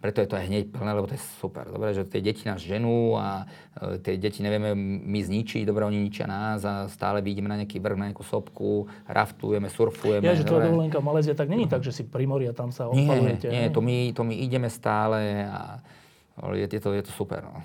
preto 0.00 0.20
je 0.20 0.28
to 0.28 0.36
aj 0.36 0.44
hneď 0.44 0.64
plné, 0.68 0.92
lebo 0.92 1.08
to 1.08 1.16
je 1.16 1.22
super. 1.40 1.64
Dobre, 1.64 1.96
že 1.96 2.04
tie 2.04 2.20
deti 2.20 2.44
nás 2.44 2.60
ženú 2.60 3.16
a 3.16 3.48
e, 3.80 3.96
tie 4.04 4.20
deti 4.20 4.44
nevieme 4.44 4.76
my 4.76 5.20
zničiť, 5.24 5.64
dobre, 5.64 5.88
oni 5.88 6.04
ničia 6.04 6.28
nás 6.28 6.60
a 6.68 6.84
stále 6.92 7.24
vidíme 7.24 7.48
na 7.48 7.56
nejaký 7.56 7.80
vrch, 7.80 7.96
na 7.96 8.06
nejakú 8.12 8.24
sopku, 8.28 8.92
raftujeme, 9.08 9.72
surfujeme. 9.72 10.28
Ja, 10.28 10.36
že 10.36 10.44
tvoja 10.44 10.68
dovolenka 10.68 11.00
v 11.00 11.06
Malézia 11.08 11.32
tak 11.32 11.48
není 11.48 11.64
tak, 11.64 11.80
že 11.80 11.96
si 11.96 12.02
pri 12.04 12.28
mori 12.28 12.44
a 12.44 12.52
tam 12.52 12.68
sa 12.76 12.92
odpalujete. 12.92 13.48
Nie, 13.48 13.68
nie, 13.68 13.72
to 13.72 13.80
my, 13.80 14.12
to 14.12 14.22
my 14.26 14.34
ideme 14.36 14.68
stále 14.68 15.48
a 15.48 15.80
je, 16.52 16.68
je, 16.68 16.80
to, 16.80 16.92
je 16.92 17.02
to 17.04 17.12
super. 17.12 17.40
No. 17.40 17.64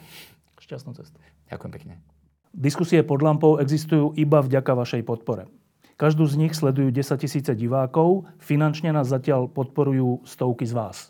Šťastnú 0.64 0.96
cestu. 0.96 1.20
Ďakujem 1.52 1.72
pekne. 1.72 1.94
Diskusie 2.56 3.04
pod 3.04 3.20
lampou 3.22 3.60
existujú 3.60 4.16
iba 4.16 4.40
vďaka 4.40 4.72
vašej 4.72 5.04
podpore. 5.04 5.52
Každú 5.98 6.30
z 6.30 6.38
nich 6.38 6.54
sledujú 6.54 6.94
10 6.94 7.18
tisíce 7.18 7.52
divákov, 7.58 8.30
finančne 8.38 8.94
nás 8.94 9.10
zatiaľ 9.10 9.50
podporujú 9.50 10.22
stovky 10.30 10.62
z 10.70 10.78
vás. 10.78 11.10